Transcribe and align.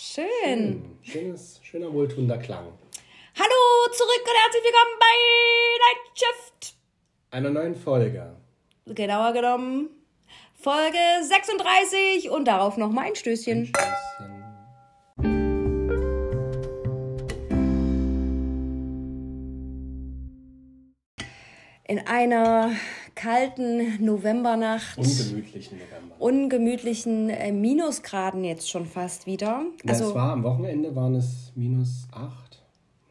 Schön. 0.00 0.96
Schönes, 1.02 1.58
schöner, 1.60 1.92
wohltuender 1.92 2.38
Klang. 2.38 2.66
Hallo, 3.36 3.92
zurück 3.92 4.22
und 4.22 4.36
herzlich 4.44 4.62
willkommen 4.62 4.96
bei 5.00 5.06
Night 5.80 5.98
Shift. 6.14 6.74
Einer 7.32 7.50
neuen 7.50 7.74
Folge. 7.74 8.36
Genauer 8.86 9.32
genommen 9.32 9.90
Folge 10.54 10.98
36 11.22 12.30
und 12.30 12.44
darauf 12.44 12.76
noch 12.76 12.92
mal 12.92 13.06
ein 13.06 13.16
Stößchen. 13.16 13.66
Stößchen. 13.66 14.38
In 21.88 22.06
einer 22.06 22.70
kalten 23.18 24.04
Novembernacht, 24.04 24.96
Ungemütlichen 24.96 25.78
November. 25.78 26.14
ungemütlichen 26.20 27.30
äh, 27.30 27.52
Minusgraden 27.52 28.44
jetzt 28.44 28.70
schon 28.70 28.86
fast 28.86 29.26
wieder. 29.26 29.64
Ja, 29.84 29.92
es 29.92 30.00
Also 30.02 30.14
war 30.14 30.32
am 30.32 30.44
Wochenende 30.44 30.94
waren 30.94 31.16
es 31.16 31.52
minus 31.56 32.06
8, 32.12 32.62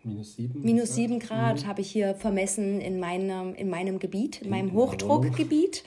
minus 0.04 0.36
7. 0.38 0.62
minus 0.62 0.96
7 0.96 1.20
Grad 1.20 1.66
habe 1.66 1.82
ich 1.82 1.92
hier 1.92 2.16
vermessen 2.16 2.80
in 2.80 3.00
meinem, 3.00 3.54
in 3.56 3.70
meinem 3.70 4.00
Gebiet, 4.00 4.42
in 4.42 4.50
meinem 4.50 4.70
in 4.70 4.74
der 4.74 4.82
Hochdruckgebiet. 4.82 5.84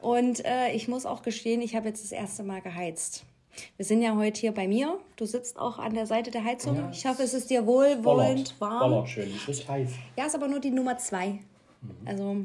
Und 0.00 0.44
äh, 0.44 0.72
ich 0.72 0.88
muss 0.88 1.06
auch 1.06 1.22
gestehen, 1.22 1.62
ich 1.62 1.76
habe 1.76 1.86
jetzt 1.88 2.02
das 2.02 2.10
erste 2.10 2.42
Mal 2.42 2.60
geheizt. 2.60 3.24
Wir 3.76 3.84
sind 3.84 4.02
ja 4.02 4.16
heute 4.16 4.40
hier 4.40 4.52
bei 4.52 4.66
mir. 4.66 4.98
Du 5.16 5.26
sitzt 5.26 5.56
auch 5.58 5.78
an 5.78 5.94
der 5.94 6.06
Seite 6.06 6.32
der 6.32 6.42
Heizung. 6.42 6.74
Ja, 6.76 6.90
ich 6.92 7.06
hoffe, 7.06 7.22
es 7.22 7.34
ist 7.34 7.50
dir 7.50 7.64
wohlwollend 7.66 8.56
warm. 8.58 8.90
Bollert 8.90 9.08
schön, 9.08 9.28
es 9.36 9.48
ist 9.48 9.68
heiß. 9.68 9.90
Ja, 10.16 10.26
ist 10.26 10.34
aber 10.34 10.48
nur 10.48 10.58
die 10.58 10.70
Nummer 10.70 10.96
zwei. 10.98 11.28
Mhm. 11.28 11.90
Also, 12.06 12.36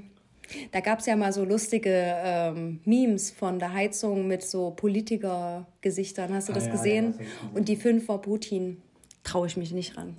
da 0.71 0.79
gab 0.79 0.99
es 0.99 1.05
ja 1.05 1.15
mal 1.15 1.33
so 1.33 1.43
lustige 1.43 1.91
ähm, 1.93 2.79
Memes 2.85 3.31
von 3.31 3.59
der 3.59 3.73
Heizung 3.73 4.27
mit 4.27 4.43
so 4.43 4.71
Politiker-Gesichtern. 4.71 6.33
Hast 6.33 6.49
du 6.49 6.53
Ah, 6.53 6.55
das 6.55 6.65
ja, 6.67 6.71
gesehen? 6.71 7.15
ja, 7.17 7.25
das- 7.25 7.55
Und 7.57 7.67
die 7.70 7.75
fünf 7.75 8.07
war 8.07 8.20
Putin. 8.21 8.81
Traue 9.23 9.47
ich 9.47 9.57
mich 9.57 9.73
nicht 9.73 9.97
ran. 9.97 10.17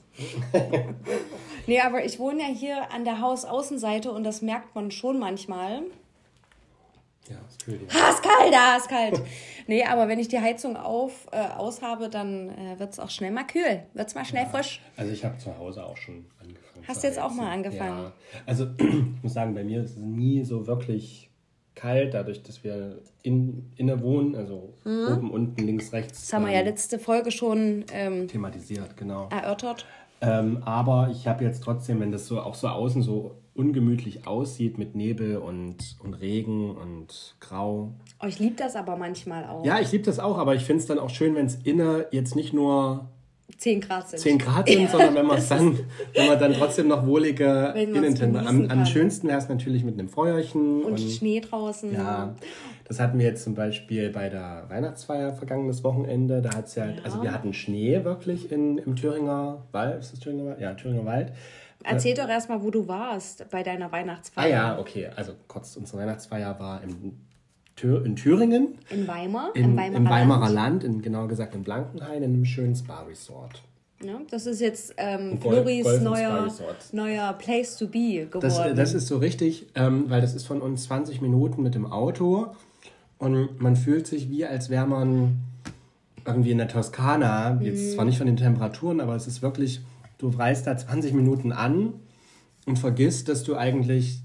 nee, 1.67 1.81
aber 1.81 2.05
ich 2.05 2.19
wohne 2.19 2.43
ja 2.43 2.49
hier 2.49 2.93
an 2.93 3.05
der 3.05 3.21
Hausaußenseite 3.21 4.13
und 4.13 4.23
das 4.25 4.43
merkt 4.43 4.75
man 4.75 4.91
schon 4.91 5.19
manchmal. 5.19 5.83
Ja, 7.31 7.37
ist 7.49 7.65
kühl. 7.65 7.81
Ja. 7.89 8.01
Ah, 8.01 8.11
ist 8.11 8.23
kalt, 8.23 8.53
da 8.53 8.77
ist 8.77 8.89
kalt. 8.89 9.23
nee, 9.67 9.85
aber 9.85 10.09
wenn 10.09 10.19
ich 10.19 10.29
die 10.29 10.39
Heizung 10.39 10.77
auf, 10.77 11.27
äh, 11.33 11.37
aus 11.57 11.83
habe, 11.83 12.09
dann 12.09 12.51
äh, 12.51 12.79
wird 12.79 12.93
es 12.93 12.99
auch 12.99 13.11
schnell 13.11 13.31
mal 13.31 13.45
kühl. 13.45 13.83
Wird 13.95 14.09
es 14.09 14.15
mal 14.15 14.25
schnell 14.25 14.47
frisch. 14.47 14.81
Also 14.97 15.13
ich 15.13 15.25
habe 15.25 15.37
zu 15.39 15.57
Hause 15.59 15.85
auch 15.85 15.97
schon 15.97 16.27
angefangen. 16.41 16.87
Hast 16.87 17.03
du 17.03 17.07
jetzt 17.07 17.19
auch 17.19 17.33
mal 17.33 17.51
angefangen? 17.53 18.05
Ja. 18.05 18.13
Also 18.47 18.67
ich 18.79 19.23
muss 19.23 19.35
sagen, 19.35 19.55
bei 19.55 19.65
mir 19.65 19.83
ist 19.83 19.93
es 19.93 19.97
nie 19.97 20.45
so 20.45 20.67
wirklich 20.67 21.29
kalt, 21.75 22.15
dadurch, 22.15 22.43
dass 22.43 22.65
wir 22.65 22.99
in, 23.23 23.71
inne 23.77 24.03
wohnen, 24.03 24.35
also 24.35 24.75
oben, 24.85 25.31
unten, 25.31 25.63
links, 25.65 25.93
rechts. 25.93 26.19
Mhm. 26.19 26.23
Das 26.23 26.33
haben 26.33 26.47
wir 26.47 26.53
ja 26.53 26.63
letzte 26.63 26.99
Folge 26.99 27.31
schon 27.31 27.85
ähm, 27.93 28.27
thematisiert, 28.29 28.97
genau. 28.97 29.29
erörtert. 29.31 29.87
Ähm, 30.21 30.63
aber 30.65 31.11
ich 31.13 31.29
habe 31.29 31.45
jetzt 31.45 31.63
trotzdem, 31.63 32.01
wenn 32.01 32.11
das 32.11 32.27
so 32.27 32.41
auch 32.41 32.57
so 32.57 32.69
außen 32.69 33.03
so 33.03 33.37
ungemütlich 33.59 34.27
aussieht 34.27 34.79
mit 34.79 34.95
Nebel 34.95 35.37
und, 35.37 35.97
und 36.03 36.15
Regen 36.15 36.71
und 36.77 37.35
Grau. 37.41 37.93
Oh, 38.23 38.27
ich 38.27 38.39
liebe 38.39 38.55
das 38.57 38.77
aber 38.77 38.97
manchmal 38.97 39.45
auch. 39.45 39.65
Ja, 39.65 39.81
ich 39.81 39.91
liebe 39.91 40.05
das 40.05 40.21
auch, 40.21 40.39
aber 40.39 40.55
ich 40.55 40.65
finde 40.65 40.81
es 40.81 40.87
dann 40.87 40.99
auch 40.99 41.11
schön, 41.11 41.35
wenn 41.35 41.47
es 41.47 41.57
inne 41.65 42.07
jetzt 42.13 42.37
nicht 42.37 42.53
nur 42.55 43.09
10 43.57 43.81
Grad 43.81 44.09
sind. 44.11 44.21
10 44.21 44.39
Grad 44.39 44.69
sind, 44.69 44.91
sondern 44.91 45.15
wenn 45.17 45.27
man 45.27 45.39
es 45.39 45.49
dann, 45.49 45.79
wenn 46.15 46.27
man 46.29 46.39
dann 46.39 46.53
trotzdem 46.53 46.87
noch 46.87 47.05
wohlige 47.07 47.75
Innentemperatur. 47.77 48.49
Am, 48.49 48.71
am 48.71 48.87
schönsten 48.87 49.27
wäre 49.27 49.39
es 49.39 49.49
natürlich 49.49 49.83
mit 49.83 49.99
einem 49.99 50.09
Feuerchen 50.09 50.85
Und 50.85 51.01
Schnee 51.01 51.41
draußen. 51.41 51.93
ja, 51.93 52.37
das 52.85 53.01
hatten 53.01 53.19
wir 53.19 53.27
jetzt 53.27 53.43
zum 53.43 53.55
Beispiel 53.55 54.11
bei 54.11 54.29
der 54.29 54.67
Weihnachtsfeier 54.69 55.33
vergangenes 55.33 55.83
Wochenende. 55.83 56.43
Da 56.43 56.55
hat's 56.55 56.75
ja, 56.75 56.89
also 57.03 57.23
wir 57.23 57.33
hatten 57.33 57.53
Schnee 57.53 58.05
wirklich 58.05 58.53
in, 58.53 58.79
im 58.79 58.95
Thüringer 58.95 59.65
Wald. 59.73 60.01
Ist 60.01 60.13
das 60.13 60.21
Thüringer 60.21 60.47
Wald? 60.47 60.61
Ja, 60.61 60.75
Thüringer 60.75 61.05
Wald. 61.05 61.33
Erzähl 61.85 62.15
doch 62.15 62.29
erstmal, 62.29 62.63
wo 62.63 62.71
du 62.71 62.89
warst 62.89 63.49
bei 63.51 63.63
deiner 63.63 63.91
Weihnachtsfeier. 63.93 64.45
Ah 64.45 64.49
ja, 64.49 64.79
okay. 64.79 65.09
Also 65.15 65.33
kurz, 65.47 65.77
unsere 65.77 65.99
Weihnachtsfeier 66.03 66.59
war 66.59 66.83
im 66.83 67.13
in 67.81 68.17
Thüringen. 68.17 68.77
In 68.91 69.07
Weimar, 69.07 69.51
In, 69.55 69.65
im 69.67 69.77
Weimarer, 69.77 69.97
Im 69.97 70.09
Weimarer 70.09 70.51
Land. 70.51 70.83
Land, 70.83 70.85
in, 70.85 71.01
genauer 71.03 71.29
gesagt 71.29 71.55
in 71.55 71.63
Blankenhain, 71.63 72.25
in 72.25 72.35
einem 72.35 72.45
schönen 72.45 72.75
Spa-Resort. 72.75 73.63
Ja, 74.03 74.21
das 74.31 74.47
ist 74.47 74.61
jetzt 74.61 74.95
ähm, 74.97 75.39
Golf- 75.41 75.55
Floris 75.63 75.85
Golf- 75.85 76.03
neuer, 76.03 76.49
neuer 76.93 77.33
Place 77.35 77.77
to 77.77 77.87
be 77.87 78.27
geworden. 78.27 78.41
Das, 78.41 78.59
das 78.75 78.95
ist 78.95 79.07
so 79.07 79.19
richtig, 79.19 79.67
ähm, 79.77 80.05
weil 80.09 80.21
das 80.21 80.35
ist 80.35 80.45
von 80.47 80.61
uns 80.61 80.85
20 80.85 81.21
Minuten 81.21 81.63
mit 81.63 81.75
dem 81.77 81.87
Auto 81.87 82.49
und 83.19 83.61
man 83.61 83.77
fühlt 83.77 84.07
sich 84.07 84.29
wie, 84.31 84.45
als 84.45 84.71
wäre 84.71 84.87
man 84.87 85.39
irgendwie 86.25 86.51
in 86.53 86.59
der 86.59 86.69
Toskana. 86.69 87.61
Jetzt 87.61 87.93
zwar 87.95 88.05
nicht 88.05 88.19
von 88.19 88.27
den 88.27 88.37
Temperaturen, 88.37 89.01
aber 89.01 89.15
es 89.17 89.27
ist 89.27 89.41
wirklich, 89.43 89.81
du 90.19 90.29
reist 90.29 90.67
da 90.67 90.77
20 90.77 91.13
Minuten 91.15 91.53
an 91.53 91.95
und 92.67 92.79
vergisst, 92.79 93.29
dass 93.29 93.45
du 93.45 93.57
eigentlich 93.57 94.21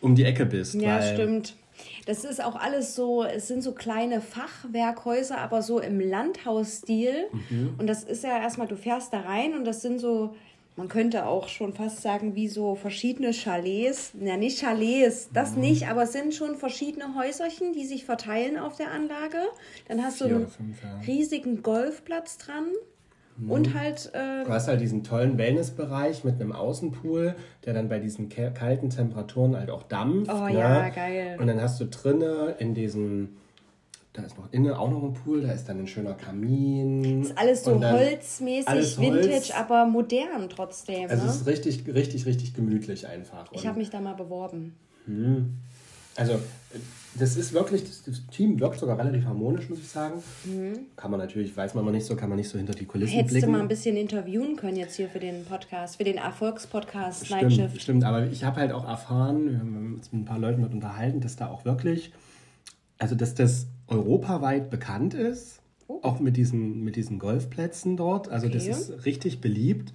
um 0.00 0.14
die 0.14 0.24
Ecke 0.24 0.46
bist. 0.46 0.74
ja, 0.74 1.00
stimmt. 1.02 1.56
Das 2.04 2.24
ist 2.24 2.44
auch 2.44 2.56
alles 2.56 2.94
so, 2.94 3.22
es 3.24 3.48
sind 3.48 3.62
so 3.62 3.72
kleine 3.72 4.20
Fachwerkhäuser, 4.20 5.38
aber 5.38 5.62
so 5.62 5.78
im 5.80 5.98
Landhausstil. 6.00 7.28
Mhm. 7.48 7.74
Und 7.78 7.86
das 7.86 8.04
ist 8.04 8.22
ja 8.24 8.38
erstmal, 8.38 8.66
du 8.66 8.76
fährst 8.76 9.12
da 9.12 9.20
rein 9.20 9.54
und 9.54 9.64
das 9.64 9.80
sind 9.80 9.98
so, 9.98 10.34
man 10.76 10.88
könnte 10.88 11.24
auch 11.26 11.48
schon 11.48 11.72
fast 11.72 12.02
sagen, 12.02 12.34
wie 12.34 12.48
so 12.48 12.74
verschiedene 12.74 13.32
Chalets. 13.32 14.12
Ja, 14.20 14.36
nicht 14.36 14.58
Chalets, 14.60 15.30
das 15.32 15.54
Mhm. 15.54 15.60
nicht, 15.60 15.88
aber 15.88 16.02
es 16.02 16.12
sind 16.12 16.34
schon 16.34 16.56
verschiedene 16.56 17.14
Häuserchen, 17.14 17.72
die 17.72 17.86
sich 17.86 18.04
verteilen 18.04 18.58
auf 18.58 18.76
der 18.76 18.90
Anlage. 18.90 19.38
Dann 19.88 20.02
hast 20.02 20.20
du 20.20 20.24
Vier 20.26 20.34
einen 20.36 20.44
oder 20.44 20.52
fünf, 20.52 20.82
ja. 20.82 21.00
riesigen 21.06 21.62
Golfplatz 21.62 22.36
dran. 22.38 22.66
Mhm. 23.40 23.50
Und 23.50 23.74
halt, 23.74 24.10
äh, 24.14 24.44
Du 24.44 24.50
hast 24.50 24.68
halt 24.68 24.80
diesen 24.80 25.02
tollen 25.02 25.38
Wellnessbereich 25.38 26.24
mit 26.24 26.40
einem 26.40 26.52
Außenpool, 26.52 27.34
der 27.64 27.74
dann 27.74 27.88
bei 27.88 27.98
diesen 27.98 28.28
kalten 28.28 28.90
Temperaturen 28.90 29.56
halt 29.56 29.70
auch 29.70 29.82
dampft. 29.84 30.32
Oh 30.32 30.46
ne? 30.46 30.58
ja, 30.58 30.88
geil. 30.90 31.36
Und 31.40 31.46
dann 31.46 31.60
hast 31.60 31.80
du 31.80 31.86
drinne 31.86 32.54
in 32.58 32.74
diesem, 32.74 33.36
da 34.12 34.22
ist 34.22 34.36
noch 34.36 34.52
innen 34.52 34.72
auch 34.72 34.90
noch 34.90 35.02
ein 35.02 35.14
Pool, 35.14 35.42
da 35.42 35.52
ist 35.52 35.68
dann 35.68 35.78
ein 35.78 35.86
schöner 35.86 36.14
Kamin. 36.14 37.22
ist 37.22 37.38
alles 37.38 37.64
so 37.64 37.80
holzmäßig, 37.80 38.68
alles 38.68 38.98
Holz. 38.98 39.24
Vintage, 39.24 39.56
aber 39.56 39.86
modern 39.86 40.48
trotzdem. 40.48 41.08
Also 41.08 41.24
ne? 41.24 41.30
es 41.30 41.36
ist 41.36 41.46
richtig, 41.46 41.84
richtig, 41.86 42.26
richtig 42.26 42.54
gemütlich 42.54 43.06
einfach. 43.06 43.46
Ich 43.52 43.62
Und 43.62 43.68
habe 43.68 43.78
mich 43.78 43.90
da 43.90 44.00
mal 44.00 44.14
beworben. 44.14 44.76
Also 46.20 46.38
das 47.18 47.36
ist 47.36 47.52
wirklich, 47.52 47.82
das, 47.84 48.04
das 48.04 48.22
Team 48.30 48.60
wirkt 48.60 48.78
sogar 48.78 48.96
relativ 48.96 49.24
harmonisch, 49.24 49.68
muss 49.68 49.80
ich 49.80 49.88
sagen. 49.88 50.22
Kann 50.94 51.10
man 51.10 51.18
natürlich, 51.18 51.56
weiß 51.56 51.74
man 51.74 51.84
mal 51.84 51.90
nicht 51.90 52.06
so, 52.06 52.14
kann 52.14 52.28
man 52.28 52.38
nicht 52.38 52.48
so 52.48 52.56
hinter 52.56 52.72
die 52.72 52.84
Kulissen 52.84 53.12
Mhm. 53.14 53.16
Hättest 53.18 53.32
blicken. 53.34 53.46
du 53.46 53.52
mal 53.52 53.60
ein 53.62 53.68
bisschen 53.68 53.96
interviewen 53.96 54.54
können 54.56 54.76
jetzt 54.76 54.94
hier 54.96 55.08
für 55.08 55.18
den 55.18 55.44
Podcast, 55.44 55.96
für 55.96 56.04
den 56.04 56.18
Erfolgspodcast 56.18 57.26
Stimmt, 57.26 57.80
stimmt, 57.82 58.04
aber 58.04 58.26
ich 58.26 58.44
habe 58.44 58.60
halt 58.60 58.70
auch 58.72 58.86
erfahren, 58.86 59.50
wir 59.50 59.58
haben 59.58 59.94
uns 59.96 60.12
mit 60.12 60.22
ein 60.22 60.24
paar 60.24 60.38
Leuten 60.38 60.60
dort 60.60 60.72
unterhalten, 60.72 61.20
dass 61.20 61.34
da 61.34 61.48
auch 61.48 61.64
wirklich, 61.64 62.12
also 62.98 63.16
dass 63.16 63.34
das 63.34 63.66
europaweit 63.88 64.70
bekannt 64.70 65.14
ist, 65.14 65.60
auch 66.02 66.20
mit 66.20 66.36
diesen, 66.36 66.84
mit 66.84 66.94
diesen 66.94 67.18
Golfplätzen 67.18 67.96
dort. 67.96 68.28
Also 68.28 68.48
das 68.48 68.62
Okay. 68.62 68.70
ist 68.72 69.04
richtig 69.04 69.40
beliebt. 69.40 69.92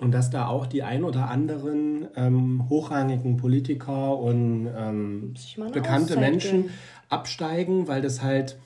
Und 0.00 0.12
dass 0.12 0.30
da 0.30 0.46
auch 0.46 0.66
die 0.66 0.82
ein 0.82 1.04
oder 1.04 1.28
anderen 1.28 2.08
ähm, 2.16 2.68
hochrangigen 2.68 3.36
Politiker 3.36 4.18
und 4.18 4.68
ähm, 4.76 5.34
bekannte 5.72 6.14
Auszeit 6.14 6.20
Menschen 6.20 6.70
absteigen, 7.08 7.86
weil 7.86 8.00
das 8.00 8.22
halt, 8.22 8.56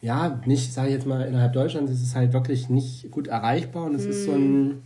ja, 0.00 0.40
nicht, 0.46 0.72
sage 0.72 0.88
ich 0.88 0.94
jetzt 0.94 1.06
mal, 1.06 1.22
innerhalb 1.26 1.52
Deutschlands 1.52 1.90
ist 1.90 2.02
es 2.02 2.14
halt 2.14 2.32
wirklich 2.32 2.68
nicht 2.68 3.10
gut 3.10 3.26
erreichbar 3.26 3.84
und 3.86 3.94
es 3.94 4.04
ist 4.04 4.24
so 4.24 4.32
ein 4.32 4.82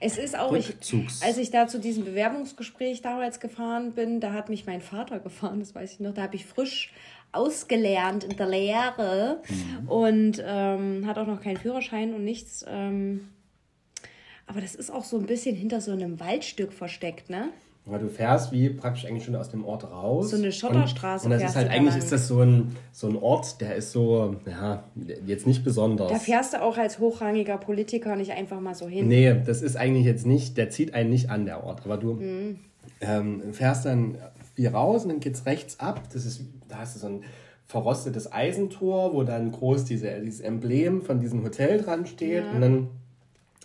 Es 0.00 0.18
ist 0.18 0.38
auch, 0.38 0.52
ich, 0.52 0.74
als 1.22 1.38
ich 1.38 1.50
da 1.50 1.66
zu 1.66 1.78
diesem 1.78 2.04
Bewerbungsgespräch 2.04 3.00
damals 3.00 3.40
gefahren 3.40 3.92
bin, 3.92 4.20
da 4.20 4.32
hat 4.32 4.48
mich 4.50 4.66
mein 4.66 4.82
Vater 4.82 5.18
gefahren, 5.20 5.60
das 5.60 5.74
weiß 5.74 5.94
ich 5.94 6.00
noch, 6.00 6.12
da 6.12 6.22
habe 6.22 6.36
ich 6.36 6.44
frisch 6.44 6.92
ausgelernt 7.32 8.24
in 8.24 8.36
der 8.36 8.48
Lehre 8.48 9.40
Mhm. 9.48 9.88
und 9.88 10.42
ähm, 10.44 11.06
hat 11.06 11.16
auch 11.16 11.26
noch 11.26 11.40
keinen 11.40 11.56
Führerschein 11.56 12.12
und 12.12 12.24
nichts. 12.24 12.64
Ähm, 12.68 13.28
aber 14.50 14.60
das 14.60 14.74
ist 14.74 14.90
auch 14.92 15.04
so 15.04 15.16
ein 15.18 15.26
bisschen 15.26 15.56
hinter 15.56 15.80
so 15.80 15.92
einem 15.92 16.20
Waldstück 16.20 16.72
versteckt, 16.72 17.30
ne? 17.30 17.48
Ja, 17.90 17.96
du 17.98 18.08
fährst 18.08 18.52
wie 18.52 18.68
praktisch 18.68 19.06
eigentlich 19.06 19.24
schon 19.24 19.34
aus 19.34 19.48
dem 19.48 19.64
Ort 19.64 19.90
raus. 19.90 20.30
So 20.30 20.36
eine 20.36 20.52
Schotterstraße 20.52 21.26
Und, 21.26 21.32
und 21.32 21.40
das 21.40 21.50
ist 21.52 21.56
halt 21.56 21.70
eigentlich 21.70 21.94
lang. 21.94 21.98
ist 22.02 22.12
das 22.12 22.28
so 22.28 22.40
ein, 22.42 22.76
so 22.92 23.08
ein 23.08 23.16
Ort, 23.16 23.60
der 23.62 23.74
ist 23.74 23.90
so, 23.92 24.36
ja, 24.46 24.84
jetzt 25.26 25.46
nicht 25.46 25.64
besonders. 25.64 26.10
Da 26.12 26.18
fährst 26.18 26.52
du 26.52 26.62
auch 26.62 26.76
als 26.76 26.98
hochrangiger 26.98 27.56
Politiker 27.56 28.16
nicht 28.16 28.32
einfach 28.32 28.60
mal 28.60 28.74
so 28.74 28.86
hin. 28.86 29.08
Nee, 29.08 29.34
das 29.46 29.62
ist 29.62 29.76
eigentlich 29.76 30.04
jetzt 30.04 30.26
nicht, 30.26 30.56
der 30.58 30.68
zieht 30.68 30.92
einen 30.94 31.08
nicht 31.10 31.30
an, 31.30 31.46
der 31.46 31.64
Ort. 31.64 31.80
Aber 31.84 31.96
du 31.96 32.12
Mhm. 32.14 32.58
ähm, 33.00 33.52
fährst 33.54 33.86
dann 33.86 34.18
wie 34.56 34.66
raus 34.66 35.04
und 35.04 35.08
dann 35.08 35.20
geht's 35.20 35.46
rechts 35.46 35.80
ab. 35.80 36.02
Das 36.12 36.26
ist, 36.26 36.42
da 36.68 36.78
hast 36.80 36.96
du 36.96 37.00
so 37.00 37.06
ein 37.06 37.24
verrostetes 37.66 38.30
Eisentor, 38.30 39.14
wo 39.14 39.22
dann 39.22 39.50
groß 39.52 39.84
diese, 39.84 40.20
dieses 40.20 40.40
Emblem 40.40 41.02
von 41.02 41.18
diesem 41.18 41.42
Hotel 41.44 41.80
dran 41.80 42.04
steht. 42.06 42.44
Und 42.52 42.60
dann 42.60 42.88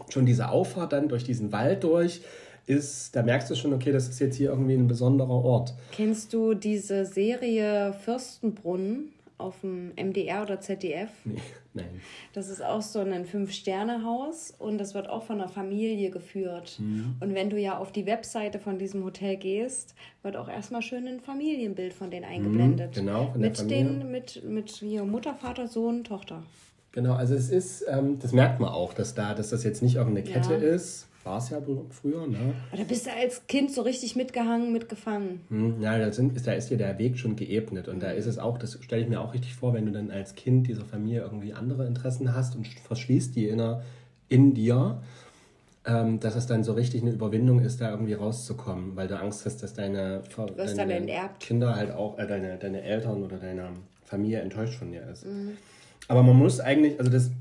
schon 0.09 0.25
diese 0.25 0.49
Auffahrt 0.49 0.93
dann 0.93 1.09
durch 1.09 1.23
diesen 1.23 1.51
Wald 1.51 1.83
durch 1.83 2.21
ist, 2.67 3.15
da 3.15 3.21
merkst 3.21 3.49
du 3.51 3.55
schon, 3.55 3.73
okay, 3.73 3.91
das 3.91 4.09
ist 4.09 4.19
jetzt 4.19 4.35
hier 4.35 4.49
irgendwie 4.49 4.73
ein 4.73 4.87
besonderer 4.87 5.29
Ort. 5.29 5.75
Kennst 5.91 6.33
du 6.33 6.55
diese 6.55 7.05
Serie 7.05 7.93
Fürstenbrunn 7.93 9.09
auf 9.37 9.61
dem 9.61 9.91
MDR 9.95 10.43
oder 10.43 10.61
ZDF. 10.61 11.09
Nee, 11.25 11.41
nein. 11.73 12.01
Das 12.33 12.49
ist 12.49 12.63
auch 12.63 12.81
so 12.81 12.99
ein 12.99 13.25
Fünf-Sterne-Haus 13.25 14.53
und 14.57 14.77
das 14.77 14.93
wird 14.93 15.09
auch 15.09 15.23
von 15.23 15.41
einer 15.41 15.49
Familie 15.49 16.09
geführt. 16.09 16.77
Mhm. 16.79 17.17
Und 17.19 17.33
wenn 17.33 17.49
du 17.49 17.59
ja 17.59 17.77
auf 17.77 17.91
die 17.91 18.05
Webseite 18.05 18.59
von 18.59 18.79
diesem 18.79 19.03
Hotel 19.03 19.35
gehst, 19.35 19.93
wird 20.23 20.37
auch 20.37 20.47
erstmal 20.47 20.81
schön 20.81 21.07
ein 21.07 21.19
Familienbild 21.19 21.93
von 21.93 22.11
denen 22.11 22.25
eingeblendet. 22.25 22.93
genau, 22.93 23.31
von 23.31 23.41
der 23.41 23.49
mit 23.49 23.69
den, 23.69 24.11
mit, 24.11 24.43
mit 24.45 24.69
hier 24.71 25.03
Mutter, 25.03 25.35
Vater, 25.35 25.67
Sohn, 25.67 26.03
Tochter. 26.03 26.43
Genau, 26.95 27.13
also 27.13 27.35
es 27.35 27.49
ist, 27.49 27.85
ähm, 27.89 28.17
das 28.19 28.31
merkt 28.31 28.61
man 28.61 28.69
auch, 28.69 28.93
dass 28.93 29.13
da, 29.13 29.33
dass 29.33 29.49
das 29.49 29.65
jetzt 29.65 29.83
nicht 29.83 29.95
irgendeine 29.95 30.25
Kette 30.25 30.53
Ja. 30.53 30.59
ist. 30.59 31.07
War 31.25 31.39
es 31.39 31.49
ja 31.49 31.59
früher, 31.89 32.25
ne? 32.27 32.53
Aber 32.69 32.77
da 32.77 32.83
bist 32.83 33.07
du 33.07 33.11
als 33.11 33.47
Kind 33.47 33.71
so 33.71 33.81
richtig 33.81 34.15
mitgehangen, 34.15 34.71
mitgefangen. 34.71 35.41
Hm, 35.49 35.81
Ja, 35.81 35.97
da, 35.97 36.11
sind, 36.13 36.37
ist, 36.37 36.47
da 36.47 36.53
ist 36.53 36.69
dir 36.69 36.77
der 36.77 36.97
Weg 36.97 37.17
schon 37.17 37.35
geebnet. 37.35 37.89
Und 37.89 38.01
da 38.01 38.11
ist 38.11 38.27
es 38.27 38.37
auch, 38.37 38.57
das 38.59 38.77
stelle 38.81 39.01
ich 39.01 39.09
mir 39.09 39.19
auch 39.19 39.33
richtig 39.33 39.55
vor, 39.55 39.73
wenn 39.73 39.87
du 39.87 39.91
dann 39.91 40.09
als 40.09 40.35
Kind 40.35 40.67
dieser 40.67 40.85
Familie 40.85 41.21
irgendwie 41.21 41.51
andere 41.51 41.85
Interessen 41.85 42.33
hast 42.33 42.55
und 42.55 42.67
verschließt 42.67 43.35
die 43.35 43.49
inner, 43.49 43.81
in 44.29 44.53
dir, 44.53 45.01
ähm, 45.85 46.19
dass 46.21 46.35
es 46.35 46.47
dann 46.47 46.63
so 46.63 46.73
richtig 46.73 47.01
eine 47.01 47.11
Überwindung 47.11 47.59
ist, 47.59 47.81
da 47.81 47.89
irgendwie 47.89 48.13
rauszukommen, 48.13 48.95
weil 48.95 49.07
du 49.09 49.19
Angst 49.19 49.45
hast, 49.45 49.61
dass 49.63 49.73
deine, 49.73 50.21
deine. 50.55 51.05
Kinder 51.39 51.75
halt 51.75 51.91
auch, 51.91 52.17
äh, 52.19 52.25
deine, 52.27 52.57
deine 52.57 52.83
Eltern 52.83 53.21
oder 53.23 53.37
deine 53.37 53.69
Familie 54.05 54.39
enttäuscht 54.39 54.75
von 54.75 54.91
dir 54.91 55.05
ist. 55.11 55.25
Mhm. 55.25 55.57
Aber 56.07 56.21
man 56.21 56.37
muss 56.37 56.59
eigentlich, 56.59 56.99
also 56.99 57.11
das 57.11 57.31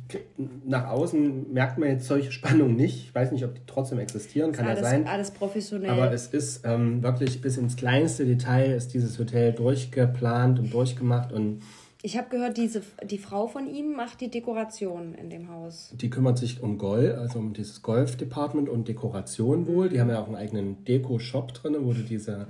nach 0.64 0.88
außen 0.88 1.52
merkt 1.52 1.78
man 1.78 1.90
jetzt 1.90 2.06
solche 2.06 2.32
Spannungen 2.32 2.76
nicht. 2.76 2.96
Ich 3.04 3.14
weiß 3.14 3.30
nicht, 3.32 3.44
ob 3.44 3.54
die 3.54 3.60
trotzdem 3.66 3.98
existieren, 3.98 4.52
kann 4.52 4.64
ja 4.64 4.70
Alles, 4.72 4.88
sein. 4.88 5.06
alles 5.06 5.30
professionell. 5.32 5.90
Aber 5.90 6.10
es 6.12 6.28
ist 6.28 6.62
ähm, 6.64 7.02
wirklich 7.02 7.40
bis 7.42 7.58
ins 7.58 7.76
kleinste 7.76 8.24
Detail 8.24 8.72
ist 8.72 8.94
dieses 8.94 9.18
Hotel 9.18 9.52
durchgeplant 9.52 10.58
und 10.58 10.72
durchgemacht 10.72 11.32
und 11.32 11.60
ich 12.06 12.18
habe 12.18 12.28
gehört, 12.28 12.58
diese, 12.58 12.82
die 13.02 13.16
Frau 13.16 13.46
von 13.46 13.66
ihm 13.66 13.94
macht 13.96 14.20
die 14.20 14.30
Dekoration 14.30 15.14
in 15.14 15.30
dem 15.30 15.48
Haus. 15.48 15.90
die 15.98 16.10
kümmert 16.10 16.36
sich 16.36 16.62
um 16.62 16.76
Golf, 16.76 17.16
also 17.18 17.38
um 17.38 17.54
dieses 17.54 17.80
Golf-Department 17.80 18.68
und 18.68 18.88
Dekoration 18.88 19.66
wohl. 19.66 19.88
Die 19.88 19.98
haben 20.00 20.10
ja 20.10 20.20
auch 20.20 20.26
einen 20.26 20.36
eigenen 20.36 20.84
Deko-Shop 20.84 21.54
drin, 21.54 21.76
wo 21.80 21.94
du 21.94 22.02
diese 22.02 22.48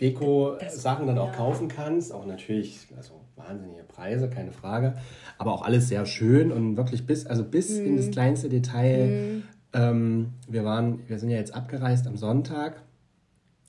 Deko-Sachen 0.00 1.06
dann 1.06 1.18
auch 1.18 1.32
kaufen 1.32 1.68
kannst. 1.68 2.12
Auch 2.12 2.26
natürlich, 2.26 2.86
also 2.96 3.14
wahnsinnige 3.36 3.82
Preise, 3.84 4.28
keine 4.30 4.52
Frage. 4.52 4.94
Aber 5.38 5.52
auch 5.52 5.62
alles 5.62 5.88
sehr 5.88 6.06
schön 6.06 6.52
und 6.52 6.76
wirklich 6.76 7.06
bis, 7.06 7.26
also 7.26 7.44
bis 7.44 7.70
in 7.78 7.96
das 7.96 8.10
kleinste 8.10 8.48
Detail. 8.48 9.42
Ähm, 9.72 10.32
wir 10.48 10.64
waren, 10.64 11.00
wir 11.08 11.18
sind 11.18 11.30
ja 11.30 11.36
jetzt 11.36 11.54
abgereist 11.54 12.06
am 12.06 12.16
Sonntag, 12.16 12.80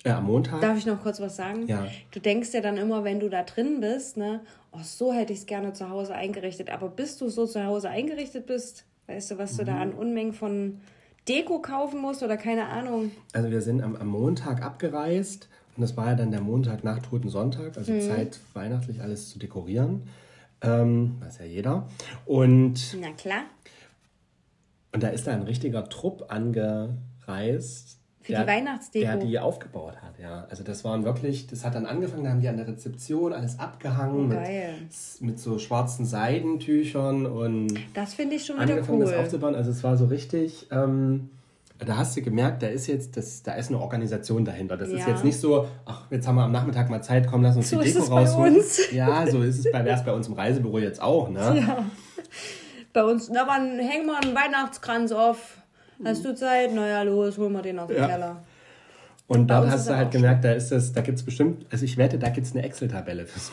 äh, 0.05 0.11
am 0.11 0.25
Montag. 0.25 0.61
Darf 0.61 0.77
ich 0.77 0.85
noch 0.85 1.01
kurz 1.01 1.19
was 1.19 1.35
sagen? 1.35 1.67
Ja. 1.67 1.85
Du 2.11 2.19
denkst 2.21 2.53
ja 2.53 2.61
dann 2.61 2.77
immer, 2.77 3.03
wenn 3.03 3.19
du 3.19 3.29
da 3.29 3.43
drin 3.43 3.81
bist, 3.81 4.15
ne, 4.15 4.39
oh, 4.71 4.79
so 4.81 5.11
hätte 5.11 5.33
ich 5.33 5.39
es 5.39 5.45
gerne 5.45 5.73
zu 5.73 5.89
Hause 5.89 6.15
eingerichtet. 6.15 6.69
Aber 6.69 6.87
bis 6.87 7.17
du 7.17 7.27
so 7.27 7.45
zu 7.45 7.65
Hause 7.65 7.89
eingerichtet 7.89 8.45
bist, 8.45 8.85
weißt 9.07 9.31
du, 9.31 9.37
was 9.37 9.57
du 9.57 9.63
Mhm. 9.63 9.67
da 9.67 9.77
an 9.79 9.91
Unmengen 9.93 10.33
von 10.33 10.79
Deko 11.27 11.59
kaufen 11.61 11.99
musst 11.99 12.23
oder 12.23 12.37
keine 12.37 12.67
Ahnung. 12.67 13.11
Also 13.33 13.51
wir 13.51 13.61
sind 13.61 13.81
am, 13.83 13.95
am 13.97 14.07
Montag 14.07 14.63
abgereist 14.63 15.48
und 15.75 15.81
das 15.81 15.95
war 15.97 16.07
ja 16.07 16.15
dann 16.15 16.31
der 16.31 16.41
Montag 16.41 16.83
nach 16.83 16.99
Toten 16.99 17.29
Sonntag, 17.29 17.77
also 17.77 17.91
Mhm. 17.93 18.01
Zeit, 18.01 18.39
weihnachtlich 18.53 19.01
alles 19.01 19.29
zu 19.29 19.39
dekorieren. 19.39 20.03
Ähm, 20.61 21.15
weiß 21.21 21.39
ja 21.39 21.45
jeder. 21.45 21.87
Und, 22.25 22.97
Na 22.99 23.11
klar. 23.13 23.43
und 24.93 25.01
da 25.03 25.07
ist 25.07 25.25
da 25.27 25.31
ein 25.31 25.43
richtiger 25.43 25.87
Trupp 25.87 26.25
angereist. 26.27 27.97
Für 28.21 28.33
die 28.35 28.47
Weihnachtsdeko. 28.47 29.05
Der 29.05 29.15
die 29.17 29.39
aufgebaut 29.39 29.95
hat, 30.01 30.19
ja. 30.19 30.45
Also 30.49 30.63
das 30.63 30.83
waren 30.83 31.03
wirklich, 31.05 31.47
das 31.47 31.63
hat 31.65 31.73
dann 31.75 31.85
angefangen, 31.85 32.25
da 32.25 32.31
haben 32.31 32.41
die 32.41 32.49
an 32.49 32.57
der 32.57 32.67
Rezeption 32.67 33.31
alles 33.33 33.57
abgehangen 33.57 34.27
mit, 34.27 34.37
Geil. 34.37 34.73
mit 35.21 35.39
so 35.39 35.57
schwarzen 35.57 36.05
Seidentüchern 36.05 37.25
und 37.25 37.73
Das 37.93 38.13
finde 38.13 38.35
ich 38.35 38.45
schon 38.45 38.57
wieder 38.57 38.73
angefangen, 38.73 38.99
das 38.99 39.11
cool. 39.11 39.17
aufzubauen. 39.17 39.55
Also 39.55 39.71
es 39.71 39.83
war 39.83 39.95
so 39.97 40.05
richtig, 40.05 40.67
ähm, 40.71 41.29
da 41.85 41.97
hast 41.97 42.15
du 42.17 42.21
gemerkt, 42.21 42.61
da 42.61 42.67
ist 42.67 42.87
jetzt, 42.87 43.15
das, 43.17 43.41
da 43.43 43.53
ist 43.53 43.69
eine 43.69 43.79
Organisation 43.79 44.43
dahinter. 44.45 44.75
Das 44.77 44.89
ist 44.89 44.99
Ja. 45.01 45.09
jetzt 45.09 45.23
nicht 45.23 45.39
so, 45.39 45.67
ach, 45.85 46.03
jetzt 46.11 46.27
haben 46.27 46.35
wir 46.35 46.43
am 46.43 46.51
Nachmittag 46.51 46.89
mal 46.89 47.01
Zeit, 47.01 47.25
komm, 47.27 47.41
lass 47.41 47.55
uns 47.55 47.69
So 47.69 47.79
die 47.79 47.87
ist 47.87 47.95
Deko 47.97 48.17
rausholen. 48.17 48.55
uns. 48.57 48.79
Ja, 48.91 49.25
so 49.27 49.41
ist 49.41 49.59
es 49.65 49.71
bei, 49.71 49.83
wär's 49.85 50.03
bei 50.03 50.11
uns 50.11 50.27
im 50.27 50.33
Reisebüro 50.33 50.79
jetzt 50.79 51.01
auch, 51.01 51.29
ne? 51.29 51.39
Ja. 51.67 51.85
Bei 52.91 53.03
uns, 53.03 53.29
na, 53.29 53.47
wann 53.47 53.77
hängen 53.79 54.07
wir 54.07 54.17
einen 54.21 54.35
Weihnachtskranz 54.35 55.11
auf? 55.11 55.57
Hast 56.03 56.25
du 56.25 56.33
Zeit? 56.33 56.73
Naja, 56.73 57.01
los, 57.03 57.37
holen 57.37 57.53
wir 57.53 57.61
den 57.61 57.77
aus 57.79 57.87
dem 57.87 57.97
Ja. 57.97 58.07
Keller. 58.07 58.43
Und 59.29 59.51
uns 59.51 59.71
hast 59.71 59.87
du 59.89 59.95
halt 59.95 60.09
gemerkt, 60.11 60.43
da 60.43 60.51
ist 60.53 60.71
das, 60.71 60.91
da 60.91 61.01
gibt's 61.01 61.21
bestimmt, 61.23 61.65
also 61.71 61.85
ich 61.85 61.97
wette, 61.97 62.17
da 62.17 62.29
gibt's 62.29 62.53
eine 62.53 62.63
Excel-Tabelle 62.63 63.25
für 63.27 63.39
so. 63.39 63.51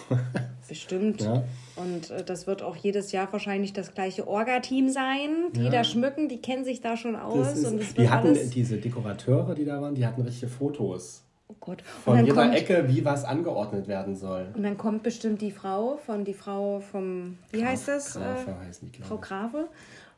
Bestimmt. 0.68 1.20
Ja. 1.22 1.44
Und 1.76 2.10
äh, 2.10 2.24
das 2.24 2.46
wird 2.46 2.62
auch 2.62 2.76
jedes 2.76 3.12
Jahr 3.12 3.30
wahrscheinlich 3.30 3.72
das 3.74 3.92
gleiche 3.94 4.26
Orga-Team 4.26 4.88
sein, 4.88 5.52
die 5.54 5.64
Ja. 5.64 5.70
da 5.70 5.84
schmücken, 5.84 6.28
die 6.28 6.40
kennen 6.40 6.64
sich 6.64 6.80
da 6.80 6.96
schon 6.96 7.14
aus. 7.14 7.48
Das 7.50 7.58
ist, 7.58 7.66
und 7.66 7.80
es 7.80 7.94
die 7.94 8.08
hatten, 8.08 8.28
alles. 8.28 8.50
diese 8.50 8.78
Dekorateure, 8.78 9.54
die 9.54 9.64
da 9.66 9.80
waren, 9.82 9.94
die 9.94 10.06
hatten 10.06 10.22
richtige 10.22 10.50
Fotos. 10.50 11.22
Oh 11.48 11.54
Gott. 11.60 11.82
Von 11.82 12.16
dann, 12.16 12.26
jeder 12.26 12.42
kommt, 12.42 12.54
Ecke, 12.56 12.88
wie 12.88 13.04
was 13.04 13.24
angeordnet 13.24 13.86
werden 13.86 14.16
soll. 14.16 14.48
und 14.54 14.62
dann 14.62 14.78
kommt 14.78 15.02
bestimmt 15.02 15.40
die 15.42 15.52
Frau 15.52 15.98
von 16.06 16.24
die 16.24 16.34
Frau 16.34 16.80
vom, 16.80 17.36
wie 17.52 17.64
heißt 17.64 17.86
das? 17.88 18.14
Grafe 18.14 18.50
äh, 18.50 18.66
heißen 18.66 18.90
die, 18.90 19.02
Frau. 19.02 19.18
Grafe. 19.18 19.68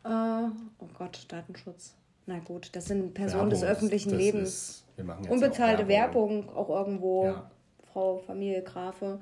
Äh, 0.04 0.08
oh 0.78 0.88
Gott, 0.96 1.26
Datenschutz. 1.28 1.94
Na 2.28 2.40
gut, 2.40 2.69
das 2.72 2.84
sind 2.84 3.14
Personen 3.14 3.48
des 3.48 3.62
Werbung, 3.62 3.76
öffentlichen 3.76 4.10
das 4.10 4.19
Lebens. 4.19 4.48
Ist, 4.48 4.84
wir 4.96 5.04
machen 5.04 5.25
jetzt 5.25 5.32
Unbezahlte 5.32 5.84
auch 5.84 5.88
Werbung. 5.88 6.48
auch 6.50 6.69
irgendwo. 6.69 7.25
Ja. 7.25 7.50
Frau 7.90 8.19
Familie 8.19 8.60
Grafe. 8.60 9.19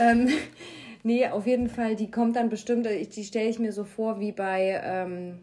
Ähm, 0.00 0.30
nee, 1.02 1.28
auf 1.28 1.46
jeden 1.46 1.68
Fall, 1.68 1.96
die 1.96 2.10
kommt 2.10 2.34
dann 2.34 2.48
bestimmt, 2.48 2.86
die 2.86 3.24
stelle 3.24 3.50
ich 3.50 3.58
mir 3.58 3.72
so 3.72 3.84
vor 3.84 4.20
wie 4.20 4.32
bei 4.32 4.80
ähm, 4.82 5.40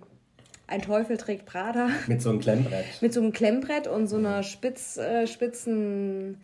Ein 0.65 0.81
Teufel 0.81 1.17
trägt 1.17 1.45
Prada. 1.45 1.89
Mit 2.07 2.23
so 2.23 2.31
einem 2.31 2.39
Klemmbrett. 2.39 2.85
Mit 3.01 3.13
so 3.13 3.21
einem 3.21 3.31
Klemmbrett 3.31 3.87
und 3.87 4.07
so 4.07 4.17
einer 4.17 4.41
spitz, 4.41 4.97
äh, 4.97 5.27
spitzen, 5.27 6.41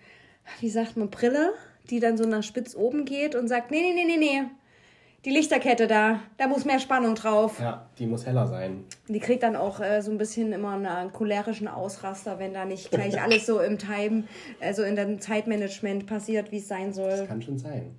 wie 0.60 0.70
sagt 0.70 0.98
man, 0.98 1.10
Brille, 1.10 1.54
die 1.90 2.00
dann 2.00 2.16
so 2.16 2.26
nach 2.26 2.44
spitz 2.44 2.76
oben 2.76 3.06
geht 3.06 3.34
und 3.34 3.48
sagt, 3.48 3.72
nee, 3.72 3.82
nee, 3.82 3.94
nee, 3.96 4.06
nee, 4.06 4.18
nee, 4.18 4.44
die 5.26 5.32
Lichterkette 5.32 5.88
da, 5.88 6.22
da 6.38 6.48
muss 6.48 6.66
mehr 6.66 6.80
Spannung 6.80 7.16
drauf. 7.16 7.60
Ja, 7.60 7.90
die 7.98 8.08
muss 8.08 8.26
heller 8.26 8.48
sein. 8.48 8.86
Die 9.08 9.20
kriegt 9.20 9.44
dann 9.44 9.56
auch 9.56 9.82
äh, 9.82 10.02
so 10.02 10.12
ein 10.12 10.18
bisschen 10.18 10.54
immer 10.54 10.74
einen 10.74 11.12
cholerischen 11.12 11.68
Ausraster, 11.68 12.40
wenn 12.40 12.54
da 12.54 12.66
nicht 12.66 12.92
gleich 12.92 13.22
alles 13.22 13.46
so 13.46 13.60
im 13.60 13.78
Time, 13.78 14.24
also 14.62 14.84
in 14.84 14.96
dem 14.96 15.20
Zeitmanagement 15.20 16.06
passiert, 16.06 16.52
wie 16.52 16.58
es 16.58 16.68
sein 16.68 16.94
soll. 16.94 17.10
Das 17.10 17.28
kann 17.28 17.42
schon 17.42 17.58
sein. 17.58 17.96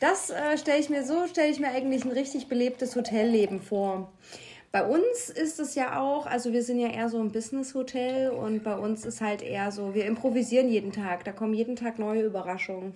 Das 0.00 0.28
äh, 0.30 0.58
stelle 0.58 0.80
ich 0.80 0.90
mir 0.90 1.04
so, 1.04 1.26
stelle 1.26 1.50
ich 1.50 1.60
mir 1.60 1.68
eigentlich 1.68 2.04
ein 2.04 2.12
richtig 2.12 2.48
belebtes 2.48 2.94
Hotelleben 2.96 3.62
vor. 3.62 4.12
Bei 4.74 4.82
uns 4.84 5.30
ist 5.30 5.60
es 5.60 5.76
ja 5.76 6.00
auch, 6.00 6.26
also 6.26 6.52
wir 6.52 6.64
sind 6.64 6.80
ja 6.80 6.88
eher 6.88 7.08
so 7.08 7.20
ein 7.20 7.30
Business-Hotel 7.30 8.30
und 8.30 8.64
bei 8.64 8.74
uns 8.76 9.06
ist 9.06 9.20
halt 9.20 9.40
eher 9.40 9.70
so, 9.70 9.94
wir 9.94 10.04
improvisieren 10.04 10.68
jeden 10.68 10.90
Tag, 10.90 11.22
da 11.22 11.30
kommen 11.30 11.54
jeden 11.54 11.76
Tag 11.76 12.00
neue 12.00 12.22
Überraschungen. 12.22 12.92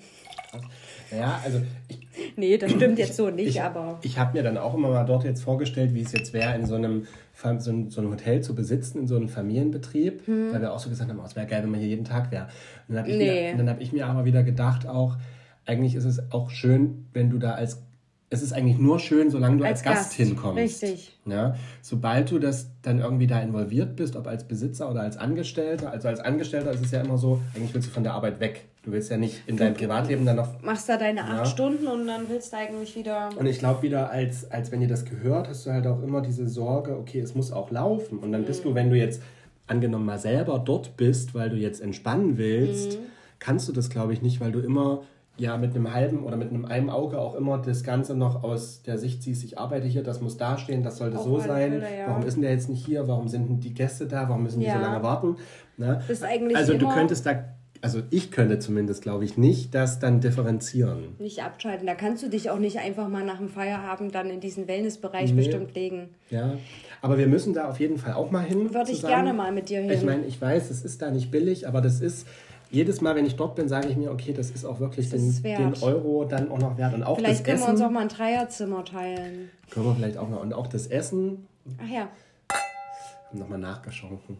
Ja, 1.16 1.40
also 1.44 1.60
ich, 1.86 2.00
Nee, 2.34 2.58
das 2.58 2.72
stimmt 2.72 2.98
jetzt 2.98 3.14
so 3.14 3.30
nicht, 3.30 3.50
ich, 3.50 3.62
aber 3.62 4.00
ich 4.02 4.18
habe 4.18 4.36
mir 4.36 4.42
dann 4.42 4.58
auch 4.58 4.74
immer 4.74 4.88
mal 4.88 5.04
dort 5.04 5.22
jetzt 5.22 5.40
vorgestellt, 5.44 5.94
wie 5.94 6.02
es 6.02 6.10
jetzt 6.10 6.32
wäre, 6.32 6.56
in 6.56 6.66
so 6.66 6.74
einem, 6.74 7.06
so, 7.32 7.48
ein, 7.70 7.90
so 7.90 8.00
einem 8.00 8.10
Hotel 8.10 8.40
zu 8.42 8.56
besitzen, 8.56 8.98
in 8.98 9.06
so 9.06 9.14
einem 9.14 9.28
Familienbetrieb, 9.28 10.26
weil 10.26 10.60
wir 10.60 10.72
auch 10.72 10.80
so 10.80 10.90
gesagt 10.90 11.08
haben, 11.08 11.20
oh, 11.20 11.26
es 11.26 11.36
wäre 11.36 11.46
geil, 11.46 11.62
wenn 11.62 11.70
man 11.70 11.78
hier 11.78 11.90
jeden 11.90 12.04
Tag 12.04 12.32
wäre. 12.32 12.48
Und 12.88 12.96
dann 12.96 13.04
habe 13.04 13.10
ich, 13.12 13.18
Nee. 13.18 13.52
mir- 13.52 13.56
dann 13.56 13.70
hab 13.70 13.80
ich 13.80 13.92
mir 13.92 14.04
aber 14.06 14.24
wieder 14.24 14.42
gedacht, 14.42 14.88
auch, 14.88 15.16
eigentlich 15.64 15.94
ist 15.94 16.06
es 16.06 16.32
auch 16.32 16.50
schön, 16.50 17.06
wenn 17.12 17.30
du 17.30 17.38
da 17.38 17.52
als 17.52 17.82
es 18.30 18.42
ist 18.42 18.52
eigentlich 18.52 18.78
nur 18.78 18.98
schön, 18.98 19.30
solange 19.30 19.56
du 19.56 19.64
als, 19.64 19.78
Als 19.78 19.82
Gast, 19.84 19.96
Gast, 20.04 20.12
hinkommst. 20.14 20.58
richtig. 20.58 21.18
Ja, 21.24 21.54
sobald 21.80 22.30
du 22.30 22.38
das 22.38 22.68
dann 22.82 22.98
irgendwie 23.00 23.26
da 23.26 23.40
involviert 23.40 23.96
bist, 23.96 24.16
ob 24.16 24.26
als 24.26 24.44
Besitzer 24.46 24.90
oder 24.90 25.00
als 25.00 25.16
Angestellter, 25.16 25.90
also 25.90 26.08
als 26.08 26.20
Angestellter 26.20 26.70
ist 26.72 26.84
es 26.84 26.90
ja 26.90 27.00
immer 27.00 27.16
so, 27.16 27.40
eigentlich 27.54 27.72
willst 27.74 27.88
du 27.88 27.92
von 27.92 28.02
der 28.02 28.12
Arbeit 28.14 28.38
weg. 28.40 28.66
Du 28.82 28.92
willst 28.92 29.10
ja 29.10 29.16
nicht 29.16 29.42
in 29.46 29.56
deinem 29.56 29.74
Privatleben 29.74 30.24
dann 30.26 30.36
noch 30.36 30.62
machst 30.62 30.88
da 30.88 30.96
deine 30.96 31.22
acht 31.24 31.30
Ja. 31.38 31.44
Stunden 31.46 31.86
und 31.86 32.06
dann 32.06 32.28
willst 32.28 32.52
du 32.52 32.56
eigentlich 32.58 32.94
wieder. 32.96 33.30
und 33.36 33.46
ich 33.46 33.58
glaube 33.58 33.82
wieder, 33.82 34.10
als, 34.10 34.50
als 34.50 34.70
wenn 34.72 34.80
dir 34.80 34.88
das 34.88 35.04
gehört, 35.04 35.48
hast 35.48 35.64
du 35.66 35.72
halt 35.72 35.86
auch 35.86 36.02
immer 36.02 36.20
diese 36.22 36.46
Sorge, 36.48 36.96
okay, 36.96 37.20
es 37.20 37.34
muss 37.34 37.50
auch 37.52 37.70
laufen. 37.70 38.18
Und 38.18 38.32
dann 38.32 38.44
bist 38.44 38.64
du, 38.64 38.74
wenn 38.74 38.90
du 38.90 38.96
jetzt 38.96 39.22
angenommen 39.66 40.06
mal 40.06 40.18
selber 40.18 40.58
dort 40.58 40.96
bist, 40.96 41.34
weil 41.34 41.50
du 41.50 41.56
jetzt 41.56 41.80
entspannen 41.82 42.38
willst, 42.38 42.98
kannst 43.38 43.68
du 43.68 43.72
das, 43.72 43.90
glaube 43.90 44.12
ich, 44.12 44.22
nicht, 44.22 44.40
weil 44.40 44.52
du 44.52 44.60
immer 44.60 45.02
ja 45.38 45.56
mit 45.56 45.74
einem 45.74 45.92
halben 45.94 46.24
oder 46.24 46.36
mit 46.36 46.50
einem 46.50 46.64
einem 46.64 46.90
Auge 46.90 47.18
auch 47.18 47.34
immer 47.34 47.58
das 47.58 47.84
Ganze 47.84 48.14
noch 48.16 48.42
aus 48.42 48.82
der 48.82 48.98
Sicht 48.98 49.22
siehst, 49.22 49.44
ich 49.44 49.58
arbeite 49.58 49.86
hier, 49.86 50.02
das 50.02 50.20
muss 50.20 50.36
dastehen, 50.36 50.82
das 50.82 50.98
sollte 50.98 51.18
Auf 51.18 51.24
so 51.24 51.38
sein. 51.38 51.72
Fälle, 51.80 51.98
ja. 51.98 52.08
Warum 52.08 52.22
ist 52.24 52.34
denn 52.34 52.42
der 52.42 52.52
jetzt 52.52 52.68
nicht 52.68 52.84
hier? 52.84 53.06
Warum 53.08 53.28
sind 53.28 53.48
denn 53.48 53.60
die 53.60 53.72
Gäste 53.74 54.06
da? 54.06 54.28
Warum 54.28 54.42
müssen 54.42 54.60
die 54.60 54.66
so 54.66 54.72
Ja. 54.72 54.80
lange 54.82 55.02
warten? 55.02 55.36
Ne? 55.76 56.00
Also 56.54 56.76
du 56.76 56.88
könntest 56.88 57.24
da, 57.24 57.44
also 57.80 58.00
ich 58.10 58.32
könnte 58.32 58.58
zumindest, 58.58 59.02
glaube 59.02 59.24
ich, 59.24 59.38
nicht 59.38 59.72
das 59.74 60.00
dann 60.00 60.20
differenzieren. 60.20 61.14
Nicht 61.20 61.44
abschalten. 61.44 61.86
Da 61.86 61.94
kannst 61.94 62.24
du 62.24 62.28
dich 62.28 62.50
auch 62.50 62.58
nicht 62.58 62.78
einfach 62.80 63.06
mal 63.08 63.24
nach 63.24 63.38
dem 63.38 63.48
Feierabend 63.48 64.12
dann 64.16 64.30
in 64.30 64.40
diesen 64.40 64.66
Wellnessbereich 64.66 65.30
Nee. 65.30 65.36
bestimmt 65.36 65.74
legen. 65.76 66.08
Ja, 66.30 66.54
aber 67.00 67.16
wir 67.18 67.28
müssen 67.28 67.54
da 67.54 67.68
auf 67.68 67.78
jeden 67.78 67.98
Fall 67.98 68.14
auch 68.14 68.32
mal 68.32 68.42
hin. 68.42 68.74
Würde 68.74 68.90
ich 68.90 69.02
gerne 69.02 69.32
mal 69.32 69.52
mit 69.52 69.68
dir 69.68 69.80
hin. 69.82 69.90
Ich 69.90 70.02
meine, 70.02 70.24
ich 70.26 70.40
weiß, 70.40 70.70
es 70.70 70.84
ist 70.84 71.00
da 71.00 71.12
nicht 71.12 71.30
billig, 71.30 71.68
aber 71.68 71.80
das 71.80 72.00
ist, 72.00 72.26
jedes 72.70 73.00
Mal, 73.00 73.14
wenn 73.16 73.26
ich 73.26 73.36
dort 73.36 73.54
bin, 73.56 73.68
sage 73.68 73.88
ich 73.88 73.96
mir, 73.96 74.10
okay, 74.10 74.32
das 74.32 74.50
ist 74.50 74.64
auch 74.64 74.80
wirklich 74.80 75.08
den, 75.10 75.28
ist 75.28 75.44
den 75.44 75.74
Euro 75.82 76.24
dann 76.24 76.50
auch 76.50 76.58
noch 76.58 76.76
wert. 76.76 76.94
Und 76.94 77.02
auch 77.02 77.16
Vielleicht 77.16 77.40
das 77.40 77.44
können 77.44 77.56
Essen. 77.58 77.66
wir 77.66 77.72
uns 77.72 77.80
auch 77.82 77.90
mal 77.90 78.00
ein 78.00 78.08
Dreierzimmer 78.08 78.84
teilen. 78.84 79.50
können 79.70 79.86
wir 79.86 79.94
vielleicht 79.94 80.18
auch 80.18 80.28
noch. 80.28 80.42
Und 80.42 80.52
auch 80.52 80.66
das 80.66 80.86
Essen, 80.86 81.46
Ach 81.82 81.88
ja, 81.88 82.08
nochmal 83.32 83.58
nachgeschonken. 83.58 84.38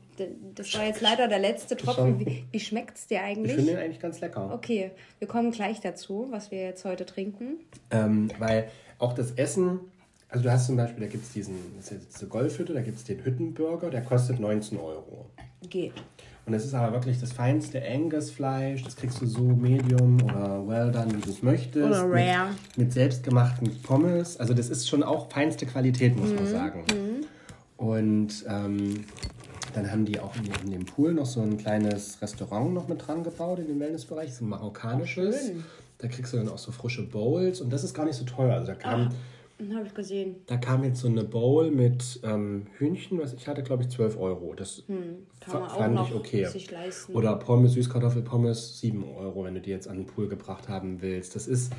das 0.54 0.74
war 0.74 0.84
jetzt 0.86 1.00
leider 1.02 1.28
der 1.28 1.38
letzte 1.38 1.76
Tropfen. 1.76 2.18
Wie, 2.20 2.44
wie 2.50 2.60
schmeckt 2.60 2.96
es 2.96 3.06
dir 3.06 3.16
Ich 3.18 3.22
eigentlich? 3.22 3.54
finde 3.56 3.72
den 3.72 3.80
eigentlich 3.80 4.00
ganz 4.00 4.20
lecker. 4.20 4.50
Okay, 4.52 4.92
wir 5.18 5.28
kommen 5.28 5.50
gleich 5.50 5.80
dazu, 5.80 6.26
was 6.30 6.50
wir 6.50 6.62
jetzt 6.62 6.84
heute 6.84 7.04
trinken. 7.04 7.58
Ähm, 7.90 8.30
weil 8.38 8.68
auch 8.98 9.12
das 9.12 9.32
Essen, 9.32 9.80
also 10.30 10.42
du 10.44 10.50
hast 10.50 10.66
zum 10.66 10.76
Beispiel, 10.76 11.04
da 11.04 11.10
gibt 11.10 11.24
es 11.24 11.32
diesen, 11.32 11.56
das 11.76 11.92
ist 11.92 12.14
diese 12.14 12.26
Golfhütte, 12.28 12.72
da 12.72 12.80
gibt 12.80 12.96
es 12.98 13.04
den 13.04 13.22
Hüttenburger, 13.24 13.90
der 13.90 14.02
kostet 14.02 14.40
19 14.40 14.78
Euro. 14.78 15.26
Geht. 15.68 15.92
Und 16.48 16.54
das 16.54 16.64
ist 16.64 16.72
aber 16.72 16.94
wirklich 16.94 17.20
das 17.20 17.30
feinste 17.32 17.82
Angus-Fleisch, 17.86 18.82
das 18.82 18.96
kriegst 18.96 19.20
du 19.20 19.26
so 19.26 19.42
medium 19.42 20.16
oder 20.24 20.66
well 20.66 20.90
done, 20.90 21.14
wie 21.14 21.20
du 21.20 21.28
es 21.30 21.42
möchtest. 21.42 21.84
Oder 21.86 22.04
rare. 22.10 22.48
Mit, 22.70 22.78
mit 22.86 22.92
selbstgemachten 22.94 23.82
Pommes. 23.82 24.38
Also 24.40 24.54
das 24.54 24.70
ist 24.70 24.88
schon 24.88 25.02
auch 25.02 25.30
feinste 25.30 25.66
Qualität, 25.66 26.16
muss 26.16 26.30
Mhm. 26.30 26.34
man 26.36 26.46
sagen. 26.46 26.84
Und 27.76 28.28
ähm, 28.48 29.04
dann 29.74 29.90
haben 29.92 30.06
die 30.06 30.18
auch 30.20 30.32
in, 30.64 30.70
dem 30.70 30.86
Pool 30.86 31.12
noch 31.12 31.26
so 31.26 31.42
ein 31.42 31.58
kleines 31.58 32.20
Restaurant 32.22 32.72
noch 32.72 32.88
mit 32.88 33.06
dran 33.06 33.22
gebaut 33.22 33.58
in 33.58 33.66
dem 33.66 33.78
Wellnessbereich, 33.78 34.32
so 34.34 34.46
ein 34.46 34.48
marokkanisches. 34.48 35.48
schön. 35.48 35.64
Da 35.98 36.08
kriegst 36.08 36.32
du 36.32 36.38
dann 36.38 36.48
auch 36.48 36.56
so 36.58 36.72
frische 36.72 37.02
Bowls 37.02 37.60
und 37.60 37.70
das 37.72 37.84
ist 37.84 37.92
gar 37.92 38.06
nicht 38.06 38.16
so 38.16 38.24
teuer. 38.24 38.54
Also 38.54 38.68
da 38.68 38.74
kam, 38.74 39.00
Hm, 39.02 39.08
Habe 39.74 39.86
ich 39.86 39.94
gesehen. 39.94 40.36
da 40.46 40.56
kam 40.56 40.84
jetzt 40.84 41.00
so 41.00 41.08
eine 41.08 41.24
Bowl 41.24 41.70
mit 41.70 42.20
ähm, 42.22 42.66
Hühnchen, 42.78 43.18
was 43.18 43.32
ich 43.32 43.48
hatte, 43.48 43.62
glaube 43.64 43.82
ich, 43.82 43.88
12 43.88 44.16
Euro. 44.16 44.54
Das 44.54 44.84
Hm, 44.86 45.26
fand 45.40 46.00
ich 46.08 46.14
okay. 46.14 46.46
Oder 47.12 47.34
Pommes, 47.36 47.72
Süßkartoffelpommes, 47.72 48.78
7 48.80 49.02
Euro, 49.16 49.44
wenn 49.44 49.54
du 49.54 49.60
die 49.60 49.70
jetzt 49.70 49.88
an 49.88 49.96
den 49.96 50.06
Pool 50.06 50.28
gebracht 50.28 50.68
haben 50.68 51.02
willst. 51.02 51.34
Das 51.34 51.48
ist 51.48 51.72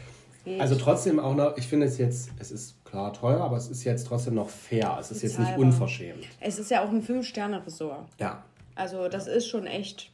Geht. 0.43 0.59
also 0.59 0.75
trotzdem 0.75 1.19
auch 1.19 1.35
noch, 1.35 1.57
ich 1.57 1.67
finde 1.67 1.85
es 1.85 1.97
jetzt, 1.97 2.31
es 2.39 2.51
ist 2.51 2.83
klar 2.83 3.13
teuer, 3.13 3.39
aber 3.41 3.55
es 3.55 3.69
ist 3.69 3.83
jetzt 3.85 4.07
trotzdem 4.07 4.35
noch 4.35 4.49
fair. 4.49 4.97
Es 4.99 5.11
ist 5.11 5.21
jetzt 5.21 5.39
nicht 5.39 5.57
unverschämt. 5.57 6.25
Es 6.41 6.59
ist 6.59 6.71
ja 6.71 6.83
auch 6.83 6.89
ein 6.89 7.01
Fünf-Sterne-Ressort. 7.01 8.07
Ja. 8.19 8.43
Also 8.75 9.07
das 9.07 9.27
ist 9.27 9.47
schon 9.47 9.65
echt. 9.65 10.11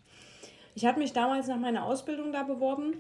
Ich 0.76 0.86
hatte 0.86 1.00
mich 1.00 1.14
damals 1.14 1.48
nach 1.48 1.60
meiner 1.60 1.86
Ausbildung 1.86 2.32
da 2.32 2.44
beworben. 2.44 2.96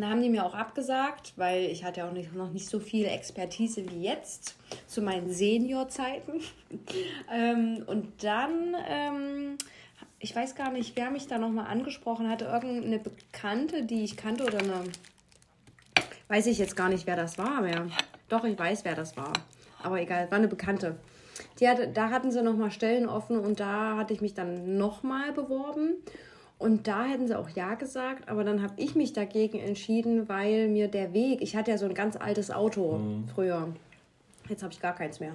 Da 0.00 0.08
haben 0.08 0.22
die 0.22 0.30
mir 0.30 0.44
auch 0.44 0.54
abgesagt, 0.54 1.34
weil 1.36 1.64
ich 1.64 1.84
hatte 1.84 2.06
auch 2.06 2.12
nicht, 2.12 2.34
noch 2.34 2.50
nicht 2.50 2.68
so 2.68 2.80
viel 2.80 3.04
Expertise 3.04 3.84
wie 3.90 4.02
jetzt 4.02 4.54
zu 4.86 5.02
meinen 5.02 5.30
Seniorzeiten. 5.30 6.40
ähm, 7.32 7.84
und 7.86 8.24
dann, 8.24 8.74
ähm, 8.88 9.58
ich 10.18 10.34
weiß 10.34 10.54
gar 10.54 10.70
nicht, 10.70 10.96
wer 10.96 11.10
mich 11.10 11.26
da 11.26 11.36
nochmal 11.36 11.66
angesprochen 11.66 12.28
hatte, 12.28 12.46
irgendeine 12.46 13.00
Bekannte, 13.00 13.84
die 13.84 14.04
ich 14.04 14.16
kannte 14.16 14.44
oder 14.44 14.58
eine, 14.60 14.84
weiß 16.28 16.46
ich 16.46 16.58
jetzt 16.58 16.76
gar 16.76 16.88
nicht, 16.88 17.06
wer 17.06 17.16
das 17.16 17.36
war 17.36 17.60
mehr. 17.60 17.86
Doch, 18.30 18.44
ich 18.44 18.58
weiß, 18.58 18.86
wer 18.86 18.94
das 18.94 19.16
war. 19.16 19.32
Aber 19.82 20.00
egal, 20.00 20.30
war 20.30 20.38
eine 20.38 20.48
Bekannte. 20.48 20.96
Die 21.60 21.68
hatte, 21.68 21.88
da 21.88 22.10
hatten 22.10 22.30
sie 22.30 22.42
nochmal 22.42 22.70
Stellen 22.70 23.08
offen 23.08 23.38
und 23.38 23.60
da 23.60 23.96
hatte 23.96 24.14
ich 24.14 24.22
mich 24.22 24.32
dann 24.32 24.78
nochmal 24.78 25.32
beworben. 25.32 25.96
Und 26.62 26.86
da 26.86 27.04
hätten 27.04 27.26
sie 27.26 27.36
auch 27.36 27.48
Ja 27.48 27.74
gesagt, 27.74 28.28
aber 28.28 28.44
dann 28.44 28.62
habe 28.62 28.74
ich 28.76 28.94
mich 28.94 29.12
dagegen 29.12 29.58
entschieden, 29.58 30.28
weil 30.28 30.68
mir 30.68 30.86
der 30.86 31.12
Weg, 31.12 31.42
ich 31.42 31.56
hatte 31.56 31.72
ja 31.72 31.76
so 31.76 31.86
ein 31.86 31.94
ganz 31.94 32.14
altes 32.14 32.52
Auto 32.52 33.00
früher, 33.34 33.66
jetzt 34.48 34.62
habe 34.62 34.72
ich 34.72 34.80
gar 34.80 34.94
keins 34.94 35.18
mehr. 35.18 35.32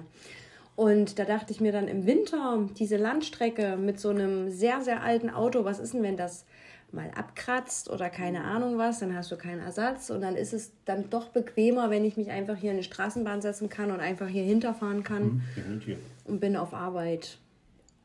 Und 0.74 1.18
da 1.18 1.26
dachte 1.26 1.52
ich 1.52 1.60
mir 1.60 1.70
dann 1.70 1.86
im 1.86 2.06
Winter, 2.06 2.66
diese 2.78 2.96
Landstrecke 2.96 3.76
mit 3.76 4.00
so 4.00 4.08
einem 4.08 4.48
sehr, 4.48 4.80
sehr 4.80 5.02
alten 5.02 5.28
Auto, 5.28 5.66
was 5.66 5.80
ist 5.80 5.92
denn, 5.92 6.02
wenn 6.02 6.16
das 6.16 6.46
mal 6.92 7.10
abkratzt 7.14 7.90
oder 7.90 8.08
keine 8.08 8.44
Ahnung 8.44 8.78
was, 8.78 9.00
dann 9.00 9.14
hast 9.14 9.30
du 9.30 9.36
keinen 9.36 9.60
Ersatz 9.60 10.08
und 10.08 10.22
dann 10.22 10.34
ist 10.34 10.54
es 10.54 10.72
dann 10.86 11.10
doch 11.10 11.28
bequemer, 11.28 11.90
wenn 11.90 12.06
ich 12.06 12.16
mich 12.16 12.30
einfach 12.30 12.56
hier 12.56 12.70
in 12.70 12.76
eine 12.76 12.84
Straßenbahn 12.84 13.42
setzen 13.42 13.68
kann 13.68 13.90
und 13.90 14.00
einfach 14.00 14.28
hier 14.28 14.44
hinterfahren 14.44 15.02
kann 15.02 15.42
Definitiv. 15.54 15.98
und 16.24 16.40
bin 16.40 16.56
auf 16.56 16.72
Arbeit. 16.72 17.36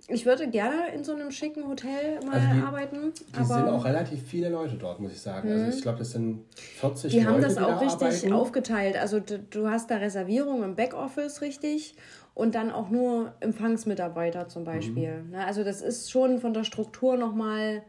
Ich 0.10 0.25
würde 0.25 0.50
gerne 0.50 0.89
in 0.93 1.03
so 1.03 1.13
einem 1.13 1.31
schicken 1.31 1.65
Hotel 1.67 2.19
mal 2.25 2.33
Also 2.33 2.48
die- 2.53 2.62
arbeiten, 2.62 3.13
Die 3.39 3.43
sind 3.45 3.69
auch 3.69 3.86
relativ 3.86 4.22
viele 4.27 4.50
Leute 4.50 4.75
dort, 4.75 5.00
muss 5.00 5.13
ich 5.13 5.22
sagen. 5.22 5.50
Also 5.50 5.77
ich 5.77 5.81
glaube, 5.81 6.00
das 6.00 6.12
sind 6.12 6.43
40 6.57 7.12
die 7.12 7.19
Leute, 7.19 7.29
haben 7.31 7.41
das 7.41 7.55
die 7.55 7.60
auch 7.62 7.67
da 7.69 7.77
richtig 7.79 8.07
arbeiten. 8.07 8.33
aufgeteilt. 8.33 8.98
Also 8.98 9.19
du, 9.22 9.39
du 9.39 9.69
hast 9.69 9.89
da 9.89 9.95
Reservierungen 9.98 10.63
im 10.63 10.75
Backoffice 10.75 11.41
richtig 11.41 11.95
und 12.33 12.53
dann 12.55 12.69
auch 12.72 12.89
nur 12.89 13.33
Empfangsmitarbeiter 13.39 14.50
zum 14.50 14.65
Beispiel. 14.65 15.22
Mhm. 15.24 15.29
Ne, 15.31 15.45
Also 15.45 15.63
das 15.63 15.81
ist 15.81 16.12
schon 16.12 16.39
von 16.39 16.53
der 16.53 16.65
Struktur 16.65 17.15
nochmal 17.15 17.81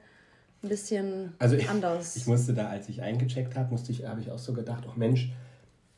ein 0.63 0.69
bisschen 0.69 1.33
Also 1.41 1.57
ich, 1.57 1.69
anders. 1.69 2.15
ich 2.15 2.27
musste 2.29 2.55
da, 2.55 2.69
als 2.69 2.89
ich 2.89 3.03
eingecheckt 3.03 3.57
habe, 3.57 3.71
musste 3.73 3.91
ich, 3.91 4.07
habe 4.07 4.21
ich 4.21 4.31
auch 4.31 4.39
so 4.39 4.53
gedacht, 4.53 4.85
oh 4.87 4.93
Mensch, 4.97 5.31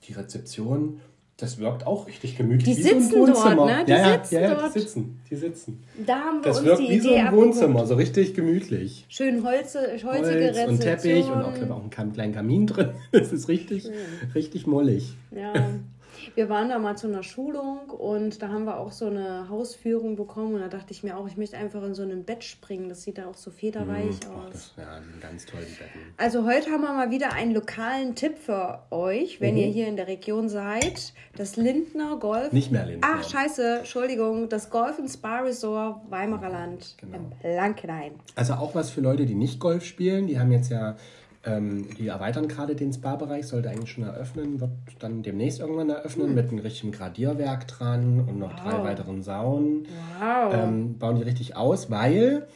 die 0.09 0.15
Rezeption, 0.15 1.01
das 1.39 1.59
wirkt 1.59 1.87
auch 1.87 2.07
richtig 2.07 2.37
gemütlich. 2.37 2.77
Die 2.77 2.85
wie 2.85 2.89
so 2.89 2.95
ein 2.95 3.01
sitzen 3.03 3.15
dort, 3.27 3.29
Wohnzimmer. 3.29 3.67
ne? 3.67 3.85
Die 3.87 3.91
ja, 3.91 3.99
ja, 3.99 4.13
sitzen 4.15 4.35
ja, 4.37 4.41
ja, 4.41 4.55
dort. 4.55 4.75
die 4.75 4.81
sitzen, 4.81 5.21
die 5.31 5.37
sitzen. 5.37 5.83
da 6.07 6.15
haben 6.21 6.37
wir 6.39 6.43
Das 6.49 6.59
uns 6.59 6.67
wirkt 6.67 6.81
die 6.81 6.89
wie 6.89 7.01
so 7.01 7.09
Idee 7.11 7.19
ein 7.19 7.27
abgeguckt. 7.27 7.47
Wohnzimmer, 7.57 7.87
so 7.87 7.95
richtig 7.95 8.35
gemütlich. 8.35 9.05
Schön 9.09 9.45
Holze, 9.45 9.79
holzige 9.81 10.09
Holz 10.09 10.31
Rezeption. 10.57 10.69
und 10.71 10.81
Teppich 10.81 11.25
und 11.27 11.43
auch, 11.43 11.57
ich, 11.57 11.71
auch 11.71 11.81
einen 11.81 12.13
kleinen 12.13 12.35
Kamin 12.35 12.67
drin. 12.67 12.91
Das 13.13 13.33
ist 13.33 13.49
richtig, 13.49 13.85
richtig 14.35 14.67
mollig. 14.67 15.15
Ja, 15.31 15.53
wir 16.35 16.49
waren 16.49 16.69
da 16.69 16.79
mal 16.79 16.97
zu 16.97 17.07
einer 17.07 17.23
Schulung 17.23 17.91
und 17.91 18.43
da 18.43 18.49
haben 18.49 18.65
wir 18.65 18.79
auch 18.79 18.93
so 18.93 19.07
eine 19.07 19.49
Hausführung 19.49 20.17
bekommen 20.17 20.55
und 20.55 20.61
da 20.61 20.69
dachte 20.69 20.93
ich 20.93 21.03
mir 21.03 21.17
auch, 21.17 21.27
ich 21.27 21.37
möchte 21.37 21.57
einfach 21.57 21.83
in 21.83 21.95
so 21.95 22.03
ein 22.03 22.25
Bett 22.25 22.43
springen. 22.45 22.89
Das 22.89 23.03
sieht 23.03 23.19
da 23.19 23.27
auch 23.27 23.35
so 23.37 23.51
federweich 23.51 24.17
Ach, 24.27 24.47
aus. 24.47 24.53
das, 24.53 24.75
ja, 24.77 25.01
die 25.15 25.21
ganz 25.21 25.47
tollen 25.47 25.65
Betten. 25.65 26.01
Also 26.17 26.45
heute 26.45 26.71
haben 26.71 26.83
wir 26.83 26.93
mal 26.93 27.11
wieder 27.11 27.33
einen 27.33 27.53
lokalen 27.55 28.15
Tipp 28.15 28.39
für 28.39 28.81
euch, 28.91 29.41
wenn 29.41 29.55
Mhm. 29.55 29.61
ihr 29.61 29.67
hier 29.69 29.87
in 29.89 29.97
der 29.97 30.07
Region 30.09 30.49
seid. 30.49 31.13
Das 31.37 31.57
Lindner 31.57 32.17
Golf. 32.19 32.53
Nicht 32.53 32.73
mehr 32.73 32.87
Lindner. 32.87 33.09
Ach, 33.17 33.29
scheiße, 33.29 33.79
Entschuldigung. 33.79 34.49
Das 34.49 34.71
Golf 34.71 34.99
and 34.99 35.11
Spa 35.11 35.41
Resort 35.41 36.01
Weimarer 36.11 36.51
Land 36.51 36.97
Genau. 37.01 37.17
im 37.17 37.31
Blankenhain. 37.43 38.13
Also 38.35 38.55
auch 38.55 38.75
was 38.75 38.91
für 38.91 39.01
Leute, 39.01 39.27
die 39.27 39.35
nicht 39.35 39.61
Golf 39.61 39.85
spielen. 39.85 40.27
Die 40.27 40.39
haben 40.39 40.51
jetzt 40.53 40.71
ja, 40.71 40.97
ähm, 41.47 41.89
die 41.97 42.09
erweitern 42.09 42.49
gerade 42.49 42.75
den 42.75 42.93
Spa-Bereich, 42.93 43.47
sollte 43.47 43.71
eigentlich 43.71 43.91
schon 43.91 44.05
eröffnen, 44.05 44.61
wird 44.61 44.71
dann 44.99 45.23
demnächst 45.23 45.61
irgendwann 45.61 45.89
eröffnen 45.89 46.35
mit 46.35 46.49
einem 46.49 46.59
richtigen 46.59 46.93
Gradierwerk 46.93 47.69
dran 47.69 48.21
und 48.21 48.39
noch 48.39 48.55
drei 48.57 48.83
weiteren 48.83 49.23
Saunen. 49.23 49.87
Wow. 50.21 50.53
Ähm, 50.55 50.99
bauen 50.99 51.17
die 51.17 51.23
richtig 51.23 51.57
aus, 51.57 51.91
weil 51.91 52.47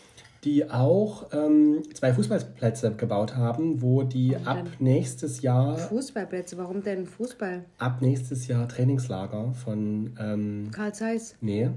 die 0.44 0.70
auch 0.70 1.28
ähm, 1.32 1.82
zwei 1.92 2.12
Fußballplätze 2.12 2.92
gebaut 2.92 3.36
haben, 3.36 3.82
wo 3.82 4.02
die 4.02 4.36
ab 4.36 4.64
nächstes 4.78 5.42
Jahr, 5.42 5.76
Fußballplätze, 5.76 6.56
warum 6.56 6.82
denn 6.82 7.06
Fußball? 7.06 7.64
ab 7.78 8.00
nächstes 8.00 8.46
Jahr 8.46 8.66
Trainingslager 8.66 9.52
von, 9.52 10.14
ähm, 10.18 10.70
Karl 10.72 10.94
Zeiss. 10.94 11.36
nee, 11.40 11.70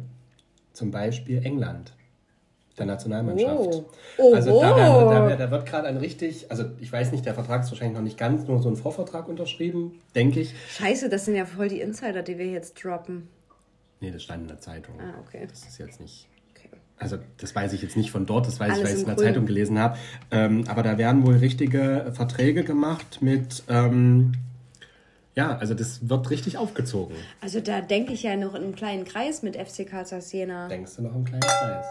zum 0.71 0.91
Beispiel 0.91 1.45
England, 1.45 1.93
der 2.77 2.85
Nationalmannschaft. 2.87 3.83
Oh. 4.17 4.33
Also 4.33 4.59
da, 4.61 4.71
Oho. 4.71 4.77
werden, 4.77 5.09
da, 5.09 5.29
wird- 5.29 5.39
da 5.39 5.51
wird 5.51 5.65
gerade 5.65 5.87
ein 5.87 5.97
richtig, 5.97 6.49
also 6.49 6.65
ich 6.79 6.91
weiß 6.91 7.11
nicht, 7.11 7.25
der 7.25 7.33
Vertrag 7.35 7.63
ist 7.63 7.71
wahrscheinlich 7.71 7.95
noch 7.95 8.03
nicht 8.03 8.17
ganz, 8.17 8.47
nur 8.47 8.61
so 8.61 8.69
ein 8.69 8.75
Vorvertrag 8.75 9.27
unterschrieben, 9.27 9.99
denke 10.15 10.39
ich. 10.39 10.53
Scheiße, 10.77 11.09
das 11.09 11.25
sind 11.25 11.35
ja 11.35 11.45
voll 11.45 11.67
die 11.67 11.81
Insider, 11.81 12.23
die 12.23 12.37
wir 12.37 12.47
jetzt 12.47 12.83
droppen. 12.83 13.27
Nee, 13.99 14.11
das 14.11 14.23
stand 14.23 14.41
in 14.43 14.47
der 14.47 14.59
Zeitung. 14.59 14.95
Ah, 14.99 15.13
okay. 15.25 15.45
Das 15.49 15.63
ist 15.63 15.77
jetzt 15.77 15.99
nicht. 16.01 16.27
okay. 16.55 16.69
Also 16.97 17.17
das 17.37 17.55
weiß 17.55 17.73
ich 17.73 17.81
jetzt 17.81 17.95
nicht 17.95 18.11
von 18.11 18.25
dort, 18.25 18.47
das 18.47 18.59
weiß 18.59 18.71
Alles 18.71 18.79
ich, 18.79 18.83
weil 18.85 18.91
ich 18.91 18.95
es 18.95 19.01
in 19.01 19.05
der 19.07 19.15
Grün. 19.15 19.25
Zeitung 19.27 19.45
gelesen 19.45 19.79
habe. 19.79 19.97
Ähm, 20.31 20.63
aber 20.67 20.83
da 20.83 20.97
werden 20.97 21.25
wohl 21.25 21.35
richtige 21.37 22.11
Verträge 22.13 22.63
gemacht 22.63 23.19
mit, 23.21 23.63
ähm, 23.69 24.33
ja, 25.35 25.57
also 25.57 25.73
das 25.73 26.07
wird 26.07 26.29
richtig 26.29 26.57
aufgezogen. 26.57 27.15
Also 27.41 27.59
da 27.59 27.81
denke 27.81 28.13
ich 28.13 28.23
ja 28.23 28.35
noch 28.35 28.53
in 28.53 28.63
einem 28.63 28.75
kleinen 28.75 29.05
Kreis 29.05 29.41
mit 29.41 29.55
FC 29.55 29.87
Karl 29.87 30.05
Zeiss 30.05 30.31
Jena. 30.31 30.67
Denkst 30.67 30.95
du 30.95 31.01
noch 31.01 31.15
im 31.15 31.25
kleinen 31.25 31.41
Kreis? 31.41 31.85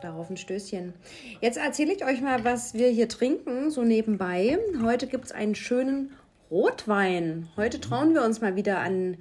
Darauf 0.00 0.30
ein 0.30 0.36
Stößchen. 0.36 0.94
Jetzt 1.40 1.58
erzähle 1.58 1.92
ich 1.94 2.04
euch 2.04 2.20
mal, 2.20 2.44
was 2.44 2.74
wir 2.74 2.88
hier 2.88 3.08
trinken, 3.08 3.70
so 3.70 3.82
nebenbei. 3.82 4.58
Heute 4.82 5.06
gibt 5.06 5.26
es 5.26 5.32
einen 5.32 5.54
schönen 5.54 6.14
Rotwein. 6.50 7.48
Heute 7.56 7.80
trauen 7.80 8.14
wir 8.14 8.24
uns 8.24 8.40
mal 8.40 8.56
wieder 8.56 8.78
an 8.78 9.16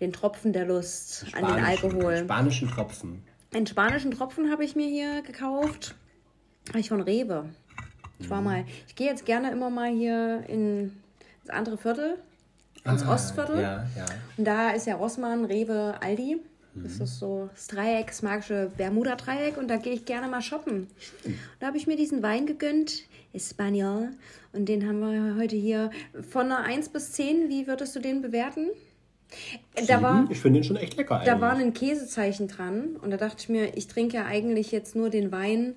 den 0.00 0.12
Tropfen 0.12 0.52
der 0.52 0.64
Lust, 0.64 1.26
an 1.32 1.44
den 1.44 1.64
Alkohol. 1.64 2.18
Spanischen 2.18 2.68
Tropfen. 2.68 3.22
Einen 3.52 3.66
spanischen 3.66 4.10
Tropfen 4.10 4.50
habe 4.50 4.64
ich 4.64 4.76
mir 4.76 4.86
hier 4.86 5.22
gekauft. 5.22 5.96
Habe 6.68 6.80
ich 6.80 6.88
von 6.88 7.00
Rewe. 7.00 7.46
Ich 8.18 8.30
war 8.30 8.42
mal, 8.42 8.64
ich 8.86 8.94
gehe 8.94 9.06
jetzt 9.06 9.24
gerne 9.24 9.50
immer 9.50 9.70
mal 9.70 9.90
hier 9.90 10.44
in 10.48 10.92
das 11.44 11.56
andere 11.56 11.78
Viertel, 11.78 12.18
ins 12.84 13.02
Ah, 13.04 13.14
Ostviertel. 13.14 13.56
Ja, 13.60 13.86
ja. 13.96 14.04
Und 14.36 14.44
da 14.44 14.70
ist 14.70 14.86
ja 14.86 14.96
Rossmann, 14.96 15.44
Rewe, 15.44 15.94
Aldi. 16.00 16.40
Das 16.74 17.00
ist 17.00 17.18
so 17.18 17.48
das 17.52 17.66
Dreieck, 17.66 18.06
das 18.08 18.22
magische 18.22 18.70
Bermuda-Dreieck. 18.76 19.56
Und 19.56 19.68
da 19.68 19.76
gehe 19.78 19.92
ich 19.94 20.04
gerne 20.04 20.28
mal 20.28 20.42
shoppen. 20.42 20.86
Und 21.24 21.34
da 21.60 21.66
habe 21.68 21.76
ich 21.76 21.86
mir 21.88 21.96
diesen 21.96 22.22
Wein 22.22 22.46
gegönnt, 22.46 23.02
Espanol. 23.32 24.10
Und 24.52 24.68
den 24.68 24.86
haben 24.86 25.00
wir 25.00 25.36
heute 25.40 25.56
hier 25.56 25.90
von 26.30 26.46
einer 26.46 26.58
1 26.64 26.90
bis 26.90 27.12
10. 27.12 27.48
Wie 27.48 27.66
würdest 27.66 27.96
du 27.96 28.00
den 28.00 28.22
bewerten? 28.22 28.68
Da 29.88 30.00
war, 30.02 30.26
ich 30.30 30.40
finde 30.40 30.60
den 30.60 30.64
schon 30.64 30.76
echt 30.76 30.96
lecker 30.96 31.20
da 31.24 31.32
eigentlich. 31.32 31.40
war 31.40 31.52
ein 31.56 31.74
Käsezeichen 31.74 32.48
dran. 32.48 32.96
Und 33.02 33.10
da 33.10 33.16
dachte 33.16 33.36
ich 33.40 33.48
mir, 33.48 33.76
ich 33.76 33.88
trinke 33.88 34.16
ja 34.16 34.24
eigentlich 34.26 34.70
jetzt 34.72 34.94
nur 34.96 35.10
den 35.10 35.32
Wein, 35.32 35.74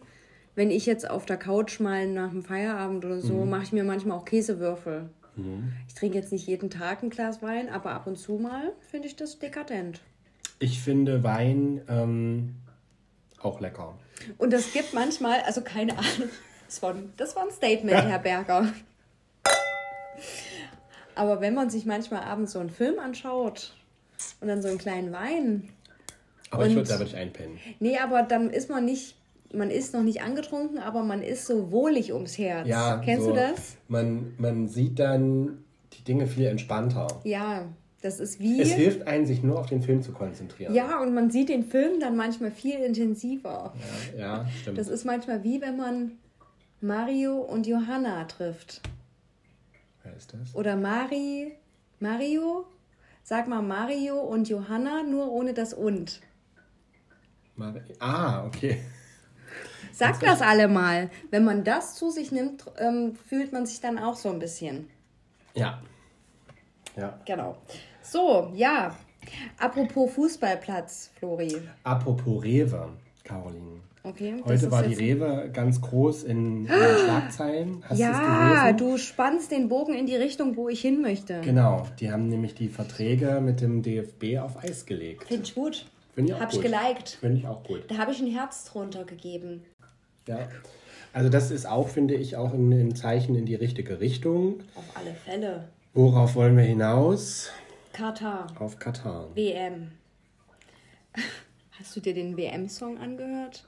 wenn 0.55 0.69
ich 0.71 0.85
jetzt 0.85 1.09
auf 1.09 1.25
der 1.25 1.37
Couch 1.37 1.79
mal 1.79 2.07
nach 2.07 2.29
dem 2.29 2.43
Feierabend 2.43 3.03
oder 3.05 3.19
so, 3.21 3.33
Mhm. 3.33 3.49
mache 3.49 3.63
ich 3.63 3.71
mir 3.71 3.83
manchmal 3.83 4.17
auch 4.17 4.25
Käsewürfel. 4.25 5.09
Mhm. 5.43 5.73
Ich 5.87 5.93
trinke 5.93 6.17
jetzt 6.17 6.31
nicht 6.31 6.47
jeden 6.47 6.69
Tag 6.69 7.03
ein 7.03 7.09
Glas 7.09 7.41
Wein, 7.41 7.69
aber 7.69 7.91
ab 7.91 8.07
und 8.07 8.17
zu 8.17 8.33
mal 8.33 8.71
finde 8.89 9.07
ich 9.07 9.15
das 9.15 9.39
dekadent. 9.39 9.99
Ich 10.59 10.79
finde 10.79 11.23
Wein 11.23 11.81
ähm, 11.89 12.55
auch 13.41 13.59
lecker. 13.61 13.97
Und 14.37 14.53
es 14.53 14.71
gibt 14.73 14.93
manchmal, 14.93 15.39
also 15.41 15.61
keine 15.61 15.97
Ahnung, 15.97 16.29
das 16.67 16.81
war, 16.83 16.95
das 17.17 17.35
war 17.35 17.43
ein 17.43 17.51
Statement, 17.51 18.03
Herr 18.07 18.19
Berger. 18.19 18.71
Aber 21.15 21.41
wenn 21.41 21.53
man 21.53 21.69
sich 21.69 21.85
manchmal 21.85 22.23
abends 22.23 22.53
so 22.53 22.59
einen 22.59 22.69
Film 22.69 22.99
anschaut 22.99 23.73
und 24.39 24.47
dann 24.47 24.61
so 24.61 24.67
einen 24.69 24.77
kleinen 24.77 25.11
Wein, 25.11 25.69
Aber 26.51 26.63
ich 26.65 26.71
Und- 26.71 26.77
würd, 26.77 26.89
da 26.89 26.99
würde 26.99 27.05
ich 27.11 27.15
einpennen. 27.17 27.59
nee, 27.79 27.97
aber 27.97 28.23
dann 28.23 28.49
ist 28.49 28.69
man 28.69 28.85
nicht, 28.85 29.15
man 29.53 29.69
ist 29.69 29.93
noch 29.93 30.03
nicht 30.03 30.21
angetrunken, 30.21 30.79
aber 30.79 31.03
man 31.03 31.21
ist 31.21 31.45
so 31.45 31.71
wohlig 31.71 32.13
ums 32.13 32.37
Herz. 32.37 32.67
Ja, 32.67 33.01
Kennst 33.03 33.25
so, 33.25 33.31
du 33.31 33.35
das? 33.35 33.77
Man, 33.87 34.33
man 34.37 34.67
sieht 34.67 34.99
dann 34.99 35.63
die 35.93 36.03
Dinge 36.03 36.27
viel 36.27 36.45
entspannter. 36.45 37.07
Ja, 37.23 37.67
das 38.01 38.19
ist 38.19 38.39
wie. 38.39 38.61
Es 38.61 38.71
hilft 38.71 39.07
einen, 39.07 39.25
sich 39.25 39.43
nur 39.43 39.59
auf 39.59 39.67
den 39.67 39.81
Film 39.81 40.01
zu 40.01 40.11
konzentrieren. 40.11 40.73
ja, 40.73 41.01
und 41.01 41.13
man 41.13 41.29
sieht 41.29 41.49
den 41.49 41.63
Film 41.63 41.99
dann 41.99 42.15
manchmal 42.15 42.51
viel 42.51 42.79
intensiver. 42.79 43.73
Ja, 44.17 44.19
ja 44.19 44.45
stimmt. 44.61 44.77
Das 44.77 44.87
ist 44.87 45.05
manchmal 45.05 45.43
wie 45.43 45.61
wenn 45.61 45.77
man 45.77 46.13
Mario 46.79 47.37
und 47.37 47.67
Johanna 47.67 48.23
trifft. 48.25 48.81
Wer 50.03 50.15
ist 50.15 50.33
das? 50.33 50.55
Oder 50.55 50.75
Mari, 50.75 51.53
Mario? 51.99 52.65
Sag 53.23 53.47
mal 53.47 53.61
Mario 53.61 54.19
und 54.19 54.49
Johanna, 54.49 55.03
nur 55.03 55.31
ohne 55.31 55.53
das 55.53 55.73
und. 55.73 56.21
Mari 57.55 57.81
ah, 57.99 58.45
okay. 58.45 58.79
Sag 59.93 60.19
das 60.19 60.41
alle 60.41 60.67
mal. 60.67 61.09
Wenn 61.29 61.43
man 61.43 61.63
das 61.63 61.95
zu 61.95 62.09
sich 62.09 62.31
nimmt, 62.31 62.65
ähm, 62.77 63.15
fühlt 63.27 63.53
man 63.53 63.65
sich 63.65 63.81
dann 63.81 63.99
auch 63.99 64.15
so 64.15 64.29
ein 64.29 64.39
bisschen. 64.39 64.89
Ja. 65.53 65.81
Ja. 66.97 67.19
Genau. 67.25 67.57
So, 68.01 68.51
ja. 68.55 68.95
Apropos 69.59 70.11
Fußballplatz, 70.13 71.11
Flori. 71.17 71.55
Apropos 71.83 72.43
Rewe, 72.43 72.89
Caroline. 73.23 73.81
Okay. 74.03 74.41
Heute 74.43 74.71
war 74.71 74.81
die 74.81 74.95
Rewe 74.95 75.51
ganz 75.53 75.79
groß 75.79 76.23
in, 76.23 76.65
in 76.65 76.67
den 76.67 76.97
Schlagzeilen. 77.03 77.83
Hast 77.87 77.99
du 77.99 78.03
Ja, 78.03 78.73
du 78.73 78.97
spannst 78.97 79.51
den 79.51 79.69
Bogen 79.69 79.93
in 79.93 80.07
die 80.07 80.15
Richtung, 80.15 80.55
wo 80.57 80.69
ich 80.69 80.81
hin 80.81 81.01
möchte. 81.01 81.39
Genau, 81.41 81.85
die 81.99 82.11
haben 82.11 82.27
nämlich 82.27 82.55
die 82.55 82.67
Verträge 82.67 83.39
mit 83.41 83.61
dem 83.61 83.83
DFB 83.83 84.39
auf 84.39 84.57
Eis 84.63 84.87
gelegt. 84.87 85.25
Finde 85.25 85.43
ich 85.43 85.53
gut. 85.53 85.85
Finde 86.15 86.31
ich 86.31 86.35
auch 86.35 86.41
Hab 86.41 86.49
ich 86.49 86.55
gut. 86.55 86.63
geliked. 86.63 87.09
Finde 87.09 87.37
ich 87.37 87.47
auch 87.47 87.63
gut. 87.63 87.83
Da 87.89 87.97
habe 87.99 88.11
ich 88.11 88.19
ein 88.19 88.31
Herz 88.31 88.65
drunter 88.65 89.05
gegeben. 89.05 89.63
Ja. 90.39 90.49
Also 91.13 91.29
das 91.29 91.51
ist 91.51 91.65
auch, 91.67 91.89
finde 91.89 92.15
ich, 92.15 92.37
auch 92.37 92.53
ein, 92.53 92.95
Zeichen 92.95 93.35
in 93.35 93.45
die 93.45 93.55
richtige 93.55 93.99
Richtung. 93.99 94.61
Auf 94.75 94.85
alle 94.95 95.13
Fälle. 95.13 95.67
Worauf 95.93 96.35
wollen 96.35 96.55
wir 96.55 96.63
hinaus? 96.63 97.49
Katar, 97.91 98.47
Auf 98.59 98.79
Katar. 98.79 99.27
WM. 99.35 99.91
Hast 101.79 101.95
du 101.95 101.99
dir 101.99 102.13
den 102.13 102.37
WM-Song 102.37 102.97
angehört? 102.97 103.67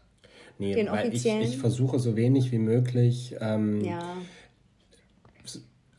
Nee, 0.57 0.73
Den 0.73 0.87
weil 0.87 1.07
ich, 1.07 1.09
offiziellen? 1.09 1.41
ich 1.41 1.57
versuche 1.57 1.99
so 1.99 2.15
wenig 2.15 2.51
wie 2.51 2.59
möglich 2.59 3.35
ähm, 3.41 3.83
Ja. 3.83 4.15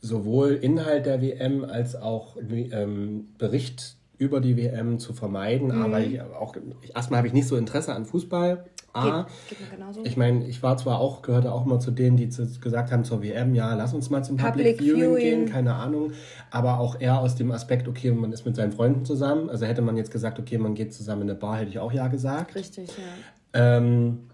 sowohl 0.01 0.53
Inhalt 0.53 1.05
der 1.05 1.21
WM 1.21 1.63
als 1.65 1.95
auch 1.95 2.37
ähm, 2.37 3.27
Bericht 3.37 3.97
über 4.17 4.39
die 4.39 4.57
WM 4.57 4.97
zu 4.97 5.13
vermeiden. 5.13 5.67
Mhm. 5.67 5.81
Aber 5.83 5.99
ich 5.99 6.21
auch 6.21 6.55
erstmal 6.93 7.19
habe 7.19 7.27
ich 7.27 7.33
nicht 7.33 7.47
so 7.47 7.57
Interesse 7.57 7.93
an 7.93 8.05
Fußball. 8.05 8.65
A, 8.95 9.23
Geht, 9.49 9.49
geht 9.49 9.59
mir 9.61 9.77
genauso. 9.77 10.05
ich 10.05 10.17
meine, 10.17 10.45
ich 10.45 10.63
war 10.63 10.77
zwar 10.77 10.99
auch, 10.99 11.21
gehörte 11.21 11.51
auch 11.51 11.65
mal 11.65 11.79
zu 11.79 11.91
denen, 11.91 12.17
die 12.17 12.29
zu, 12.29 12.47
gesagt 12.59 12.91
haben 12.91 13.03
zur 13.03 13.21
WM, 13.21 13.53
ja, 13.53 13.73
lass 13.73 13.93
uns 13.93 14.09
mal 14.09 14.23
zum 14.23 14.37
Public, 14.37 14.77
Public 14.77 14.79
Viewing, 14.79 15.01
Viewing. 15.01 15.17
gehen, 15.17 15.45
keine 15.45 15.75
Ahnung. 15.75 16.11
Aber 16.51 16.79
auch 16.79 16.99
eher 16.99 17.19
aus 17.19 17.35
dem 17.35 17.51
Aspekt, 17.51 17.87
okay, 17.87 18.11
man 18.11 18.31
ist 18.31 18.45
mit 18.45 18.55
seinen 18.55 18.71
Freunden 18.71 19.05
zusammen. 19.05 19.49
Also 19.49 19.65
hätte 19.65 19.81
man 19.81 19.97
jetzt 19.97 20.11
gesagt, 20.11 20.39
okay, 20.39 20.57
man 20.57 20.75
geht 20.75 20.93
zusammen 20.93 21.23
in 21.23 21.29
eine 21.31 21.39
Bar, 21.39 21.57
hätte 21.57 21.69
ich 21.69 21.79
auch 21.79 21.91
ja 21.91 22.07
gesagt. 22.07 22.55
Richtig, 22.55 22.89
ja. 22.97 23.77
Ähm, 23.77 24.29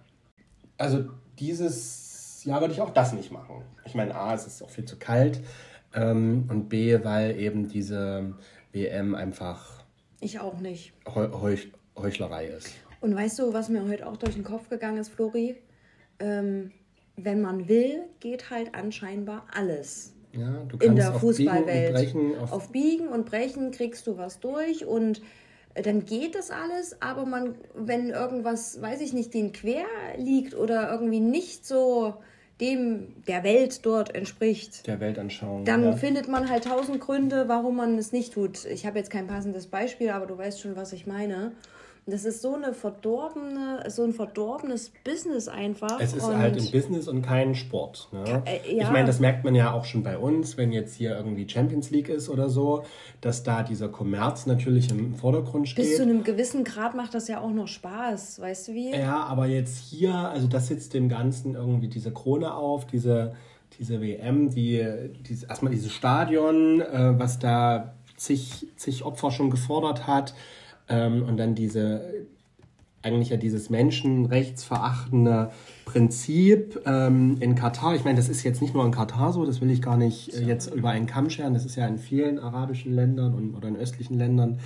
also 0.78 1.06
dieses 1.40 2.44
Jahr 2.46 2.62
würde 2.62 2.74
ich 2.74 2.82
auch 2.82 2.92
das 2.92 3.14
nicht 3.14 3.32
machen. 3.32 3.64
Ich 3.86 3.96
meine, 3.96 4.16
A, 4.16 4.34
es 4.34 4.48
ist 4.48 4.62
auch 4.64 4.70
viel 4.70 4.86
zu 4.86 4.98
kalt 4.98 5.42
ähm, 5.94 6.46
und 6.50 6.70
B, 6.70 7.04
weil 7.04 7.40
eben 7.40 7.68
diese 7.68 8.36
WM 8.72 9.16
einfach 9.16 9.84
Ich 10.20 10.40
auch 10.40 10.60
nicht. 10.60 10.94
Heu 11.14 11.30
Heuch 11.34 11.72
Heuchlerei 11.98 12.46
ist. 12.48 12.74
Und 13.02 13.16
weißt 13.16 13.40
du, 13.40 13.52
was 13.52 13.68
mir 13.68 13.88
heute 13.88 14.08
auch 14.08 14.18
durch 14.18 14.36
den 14.36 14.44
Kopf 14.44 14.70
gegangen 14.70 14.98
ist, 14.98 15.10
Flori? 15.10 15.58
Ähm, 16.20 16.72
wenn 17.18 17.42
man 17.42 17.68
will, 17.68 18.04
geht 18.20 18.50
halt 18.50 18.74
anscheinend 18.74 19.30
alles. 19.54 20.14
Ja, 20.34 20.64
du 20.68 20.78
in 20.78 20.96
kannst 20.96 20.98
der 20.98 21.16
auf 21.16 21.22
Biegen 21.22 21.32
und 21.32 21.36
Fußballwelt. 21.36 21.94
Brechen, 21.94 22.40
auf, 22.40 22.52
auf 22.52 22.72
Biegen 22.72 23.08
und 23.10 23.26
Brechen 23.26 23.72
kriegst 23.72 24.08
du 24.08 24.18
was 24.18 24.40
durch 24.40 24.86
und 24.86 25.22
äh, 25.74 25.82
dann 25.82 26.06
geht 26.06 26.36
das 26.36 26.52
alles, 26.52 27.02
aber 27.02 27.26
man, 27.26 27.56
wenn 27.76 28.10
irgendwas, 28.10 28.82
weiß 28.82 29.02
ich 29.02 29.14
nicht, 29.14 29.34
den 29.34 29.52
quer 29.52 29.86
liegt 30.18 30.56
oder 30.56 30.92
irgendwie 30.92 31.20
nicht 31.20 31.66
so 31.66 32.16
dem 32.62 33.24
der 33.28 33.44
Welt 33.44 33.86
dort 33.86 34.14
entspricht, 34.14 34.86
der 34.86 35.00
Weltanschauung. 35.00 35.66
dann 35.66 35.84
ja. 35.84 35.92
findet 35.94 36.28
man 36.28 36.48
halt 36.48 36.66
tausend 36.66 37.02
Gründe, 37.02 37.46
warum 37.48 37.76
man 37.76 37.98
es 37.98 38.12
nicht 38.12 38.34
tut. 38.34 38.66
Ich 38.66 38.86
habe 38.86 39.00
jetzt 39.00 39.10
kein 39.10 39.28
passendes 39.28 39.68
Beispiel, 39.68 40.12
aber 40.12 40.28
du 40.28 40.38
weißt 40.38 40.62
schon, 40.62 40.76
was 40.76 40.94
ich 40.94 41.08
meine. 41.08 41.54
Das 42.08 42.26
ist 42.26 42.42
so 42.42 42.56
eine 42.56 42.74
verdorbene, 42.74 43.84
so 43.90 44.04
ein 44.04 44.14
verdorbenes 44.14 44.92
Business 45.04 45.48
einfach. 45.48 46.00
Es 46.00 46.14
ist 46.14 46.26
halt 46.26 46.58
ein 46.58 46.72
Business 46.72 47.08
und 47.08 47.22
kein 47.22 47.54
Sport. 47.54 48.10
Ne? 48.12 48.42
äh, 48.46 48.76
ja. 48.76 48.86
Ich 48.86 48.92
meine, 48.92 49.06
das 49.06 49.20
merkt 49.20 49.44
man 49.44 49.54
ja 49.54 49.72
auch 49.72 49.86
schon 49.86 50.02
bei 50.02 50.18
uns, 50.18 50.58
wenn 50.58 50.72
jetzt 50.72 50.96
hier 50.96 51.16
irgendwie 51.16 51.48
Champions 51.48 51.92
League 51.92 52.10
ist 52.10 52.28
oder 52.28 52.50
so, 52.50 52.84
dass 53.22 53.44
da 53.44 53.62
dieser 53.62 53.88
Kommerz 53.88 54.48
natürlich 54.48 54.90
im 54.90 55.14
Vordergrund 55.14 55.70
steht. 55.70 55.86
bis 55.86 55.98
zu 55.98 56.02
einem 56.02 56.24
gewissen 56.24 56.64
Grad 56.64 56.96
macht 56.96 57.14
das 57.14 57.28
ja 57.28 57.40
auch 57.40 57.52
noch 57.52 57.68
Spaß, 57.68 58.42
weißt 58.42 58.70
du 58.70 58.74
wie? 58.74 58.92
Ja, 58.96 59.24
aber 59.26 59.46
jetzt 59.46 59.78
hier, 59.78 60.16
also 60.16 60.48
das 60.48 60.68
sitzt 60.68 60.96
dem 60.96 61.08
Ganzen 61.08 61.54
irgendwie 61.54 61.88
diese 61.88 62.12
Krone 62.12 62.56
auf, 62.56 62.88
diese, 62.88 63.36
diese 63.78 64.02
WM, 64.02 64.50
die, 64.50 64.84
diese, 65.22 65.46
erstmal 65.46 65.72
dieses 65.72 65.92
Stadion, 65.92 66.82
äh, 66.82 67.20
was 67.20 67.38
da 67.38 67.94
zig, 68.18 68.68
zig 68.76 69.04
Opfer 69.06 69.30
schon 69.30 69.52
gefordert 69.52 70.08
hat, 70.08 70.34
ähm, 70.90 71.24
und 71.24 71.38
dann 71.38 71.56
diese, 71.56 72.26
eigentlich 73.02 73.30
ja 73.30 73.38
dieses 73.38 73.70
menschenrechtsverachtende 73.70 75.52
Prinzip 75.86 76.82
ähm, 76.86 77.38
in 77.40 77.56
Katar. 77.56 77.96
Ich 77.96 78.04
meine, 78.04 78.18
das 78.18 78.30
ist 78.30 78.44
jetzt 78.44 78.62
nicht 78.62 78.74
nur 78.74 78.86
in 78.86 78.92
Katar 78.92 79.34
so, 79.34 79.46
das 79.46 79.62
will 79.62 79.72
ich 79.72 79.82
gar 79.82 79.98
nicht 79.98 80.34
äh, 80.34 80.44
jetzt 80.44 80.74
über 80.74 80.90
einen 80.90 81.08
Kamm 81.08 81.30
scheren, 81.30 81.54
das 81.54 81.66
ist 81.66 81.76
ja 81.76 81.88
in 81.88 81.98
vielen 81.98 82.40
arabischen 82.40 82.94
Ländern 82.94 83.34
und, 83.34 83.56
oder 83.56 83.68
in 83.68 83.76
östlichen 83.76 84.18
Ländern 84.18 84.60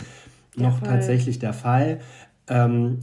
noch 0.56 0.80
Fall. 0.80 0.90
tatsächlich 0.90 1.40
der 1.40 1.54
Fall. 1.54 2.00
Ähm, 2.48 3.00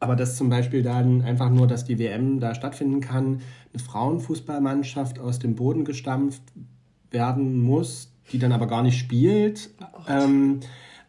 aber 0.00 0.16
dass 0.16 0.36
zum 0.36 0.48
Beispiel 0.48 0.82
dann 0.82 1.22
einfach 1.22 1.50
nur, 1.50 1.66
dass 1.66 1.84
die 1.84 1.98
WM 1.98 2.40
da 2.40 2.54
stattfinden 2.54 3.00
kann, 3.00 3.40
eine 3.72 3.82
Frauenfußballmannschaft 3.82 5.18
aus 5.18 5.38
dem 5.38 5.54
Boden 5.54 5.84
gestampft 5.84 6.42
werden 7.10 7.62
muss, 7.62 8.10
die 8.32 8.38
dann 8.38 8.52
aber 8.52 8.66
gar 8.66 8.82
nicht 8.82 8.98
spielt. 8.98 9.70
ähm, 10.08 10.60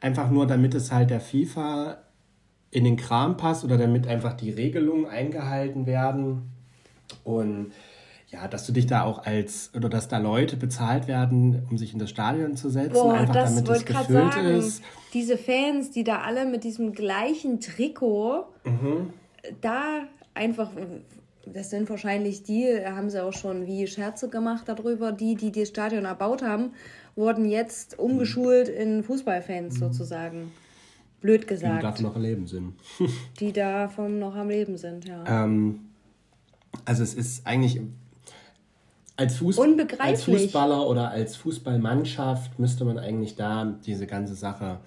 einfach 0.01 0.29
nur, 0.29 0.47
damit 0.47 0.73
es 0.73 0.91
halt 0.91 1.09
der 1.09 1.21
FIFA 1.21 1.97
in 2.71 2.83
den 2.83 2.97
Kram 2.97 3.37
passt 3.37 3.63
oder 3.63 3.77
damit 3.77 4.07
einfach 4.07 4.33
die 4.33 4.49
Regelungen 4.49 5.05
eingehalten 5.05 5.85
werden. 5.85 6.51
Und 7.23 7.71
ja, 8.29 8.47
dass 8.47 8.65
du 8.65 8.71
dich 8.71 8.87
da 8.87 9.03
auch 9.03 9.25
als, 9.25 9.71
oder 9.75 9.89
dass 9.89 10.07
da 10.07 10.17
Leute 10.17 10.55
bezahlt 10.55 11.07
werden, 11.07 11.67
um 11.69 11.77
sich 11.77 11.91
in 11.91 11.99
das 11.99 12.09
Stadion 12.09 12.55
zu 12.55 12.69
setzen, 12.69 12.93
Boah, 12.93 13.13
einfach 13.13 13.33
das 13.33 13.55
damit 13.55 13.69
es 13.69 13.85
gefüllt 13.85 14.33
sagen. 14.33 14.57
ist. 14.57 14.81
Diese 15.13 15.37
Fans, 15.37 15.91
die 15.91 16.05
da 16.05 16.19
alle 16.21 16.45
mit 16.45 16.63
diesem 16.63 16.93
gleichen 16.93 17.59
Trikot 17.59 18.45
Mhm. 18.63 19.11
da 19.59 20.03
einfach, 20.33 20.71
das 21.45 21.71
sind 21.71 21.89
wahrscheinlich 21.89 22.43
die, 22.43 22.67
haben 22.85 23.09
sie 23.09 23.21
auch 23.21 23.33
schon 23.33 23.67
wie 23.67 23.85
Scherze 23.87 24.29
gemacht 24.29 24.63
darüber, 24.67 25.11
die, 25.11 25.35
die 25.35 25.51
das 25.51 25.67
Stadion 25.67 26.05
erbaut 26.05 26.41
haben, 26.41 26.71
wurden 27.15 27.45
jetzt 27.45 27.99
umgeschult 27.99 28.67
in 28.69 29.03
Fußballfans 29.03 29.75
sozusagen. 29.79 30.51
Blöd 31.21 31.43
Die 31.43 31.47
gesagt. 31.47 31.83
davon 31.83 32.03
noch 32.05 32.17
Leben 32.17 32.47
sind. 32.47 32.73
Die 33.39 33.53
davon 33.53 34.17
noch 34.19 34.35
am 34.35 34.49
Leben 34.49 34.77
sind, 34.77 35.05
ja. 35.07 35.43
Ähm, 35.43 35.81
also 36.85 37.03
es 37.03 37.13
ist 37.13 37.45
eigentlich 37.45 37.79
als, 39.17 39.37
Fuß 39.37 39.59
als 39.99 40.23
Fußballer 40.23 40.87
oder 40.87 41.11
als 41.11 41.35
Fußballmannschaft 41.35 42.57
müsste 42.57 42.85
man 42.85 42.97
eigentlich 42.97 43.35
da 43.35 43.65
diese 43.85 44.07
ganze 44.07 44.33
Sache 44.33 44.79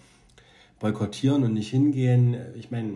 boykottieren 0.81 1.45
und 1.45 1.55
nicht 1.55 1.71
hingehen. 1.71 2.37
Ich 2.57 2.71
meine, 2.73 2.95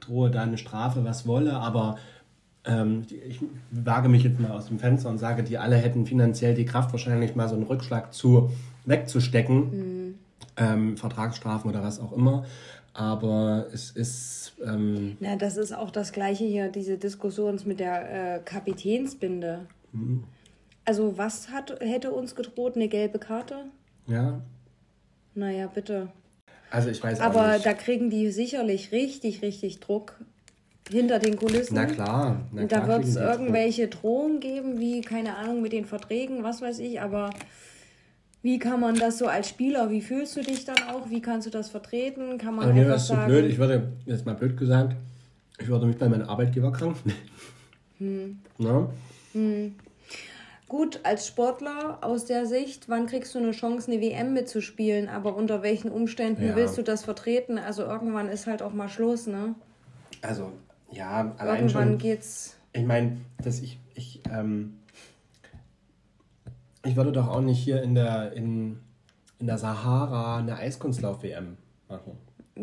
drohe 0.00 0.30
da 0.30 0.42
eine 0.42 0.56
Strafe, 0.56 1.04
was 1.04 1.26
wolle, 1.26 1.54
aber 1.54 1.98
ähm, 2.64 3.06
die- 3.06 3.16
ich 3.16 3.40
wage 3.70 4.08
mich 4.08 4.22
jetzt 4.24 4.40
mal 4.40 4.52
aus 4.52 4.66
dem 4.68 4.78
Fenster 4.78 5.10
und 5.10 5.18
sage, 5.18 5.42
die 5.42 5.58
alle 5.58 5.76
hätten 5.76 6.06
finanziell 6.06 6.54
die 6.54 6.64
Kraft, 6.64 6.92
wahrscheinlich 6.92 7.34
mal 7.34 7.48
so 7.48 7.54
einen 7.54 7.64
Rückschlag 7.64 8.14
zu 8.14 8.50
wegzustecken. 8.88 10.18
Ähm, 10.56 10.96
Vertragsstrafen 10.96 11.70
oder 11.70 11.82
was 11.82 12.00
auch 12.00 12.12
immer. 12.12 12.44
Aber 12.94 13.66
es 13.72 13.90
ist. 13.92 14.54
Ähm, 14.64 15.16
Na, 15.20 15.36
das 15.36 15.56
ist 15.56 15.72
auch 15.72 15.90
das 15.90 16.12
Gleiche 16.12 16.44
hier, 16.44 16.68
diese 16.68 16.98
Diskussion 16.98 17.60
mit 17.64 17.78
der 17.78 18.36
äh, 18.36 18.40
Kapitänsbinde. 18.40 19.66
Mhm. 19.92 20.24
Also, 20.84 21.16
was 21.16 21.50
hat, 21.50 21.78
hätte 21.80 22.10
uns 22.10 22.34
gedroht? 22.34 22.74
Eine 22.76 22.88
gelbe 22.88 23.18
Karte? 23.18 23.66
ja. 24.06 24.40
Naja, 25.34 25.68
bitte. 25.72 26.08
Also 26.70 26.88
ich 26.90 27.00
weiß 27.02 27.20
auch 27.20 27.26
Aber 27.26 27.52
nicht. 27.52 27.64
da 27.66 27.72
kriegen 27.72 28.10
die 28.10 28.30
sicherlich 28.32 28.90
richtig, 28.90 29.40
richtig 29.42 29.78
Druck 29.78 30.18
hinter 30.90 31.20
den 31.20 31.36
Kulissen. 31.36 31.76
Na 31.76 31.86
klar. 31.86 32.40
Na 32.52 32.62
Und 32.62 32.72
da 32.72 32.88
wird 32.88 33.04
es 33.04 33.14
irgendwelche 33.14 33.86
Drohungen 33.88 34.40
geben, 34.40 34.80
wie, 34.80 35.00
keine 35.00 35.36
Ahnung, 35.36 35.62
mit 35.62 35.72
den 35.72 35.84
Verträgen, 35.84 36.42
was 36.42 36.60
weiß 36.60 36.80
ich, 36.80 37.00
aber 37.00 37.30
wie 38.42 38.58
kann 38.58 38.80
man 38.80 38.94
das 38.94 39.18
so 39.18 39.26
als 39.26 39.48
Spieler, 39.48 39.90
wie 39.90 40.00
fühlst 40.00 40.36
du 40.36 40.42
dich 40.42 40.64
dann 40.64 40.82
auch, 40.90 41.10
wie 41.10 41.20
kannst 41.20 41.46
du 41.46 41.50
das 41.50 41.70
vertreten, 41.70 42.38
kann 42.38 42.54
man 42.54 42.72
mir 42.74 42.86
wäre 42.86 42.94
es 42.96 43.06
sagen, 43.08 43.26
blöd. 43.26 43.44
Ich 43.50 43.58
würde, 43.58 43.92
jetzt 44.06 44.26
mal 44.26 44.34
blöd 44.34 44.56
gesagt, 44.56 44.94
ich 45.60 45.66
würde 45.68 45.86
mich 45.86 45.98
bei 45.98 46.08
meinem 46.08 46.28
Arbeitgeber 46.28 46.72
krank 46.72 46.96
Hm. 47.98 48.40
melden. 48.58 48.88
Ne? 49.34 49.72
gut, 50.68 51.00
als 51.02 51.26
Sportler 51.26 51.98
aus 52.02 52.26
der 52.26 52.46
Sicht, 52.46 52.88
wann 52.88 53.06
kriegst 53.06 53.34
du 53.34 53.38
eine 53.38 53.52
Chance, 53.52 53.90
eine 53.90 54.00
WM 54.00 54.34
mitzuspielen, 54.34 55.08
aber 55.08 55.34
unter 55.36 55.62
welchen 55.62 55.90
Umständen 55.90 56.46
Ja. 56.48 56.56
willst 56.56 56.76
du 56.78 56.82
das 56.82 57.04
vertreten, 57.04 57.58
also 57.58 57.82
irgendwann 57.82 58.28
ist 58.28 58.46
halt 58.46 58.62
auch 58.62 58.72
mal 58.72 58.88
Schluss, 58.88 59.26
ne? 59.26 59.54
Also, 60.22 60.52
ja, 60.90 61.34
allein 61.38 61.60
Irgendwann 61.60 61.88
schon. 61.90 61.98
geht's, 61.98 62.56
Ich 62.72 62.84
meine, 62.84 63.18
dass 63.42 63.60
ich, 63.60 63.78
ich, 63.94 64.20
ähm, 64.32 64.77
ich 66.88 66.96
würde 66.96 67.12
doch 67.12 67.28
auch 67.28 67.40
nicht 67.40 67.58
hier 67.58 67.82
in 67.82 67.94
der, 67.94 68.32
in, 68.32 68.78
in 69.38 69.46
der 69.46 69.58
Sahara 69.58 70.38
eine 70.38 70.56
Eiskunstlauf-WM 70.56 71.56
machen. 71.88 72.12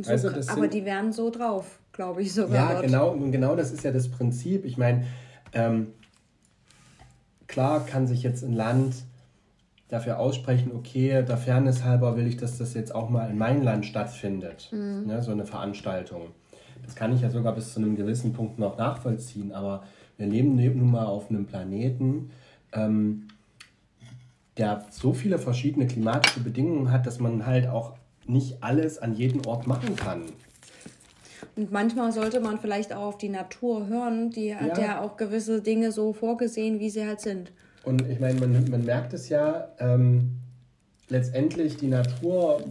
so, 0.02 0.30
du, 0.30 0.36
das 0.36 0.50
aber 0.50 0.62
sind- 0.62 0.74
die 0.74 0.86
wären 0.86 1.14
so 1.14 1.30
drauf, 1.30 1.80
glaube 1.92 2.22
ich 2.22 2.34
sogar. 2.34 2.56
Ja, 2.56 2.72
dort. 2.74 2.86
genau, 2.86 3.16
genau 3.32 3.56
das 3.56 3.72
ist 3.72 3.84
ja 3.84 3.92
das 3.92 4.10
Prinzip. 4.10 4.66
Ich 4.66 4.78
meine, 4.78 5.06
ähm, 5.54 5.88
klar 7.48 7.86
kann 7.86 8.08
sich 8.08 8.24
jetzt 8.24 8.44
ein 8.44 8.54
Land 8.54 8.96
dafür 9.88 10.20
aussprechen, 10.20 10.72
okay, 10.76 11.24
der 11.24 11.38
Fairness 11.38 11.84
halber 11.84 12.18
will 12.18 12.26
ich, 12.28 12.38
dass 12.38 12.58
das 12.58 12.74
jetzt 12.74 12.94
auch 12.94 13.10
mal 13.10 13.30
in 13.30 13.38
meinem 13.38 13.62
Land 13.62 13.86
stattfindet, 13.86 14.70
ne, 14.72 15.22
so 15.22 15.32
eine 15.32 15.46
Veranstaltung. 15.46 16.30
Das 16.84 16.96
kann 16.96 17.14
ich 17.14 17.22
ja 17.22 17.30
sogar 17.30 17.54
bis 17.54 17.74
zu 17.74 17.80
einem 17.80 17.96
gewissen 17.96 18.34
Punkt 18.34 18.58
noch 18.60 18.78
nachvollziehen, 18.78 19.52
aber 19.54 19.84
wir 20.18 20.26
leben 20.28 20.56
nun 20.56 20.90
mal 20.92 21.06
auf 21.06 21.30
einem 21.30 21.46
Planeten, 21.46 22.32
ähm, 22.74 23.25
der 24.58 24.86
so 24.90 25.14
viele 25.14 25.38
verschiedene 25.38 25.88
klimatische 25.88 26.40
Bedingungen 26.40 26.92
hat, 26.92 27.06
dass 27.06 27.20
man 27.20 27.46
halt 27.46 27.68
auch 27.68 27.94
nicht 28.26 28.64
alles 28.64 28.98
an 28.98 29.14
jedem 29.14 29.46
Ort 29.46 29.68
machen 29.68 29.96
kann. 29.96 30.24
Und 31.56 31.72
manchmal 31.72 32.12
sollte 32.12 32.40
man 32.40 32.60
vielleicht 32.60 32.94
auch 32.94 33.04
auf 33.04 33.18
die 33.18 33.30
Natur 33.30 33.88
hören, 33.88 34.30
die 34.32 34.56
hat 34.56 34.78
Ja. 34.78 34.84
ja 34.84 35.02
auch 35.02 35.16
gewisse 35.18 35.62
Dinge 35.62 35.92
so 35.92 36.14
vorgesehen, 36.14 36.80
wie 36.80 36.90
sie 36.90 37.06
halt 37.06 37.22
sind. 37.22 37.52
Und 37.84 38.08
ich 38.10 38.20
meine, 38.20 38.40
man, 38.40 38.70
man 38.70 38.84
merkt 38.84 39.14
es 39.14 39.30
ja, 39.30 39.68
ähm, 39.80 40.32
letztendlich 41.10 41.78
die 41.78 41.88
Natur, 41.88 42.64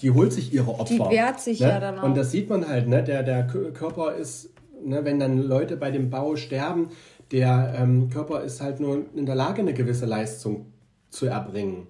die 0.00 0.10
holt 0.10 0.32
sich 0.32 0.52
ihre 0.54 0.70
Opfer. 0.78 1.08
Die 1.10 1.16
wehrt 1.16 1.40
sich 1.40 1.60
ne? 1.60 1.68
ja 1.68 1.80
dann 1.80 1.98
auch. 1.98 2.04
Und 2.04 2.16
das 2.16 2.30
sieht 2.30 2.48
man 2.48 2.68
halt, 2.68 2.88
ne? 2.88 3.02
der, 3.02 3.22
der 3.22 3.48
Kö- 3.48 3.72
Körper 3.72 4.14
ist, 4.14 4.50
ne, 4.84 5.04
wenn 5.04 5.18
dann 5.18 5.38
Leute 5.42 5.76
bei 5.76 5.90
dem 5.90 6.08
Bau 6.10 6.36
sterben, 6.36 6.90
der 7.32 7.74
ähm, 7.76 8.10
Körper 8.10 8.42
ist 8.42 8.60
halt 8.60 8.78
nur 8.80 9.04
in 9.14 9.26
der 9.26 9.34
Lage, 9.34 9.60
eine 9.62 9.74
gewisse 9.74 10.06
Leistung 10.06 10.66
zu 11.14 11.26
erbringen. 11.26 11.86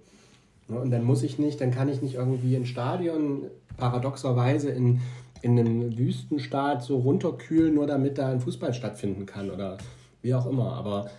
Ne? 0.68 0.78
Und 0.78 0.90
dann 0.90 1.04
muss 1.04 1.22
ich 1.22 1.38
nicht, 1.38 1.60
dann 1.60 1.70
kann 1.70 1.88
ich 1.88 2.02
nicht 2.02 2.14
irgendwie 2.14 2.54
ein 2.56 2.66
Stadion 2.66 3.44
paradoxerweise 3.76 4.70
in, 4.70 5.00
in 5.42 5.58
einem 5.58 5.98
Wüstenstaat 5.98 6.82
so 6.82 6.98
runterkühlen, 6.98 7.74
nur 7.74 7.86
damit 7.86 8.18
da 8.18 8.28
ein 8.28 8.40
Fußball 8.40 8.74
stattfinden 8.74 9.26
kann 9.26 9.50
oder 9.50 9.78
wie 10.22 10.34
auch 10.34 10.46
immer. 10.46 10.72
Aber 10.74 11.10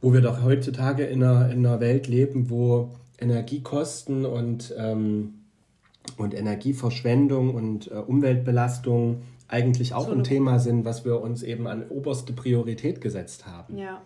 wo 0.00 0.12
wir 0.12 0.20
doch 0.20 0.42
heutzutage 0.42 1.04
in 1.04 1.22
einer, 1.22 1.50
in 1.50 1.66
einer 1.66 1.80
Welt 1.80 2.06
leben, 2.06 2.48
wo 2.48 2.90
Energiekosten 3.18 4.24
und, 4.24 4.74
ähm, 4.78 5.34
und 6.16 6.32
Energieverschwendung 6.32 7.54
und 7.54 7.90
äh, 7.90 7.94
Umweltbelastung 7.94 9.22
eigentlich 9.48 9.94
auch 9.94 10.06
So 10.06 10.12
ein 10.12 10.24
Thema 10.24 10.58
sind, 10.60 10.84
was 10.84 11.04
wir 11.04 11.20
uns 11.20 11.42
eben 11.42 11.66
an 11.66 11.88
oberste 11.88 12.32
Priorität 12.32 13.00
gesetzt 13.00 13.46
haben. 13.46 13.76
Ja. 13.76 14.00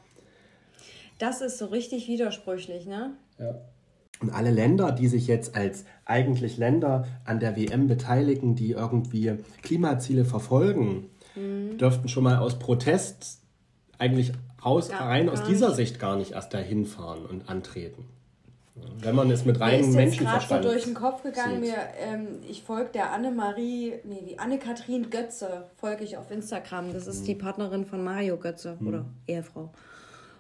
Das 1.19 1.43
ist 1.43 1.59
so 1.59 1.67
richtig 1.67 2.09
widersprüchlich, 2.09 2.87
ne? 2.87 3.13
Ja. 3.39 3.55
Und 4.21 4.31
alle 4.31 4.51
Länder, 4.51 4.93
die 4.93 5.09
sich 5.09 5.27
jetzt 5.27 5.57
als 5.57 5.85
eigentlich 6.05 6.57
Länder 6.57 7.07
an 7.25 7.41
der 7.41 7.57
WM 7.57 7.89
beteiligen, 7.89 8.55
die 8.55 8.71
irgendwie 8.73 9.35
Klimaziele 9.63 10.25
verfolgen, 10.25 11.11
Mhm. 11.37 11.79
dürften 11.79 12.09
schon 12.09 12.23
mal 12.25 12.39
aus 12.39 12.59
Protest 12.61 13.41
eigentlich 13.99 14.33
raus, 14.65 14.89
Ja, 14.89 14.99
rein 14.99 15.29
aus 15.29 15.43
dieser 15.45 15.69
nicht. 15.69 15.77
Sicht 15.77 15.99
gar 15.99 16.17
nicht 16.17 16.31
erst 16.33 16.55
dahin 16.55 16.87
fahren 16.87 17.27
und 17.27 17.49
antreten. 17.49 18.05
Wenn 19.01 19.15
man 19.15 19.31
es 19.31 19.45
mit 19.45 19.57
Mir 19.59 19.65
reinem 19.65 19.81
ist 19.91 19.95
jetzt 19.95 20.19
gerade 20.19 20.65
so 20.65 20.69
durch 20.71 20.85
den 20.85 20.95
Kopf 20.95 21.23
gegangen, 21.23 21.63
sieht. 21.63 21.73
mir, 21.73 21.77
ähm, 22.01 22.27
ich 22.49 22.63
folge 22.65 22.91
der 22.93 23.13
Annemarie, 23.13 23.95
nee, 24.05 24.23
die 24.29 24.39
Anne-Kathrin 24.39 25.11
Götze, 25.11 25.65
folge 25.77 26.03
ich 26.03 26.17
auf 26.17 26.31
Instagram. 26.31 26.93
Das 26.93 27.07
ist 27.07 27.23
Mhm. 27.23 27.27
die 27.27 27.35
Partnerin 27.37 27.85
von 27.85 28.03
Mario 28.03 28.37
Götze 28.37 28.77
oder 28.85 29.05
Ehefrau. 29.29 29.71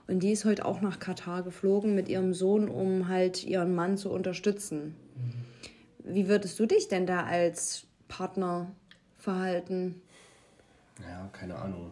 Und 0.06 0.22
die 0.22 0.32
ist 0.32 0.44
heute 0.44 0.64
auch 0.66 0.80
nach 0.80 0.98
Katar 0.98 1.42
geflogen 1.42 1.94
mit 1.94 2.08
ihrem 2.08 2.34
Sohn, 2.34 2.68
um 2.68 3.08
halt 3.08 3.42
ihren 3.44 3.74
Mann 3.74 3.96
zu 3.96 4.10
unterstützen. 4.10 4.94
Mhm. 5.16 6.14
Wie 6.14 6.28
würdest 6.28 6.58
du 6.60 6.66
dich 6.66 6.88
denn 6.88 7.06
da 7.06 7.22
als 7.24 7.86
Partner 8.08 8.70
verhalten? 9.16 10.02
Ja, 11.00 11.28
keine 11.32 11.56
Ahnung. 11.56 11.90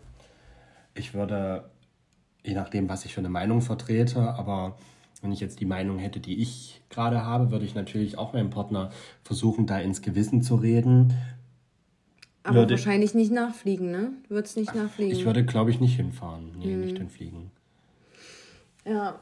Ich 0.94 1.14
würde, 1.14 1.70
je 2.44 2.52
nachdem, 2.54 2.88
was 2.90 3.06
ich 3.06 3.14
für 3.14 3.20
eine 3.22 3.30
Meinung 3.30 3.62
vertrete, 3.62 4.20
aber 4.34 4.76
wenn 5.22 5.32
ich 5.32 5.40
jetzt 5.40 5.60
die 5.60 5.64
Meinung 5.64 5.98
hätte, 5.98 6.20
die 6.20 6.42
ich 6.42 6.82
gerade 6.90 7.24
habe, 7.24 7.50
würde 7.50 7.64
ich 7.64 7.74
natürlich 7.74 8.18
auch 8.18 8.34
meinem 8.34 8.50
Partner 8.50 8.90
versuchen, 9.24 9.66
da 9.66 9.78
ins 9.78 10.02
Gewissen 10.02 10.42
zu 10.42 10.56
reden. 10.56 11.14
Aber 12.42 12.56
Würde- 12.56 12.74
wahrscheinlich 12.74 13.14
nicht 13.14 13.32
nachfliegen, 13.32 13.90
ne? 13.90 14.10
Du 14.28 14.34
würdest 14.34 14.56
nicht 14.58 14.74
nachfliegen. 14.74 15.12
Ich 15.16 15.24
würde, 15.24 15.44
glaube 15.46 15.70
ich, 15.70 15.80
nicht 15.80 15.96
hinfahren. 15.96 16.52
Nee, 16.58 16.74
Mhm. 16.76 16.80
nicht 16.82 16.98
hinfliegen. 16.98 17.50
Ja, 18.84 19.18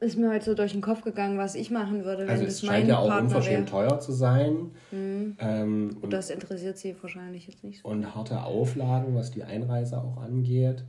ist 0.00 0.18
mir 0.18 0.30
heute 0.30 0.44
so 0.44 0.54
durch 0.54 0.72
den 0.72 0.80
Kopf 0.80 1.02
gegangen, 1.02 1.38
was 1.38 1.54
ich 1.54 1.70
machen 1.70 2.04
würde, 2.04 2.22
wenn 2.24 2.30
Also 2.30 2.44
das 2.44 2.54
es 2.54 2.62
mein 2.64 2.72
scheint 2.78 2.88
ja 2.88 2.98
auch 2.98 3.08
Partner 3.08 3.28
wäre. 3.30 3.38
unverschämt 3.38 3.68
teuer 3.68 4.00
zu 4.00 4.12
sein. 4.12 4.70
Ähm, 4.92 5.96
und, 6.02 6.12
Das 6.12 6.30
interessiert 6.30 6.76
sie 6.78 6.96
wahrscheinlich 7.00 7.46
jetzt 7.46 7.62
nicht 7.62 7.82
so. 7.82 7.88
und 7.88 8.14
harte 8.14 8.42
Auflagen, 8.42 9.14
was 9.14 9.30
die 9.30 9.44
Einreise 9.44 9.98
auch 9.98 10.16
angeht. 10.20 10.84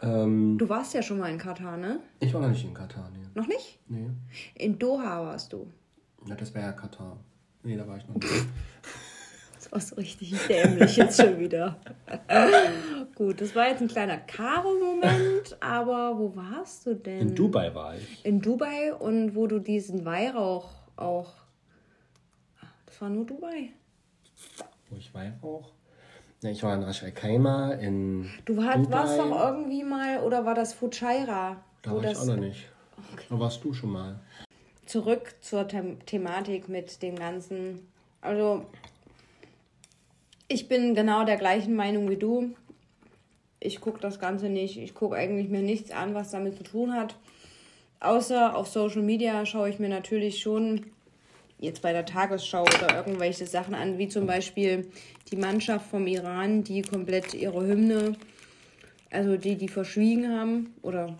Ähm, 0.00 0.58
Du 0.58 0.68
warst 0.68 0.94
ja 0.94 1.02
schon 1.02 1.18
mal 1.18 1.28
in 1.30 1.38
Katar, 1.38 1.76
ne? 1.76 1.98
ich 2.20 2.32
war 2.32 2.40
noch 2.40 2.50
nicht 2.50 2.64
in 2.64 2.72
Katar, 2.72 3.10
nee. 3.12 3.26
Noch 3.34 3.48
nicht? 3.48 3.80
nee. 3.88 4.10
In 4.54 4.78
Doha 4.78 5.24
warst 5.24 5.52
du. 5.52 5.66
Na, 6.24 6.36
das 6.36 6.54
wäre 6.54 6.66
ja 6.66 6.72
Katar. 6.72 7.16
Nee, 7.64 7.76
da 7.76 7.86
war 7.88 7.96
ich 7.96 8.06
noch 8.06 8.14
nicht. 8.14 8.28
Das 9.66 9.72
war 9.72 9.80
so 9.80 9.96
richtig 9.96 10.32
dämlich 10.46 10.96
jetzt 10.96 11.20
schon 11.20 11.40
wieder. 11.40 11.76
Gut, 13.16 13.40
das 13.40 13.54
war 13.56 13.68
jetzt 13.68 13.80
ein 13.82 13.88
kleiner 13.88 14.18
Karo-Moment, 14.18 15.56
aber 15.60 16.16
wo 16.18 16.36
warst 16.36 16.86
du 16.86 16.94
denn? 16.94 17.20
In 17.30 17.34
Dubai 17.34 17.74
war 17.74 17.96
ich. 17.96 18.24
In 18.24 18.40
Dubai 18.40 18.94
und 18.94 19.34
wo 19.34 19.48
du 19.48 19.58
diesen 19.58 20.04
Weihrauch 20.04 20.70
auch. 20.96 21.32
Das 22.84 23.00
war 23.00 23.08
nur 23.08 23.26
Dubai. 23.26 23.70
Wo 24.88 24.96
ich 24.96 25.12
Weihrauch. 25.12 25.72
Ich 26.42 26.62
war 26.62 26.76
in 26.76 27.14
Khaimah, 27.14 27.72
in 27.72 28.30
Du 28.44 28.62
hat, 28.62 28.76
Dubai. 28.76 28.92
warst 28.92 29.18
doch 29.18 29.40
irgendwie 29.48 29.82
mal, 29.82 30.20
oder 30.20 30.44
war 30.44 30.54
das 30.54 30.74
Fujairah? 30.74 31.56
Da 31.82 31.90
war 31.90 32.04
ich 32.04 32.16
auch 32.16 32.24
noch 32.24 32.36
nicht. 32.36 32.68
Da 33.28 33.40
warst 33.40 33.64
du 33.64 33.74
schon 33.74 33.90
mal. 33.90 34.20
zurück 34.84 35.34
zur 35.40 35.68
The 35.68 35.96
Thematik 36.06 36.68
mit 36.68 37.02
dem 37.02 37.16
Ganzen. 37.16 37.88
Also, 38.20 38.66
ich 40.48 40.68
bin 40.68 40.94
genau 40.94 41.24
der 41.24 41.36
gleichen 41.36 41.74
Meinung 41.74 42.08
wie 42.08 42.16
du. 42.16 42.54
Ich 43.60 43.80
gucke 43.80 44.00
das 44.00 44.20
Ganze 44.20 44.48
nicht. 44.48 44.78
Ich 44.78 44.94
gucke 44.94 45.16
eigentlich 45.16 45.48
mir 45.48 45.62
nichts 45.62 45.90
an, 45.90 46.14
was 46.14 46.30
damit 46.30 46.56
zu 46.56 46.62
tun 46.62 46.94
hat. 46.94 47.16
Außer 48.00 48.56
auf 48.56 48.68
Social 48.68 49.02
Media 49.02 49.46
schaue 49.46 49.70
ich 49.70 49.78
mir 49.78 49.88
natürlich 49.88 50.40
schon 50.40 50.86
jetzt 51.58 51.80
bei 51.82 51.92
der 51.92 52.04
Tagesschau 52.04 52.62
oder 52.62 52.94
irgendwelche 52.94 53.46
Sachen 53.46 53.74
an, 53.74 53.98
wie 53.98 54.08
zum 54.08 54.26
Beispiel 54.26 54.86
die 55.30 55.36
Mannschaft 55.36 55.88
vom 55.90 56.06
Iran, 56.06 56.62
die 56.62 56.82
komplett 56.82 57.32
ihre 57.32 57.66
Hymne, 57.66 58.12
also 59.10 59.38
die, 59.38 59.56
die 59.56 59.68
verschwiegen 59.68 60.38
haben, 60.38 60.74
oder 60.82 61.18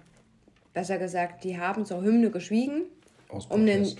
besser 0.74 0.98
gesagt, 0.98 1.44
die 1.44 1.58
haben 1.58 1.86
zur 1.86 2.02
Hymne 2.02 2.30
geschwiegen 2.30 2.82
um 3.48 3.64
ein. 3.66 3.96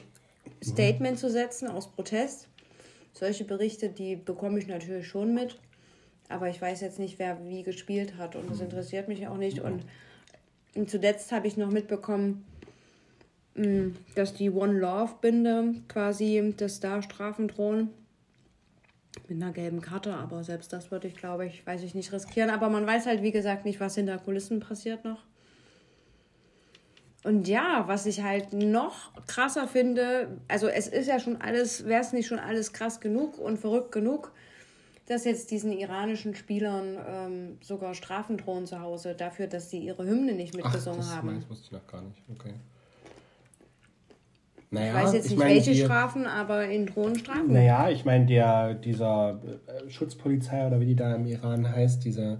Statement 0.63 1.19
zu 1.19 1.31
setzen 1.31 1.69
aus 1.69 1.89
Protest. 1.89 2.49
Solche 3.19 3.45
Berichte, 3.45 3.89
die 3.89 4.15
bekomme 4.15 4.59
ich 4.59 4.67
natürlich 4.67 5.09
schon 5.09 5.33
mit. 5.33 5.59
Aber 6.29 6.51
ich 6.51 6.61
weiß 6.61 6.83
jetzt 6.83 6.99
nicht, 6.99 7.19
wer 7.19 7.43
wie 7.47 7.63
gespielt 7.63 8.19
hat. 8.19 8.37
Und 8.37 8.51
das 8.51 8.61
interessiert 8.61 9.09
mich 9.09 9.27
auch 9.27 9.39
nicht. 9.39 9.61
Und, 9.61 9.87
zuletzt 10.89 11.33
habe 11.33 11.47
ich 11.47 11.57
noch 11.57 11.71
mitbekommen, 11.71 12.45
mh, 13.55 13.93
dass 14.17 14.35
die 14.35 14.51
One 14.51 14.79
Love 14.79 15.15
Binde 15.23 15.77
quasi, 15.89 16.53
dass 16.59 16.81
da 16.81 17.01
Strafen 17.01 17.49
drohen. 17.49 17.89
mit 19.29 19.43
einer 19.43 19.53
gelben 19.53 19.81
Karte, 19.81 20.15
aber 20.15 20.45
selbst 20.45 20.73
das 20.73 20.91
würde 20.91 21.09
ich, 21.09 21.17
glaube 21.17 21.47
ich, 21.47 21.67
weiß 21.67 21.83
ich 21.83 21.95
nicht 21.95 22.13
riskieren. 22.13 22.51
Aber 22.51 22.69
man 22.69 22.87
weiß 22.87 23.07
halt, 23.07 23.23
wie 23.23 23.33
gesagt, 23.33 23.65
nicht, 23.65 23.81
was 23.81 23.95
hinter 23.95 24.19
Kulissen 24.19 24.61
passiert 24.61 25.05
noch. 25.05 25.25
Und 27.27 27.49
ja, 27.49 27.83
was 27.89 28.07
ich 28.07 28.23
halt 28.23 28.53
noch 28.53 29.11
krasser 29.27 29.67
finde, 29.67 30.39
also 30.47 30.69
es 30.69 30.87
ist 30.87 31.09
ja 31.09 31.19
schon 31.19 31.41
alles, 31.41 31.85
wäre 31.85 32.01
es 32.01 32.13
nicht 32.13 32.29
schon 32.29 32.39
alles 32.39 32.73
krass 32.73 33.01
genug 33.01 33.39
und 33.41 33.59
verrückt 33.59 33.91
genug, 33.91 34.31
dass 35.07 35.25
jetzt 35.25 35.51
diesen 35.51 35.73
iranischen 35.73 36.37
Spielern 36.37 36.97
ähm, 37.05 37.59
sogar 37.63 37.95
Strafen 37.95 38.37
drohen 38.37 38.67
zu 38.67 38.81
Hause 38.81 39.17
dafür, 39.17 39.49
dass 39.49 39.71
sie 39.71 39.81
ihre 39.81 40.07
Hymne 40.07 40.35
nicht 40.35 40.55
mitgesungen 40.55 41.01
Ach, 41.03 41.05
das, 41.05 41.17
haben. 41.17 41.27
Nein, 41.27 41.41
das 41.41 41.51
wusste 41.51 41.65
ich 41.65 41.73
noch 41.73 41.87
gar 41.89 42.03
nicht. 42.03 42.23
Okay. 42.33 42.55
Naja, 44.71 44.87
ich 44.87 44.95
weiß 44.95 45.13
jetzt 45.15 45.31
nicht, 45.31 45.39
meine, 45.39 45.55
welche 45.55 45.73
die- 45.73 45.83
Strafen, 45.83 46.27
aber 46.27 46.67
in 46.69 46.87
drohen 46.87 47.17
Strafen. 47.19 47.53
Naja, 47.53 47.91
ich 47.91 48.05
meine, 48.05 48.27
der, 48.27 48.75
dieser 48.75 49.41
äh, 49.67 49.91
Schutzpolizei 49.91 50.65
oder 50.65 50.79
wie 50.79 50.87
die 50.87 50.97
da 50.97 51.13
im 51.17 51.27
Iran 51.27 51.69
heißt, 51.69 52.05
diese, 52.05 52.39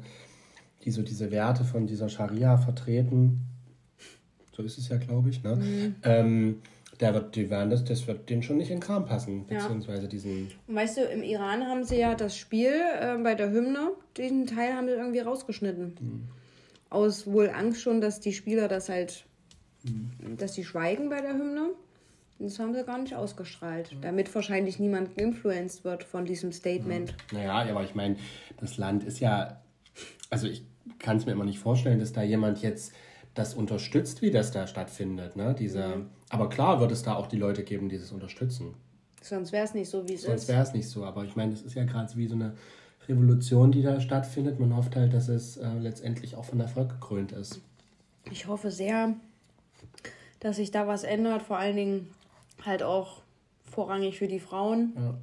die 0.85 0.93
so 0.93 1.03
diese 1.03 1.33
Werte 1.33 1.65
von 1.65 1.89
dieser 1.89 2.09
Scharia 2.09 2.57
vertreten, 2.57 3.49
so 4.57 4.63
ist 4.63 4.79
es 4.79 4.89
ja, 4.89 4.97
glaube 4.97 5.29
ich, 5.31 5.43
ne? 5.43 5.57
Mhm. 5.57 5.95
Ähm, 6.03 6.63
der 7.01 7.13
wird, 7.13 7.37
die 7.37 7.51
werden 7.51 7.69
das, 7.69 7.85
das 7.85 8.07
wird 8.07 8.31
denen 8.31 8.43
schon 8.43 8.57
nicht 8.57 8.71
in 8.71 8.77
den 8.77 8.83
Kram 8.83 9.05
passen, 9.05 9.45
Ja. 9.51 9.59
beziehungsweise 9.59 10.09
diesen. 10.09 10.49
Und 10.67 10.75
weißt 10.77 10.97
du, 10.97 11.03
im 11.03 11.23
Iran 11.23 11.65
haben 11.67 11.85
sie 11.85 11.99
ja 11.99 12.15
das 12.15 12.37
Spiel 12.39 12.73
äh, 13.01 13.19
bei 13.23 13.35
der 13.35 13.51
Hymne, 13.51 13.93
diesen 14.17 14.47
Teil 14.47 14.73
haben 14.73 14.87
sie 14.87 14.95
irgendwie 14.95 15.21
rausgeschnitten. 15.21 16.29
Aus 16.89 17.27
wohl 17.27 17.51
Angst 17.51 17.83
schon, 17.83 18.01
dass 18.01 18.21
die 18.21 18.33
Spieler 18.33 18.69
das 18.69 18.89
halt, 18.89 19.27
dass 20.39 20.55
sie 20.55 20.65
schweigen 20.65 21.11
bei 21.11 21.21
der 21.21 21.35
Hymne. 21.35 21.71
Und 22.39 22.47
das 22.51 22.59
haben 22.59 22.75
sie 22.75 22.85
gar 22.85 22.99
nicht 22.99 23.15
ausgestrahlt. 23.15 23.97
Damit 24.01 24.35
wahrscheinlich 24.35 24.79
niemand 24.79 25.17
geinfluenced 25.17 25.85
wird 25.85 26.05
von 26.05 26.25
diesem 26.25 26.53
Statement. 26.53 27.15
Naja, 27.33 27.53
aber 27.71 27.83
ich 27.83 27.95
meine, 27.95 28.17
das 28.59 28.79
Land 28.79 29.05
ist 29.05 29.21
ja. 29.21 29.61
Also 30.31 30.47
ich 30.47 30.63
kann 30.99 31.17
es 31.19 31.27
mir 31.27 31.33
immer 31.33 31.45
nicht 31.45 31.59
vorstellen, 31.59 31.99
dass 31.99 32.13
da 32.13 32.23
jemand 32.23 32.63
jetzt 32.63 32.93
das 33.37 33.55
unterstützt, 33.55 34.23
wie 34.23 34.31
das 34.31 34.51
da 34.51 34.67
stattfindet. 34.67 35.37
Ne? 35.37 35.55
Diese, 35.59 36.07
Aber 36.31 36.49
klar 36.49 36.81
wird 36.81 36.91
es 36.91 37.03
da 37.03 37.15
auch 37.15 37.27
die 37.27 37.37
Leute 37.37 37.63
geben, 37.63 37.89
die 37.89 37.99
das 37.99 38.11
unterstützen. 38.11 38.75
Sonst 39.21 39.53
wäre 39.53 39.65
es 39.65 39.75
nicht 39.75 39.91
so, 39.91 40.09
wie 40.09 40.15
es 40.15 40.23
Sonst 40.23 40.43
ist. 40.43 40.49
wäre 40.49 40.63
es 40.63 40.73
nicht 40.73 40.89
so. 40.89 41.05
Aber 41.05 41.25
ich 41.25 41.37
meine, 41.37 41.53
es 41.53 41.63
ist 41.63 41.75
ja 41.75 41.85
gerade 41.85 42.15
wie 42.17 42.27
so 42.27 42.35
eine 42.35 42.55
Revolution, 43.09 43.73
die 43.73 43.83
da 43.83 44.01
stattfindet. 44.01 44.59
Man 44.59 44.75
hofft 44.75 44.97
halt, 44.97 45.13
dass 45.13 45.29
es 45.29 45.57
äh, 45.59 45.69
letztendlich 45.79 46.37
auch 46.37 46.45
von 46.45 46.61
Erfolg 46.61 46.89
gekrönt 46.89 47.33
ist. 47.33 47.61
Ich 48.31 48.47
hoffe 48.47 48.71
sehr, 48.71 49.15
dass 50.41 50.57
sich 50.57 50.71
da 50.71 50.87
was 50.87 51.05
ändert. 51.05 51.43
Vor 51.43 51.59
allen 51.59 51.77
Dingen 51.77 52.11
halt 52.65 52.83
auch 52.83 53.23
vorrangig 53.71 54.19
für 54.19 54.29
die 54.29 54.41
Frauen. 54.41 54.93
Ja. 54.97 55.15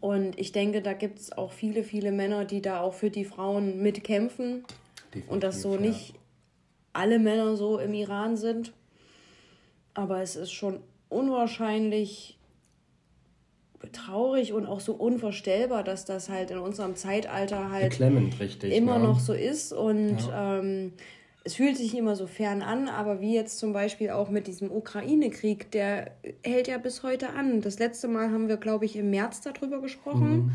Und 0.00 0.38
ich 0.38 0.52
denke, 0.52 0.82
da 0.82 0.92
gibt 0.92 1.18
es 1.20 1.32
auch 1.32 1.52
viele, 1.52 1.82
viele 1.84 2.12
Männer, 2.12 2.44
die 2.44 2.62
da 2.62 2.80
auch 2.80 2.94
für 2.94 3.10
die 3.10 3.24
Frauen 3.24 3.82
mitkämpfen. 3.82 4.64
Und 5.28 5.42
dass 5.42 5.62
so 5.62 5.72
Definitiv, 5.72 5.98
nicht 5.98 6.14
alle 6.98 7.18
Männer 7.18 7.56
so 7.56 7.78
im 7.78 7.94
Iran 7.94 8.36
sind. 8.36 8.72
Aber 9.94 10.20
es 10.22 10.36
ist 10.36 10.52
schon 10.52 10.80
unwahrscheinlich 11.08 12.38
traurig 13.92 14.52
und 14.52 14.66
auch 14.66 14.80
so 14.80 14.92
unvorstellbar, 14.92 15.84
dass 15.84 16.04
das 16.04 16.28
halt 16.28 16.50
in 16.50 16.58
unserem 16.58 16.96
Zeitalter 16.96 17.70
halt 17.70 18.00
richtig. 18.40 18.74
immer 18.74 18.98
ne? 18.98 19.04
noch 19.04 19.20
so 19.20 19.32
ist. 19.32 19.72
Und 19.72 20.18
ähm, 20.34 20.92
es 21.44 21.54
fühlt 21.54 21.76
sich 21.76 21.96
immer 21.96 22.16
so 22.16 22.26
fern 22.26 22.62
an, 22.62 22.88
aber 22.88 23.20
wie 23.20 23.34
jetzt 23.34 23.58
zum 23.58 23.72
Beispiel 23.72 24.10
auch 24.10 24.28
mit 24.28 24.46
diesem 24.46 24.70
Ukraine-Krieg, 24.70 25.70
der 25.70 26.10
hält 26.44 26.68
ja 26.68 26.78
bis 26.78 27.02
heute 27.02 27.30
an. 27.30 27.60
Das 27.60 27.78
letzte 27.78 28.08
Mal 28.08 28.30
haben 28.30 28.48
wir, 28.48 28.56
glaube 28.56 28.84
ich, 28.84 28.96
im 28.96 29.10
März 29.10 29.40
darüber 29.40 29.80
gesprochen. 29.80 30.52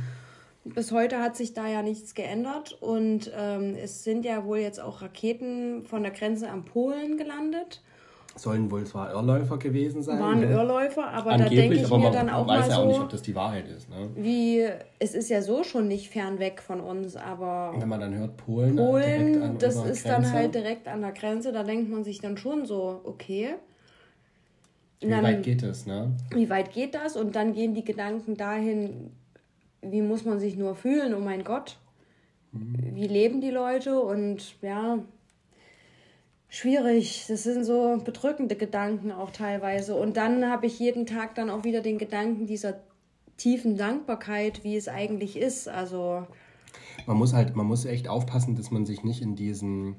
Bis 0.66 0.92
heute 0.94 1.20
hat 1.20 1.36
sich 1.36 1.54
da 1.54 1.68
ja 1.68 1.82
nichts 1.82 2.16
geändert 2.16 2.78
und 2.82 3.32
ähm, 3.38 3.76
es 3.76 4.04
sind 4.04 4.24
ja 4.24 4.46
wohl 4.46 4.60
jetzt 4.60 4.80
auch 4.80 5.02
Raketen 5.02 5.84
von 5.84 6.04
der 6.04 6.12
Grenze 6.14 6.50
am 6.50 6.64
Polen 6.64 7.18
gelandet. 7.18 7.82
Sollen 8.36 8.72
wohl 8.72 8.86
zwar 8.86 9.12
Irrläufer 9.12 9.58
gewesen 9.58 10.02
sein. 10.02 10.20
Waren 10.20 10.40
ne? 10.40 10.50
Irrläufer, 10.52 11.08
aber 11.10 11.32
da 11.32 11.44
Angeblich, 11.44 11.60
denke 11.60 11.76
ich 11.76 11.90
mir 11.90 11.98
man 11.98 12.14
dann 12.14 12.30
auch 12.30 12.48
weiß 12.48 12.62
mal 12.62 12.70
ja 12.70 12.78
auch 12.78 12.88
nicht, 12.88 12.96
so, 12.96 13.04
ob 13.04 13.10
das 13.10 13.22
die 13.22 13.36
Wahrheit 13.36 13.68
ist. 13.68 13.90
Ne? 13.90 14.10
wie 14.16 14.66
es 15.00 15.14
ist 15.14 15.30
ja 15.30 15.42
so 15.42 15.64
schon 15.64 15.88
nicht 15.88 16.10
fern 16.10 16.40
weg 16.40 16.62
von 16.62 16.80
uns, 16.80 17.16
aber 17.16 17.76
Wenn 17.78 17.90
man 17.90 18.00
dann 18.00 18.16
hört, 18.16 18.38
Polen, 18.38 18.78
direkt 18.78 19.36
an 19.36 19.42
Polen, 19.42 19.58
das 19.60 19.76
ist 19.86 20.06
dann 20.06 20.22
Grenze. 20.22 20.32
halt 20.32 20.56
direkt 20.56 20.88
an 20.88 21.02
der 21.02 21.12
Grenze, 21.12 21.52
da 21.52 21.64
denkt 21.64 21.92
man 21.92 22.04
sich 22.04 22.22
dann 22.22 22.38
schon 22.38 22.66
so, 22.66 23.02
okay. 23.04 23.56
Wie 25.02 25.10
dann- 25.10 25.24
weit 25.24 25.44
geht 25.44 25.62
es, 25.62 25.86
ne? 25.86 26.14
Wie 26.34 26.50
weit 26.50 26.72
geht 26.72 26.96
das? 26.96 27.18
Und 27.18 27.36
dann 27.36 27.54
gehen 27.54 27.76
die 27.76 27.84
Gedanken 27.84 28.36
dahin, 28.36 29.12
wie 29.90 30.02
muss 30.02 30.26
man 30.26 30.40
sich 30.40 30.56
nur 30.56 30.76
fühlen, 30.76 31.14
oh 31.14 31.20
mein 31.20 31.44
Gott. 31.44 31.78
Wie 32.52 33.08
leben 33.08 33.42
die 33.42 33.50
Leute? 33.50 34.00
Und 34.00 34.56
ja, 34.62 35.00
schwierig. 36.50 37.26
Das 37.28 37.44
sind 37.44 37.64
so 37.64 38.00
bedrückende 38.04 38.56
Gedanken 38.56 39.12
auch 39.12 39.32
teilweise. 39.32 39.96
Und 39.96 40.18
dann 40.18 40.48
habe 40.50 40.68
ich 40.68 40.78
jeden 40.80 41.08
Tag 41.08 41.34
dann 41.34 41.50
auch 41.50 41.64
wieder 41.64 41.82
den 41.82 41.98
Gedanken 41.98 42.46
dieser 42.46 42.76
tiefen 43.38 43.76
Dankbarkeit, 43.76 44.64
wie 44.64 44.78
es 44.78 44.88
eigentlich 44.88 45.36
ist. 45.36 45.68
Also 45.68 46.28
Man 47.08 47.18
muss 47.18 47.34
halt, 47.34 47.56
man 47.56 47.66
muss 47.66 47.86
echt 47.86 48.08
aufpassen, 48.08 48.56
dass 48.56 48.70
man 48.70 48.86
sich 48.86 49.04
nicht 49.04 49.24
in 49.24 49.36
diesen, 49.36 49.96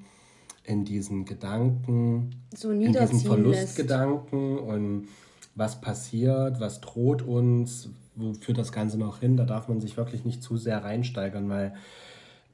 in 0.63 0.85
diesen 0.85 1.25
Gedanken, 1.25 2.31
so 2.55 2.71
in 2.71 2.79
diesen 2.79 2.93
niederziehen 2.93 3.11
lässt. 3.11 3.27
Verlustgedanken 3.27 4.59
und 4.59 5.09
was 5.57 5.81
passiert, 5.81 6.61
was 6.61 6.81
droht 6.81 7.23
uns, 7.23 7.91
wo 8.17 8.35
führt 8.35 8.59
das 8.59 8.73
Ganze 8.73 8.99
noch 8.99 9.21
hin, 9.21 9.37
da 9.37 9.45
darf 9.45 9.69
man 9.69 9.81
sich 9.81 9.97
wirklich 9.97 10.25
nicht 10.25 10.43
zu 10.43 10.57
sehr 10.57 10.85
reinsteigern, 10.85 11.49
weil 11.49 11.75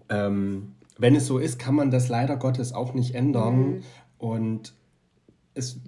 ähm, 0.09 0.75
wenn 0.99 1.17
es 1.17 1.27
so 1.27 1.39
ist, 1.39 1.59
kann 1.59 1.75
man 1.75 1.91
das 1.91 2.09
leider 2.09 2.37
Gottes 2.37 2.73
auch 2.73 2.95
nicht 2.95 3.15
ändern. 3.15 3.57
Mhm. 3.57 3.83
Und 4.19 4.75
es 5.55 5.81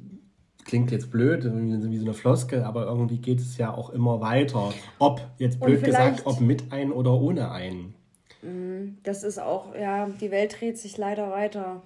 klingt 0.64 0.90
jetzt 0.90 1.11
blöd, 1.11 1.44
wie 1.44 1.98
so 1.98 2.04
eine 2.04 2.14
Floskel, 2.14 2.62
aber 2.62 2.87
irgendwie 2.87 3.18
geht 3.18 3.40
es 3.40 3.58
ja 3.58 3.74
auch 3.74 3.90
immer 3.90 4.20
weiter. 4.20 4.72
Ob, 4.98 5.20
jetzt 5.38 5.61
blöd 5.61 5.82
gesagt, 5.82 6.22
ob 6.24 6.40
mit 6.40 6.72
ein 6.72 6.92
oder 6.92 7.12
ohne 7.12 7.50
ein. 7.50 7.94
Das 9.02 9.22
ist 9.22 9.38
auch, 9.38 9.74
ja, 9.74 10.08
die 10.20 10.30
Welt 10.30 10.61
dreht 10.61 10.78
sich 10.78 10.96
leider 10.96 11.30
weiter. 11.30 11.82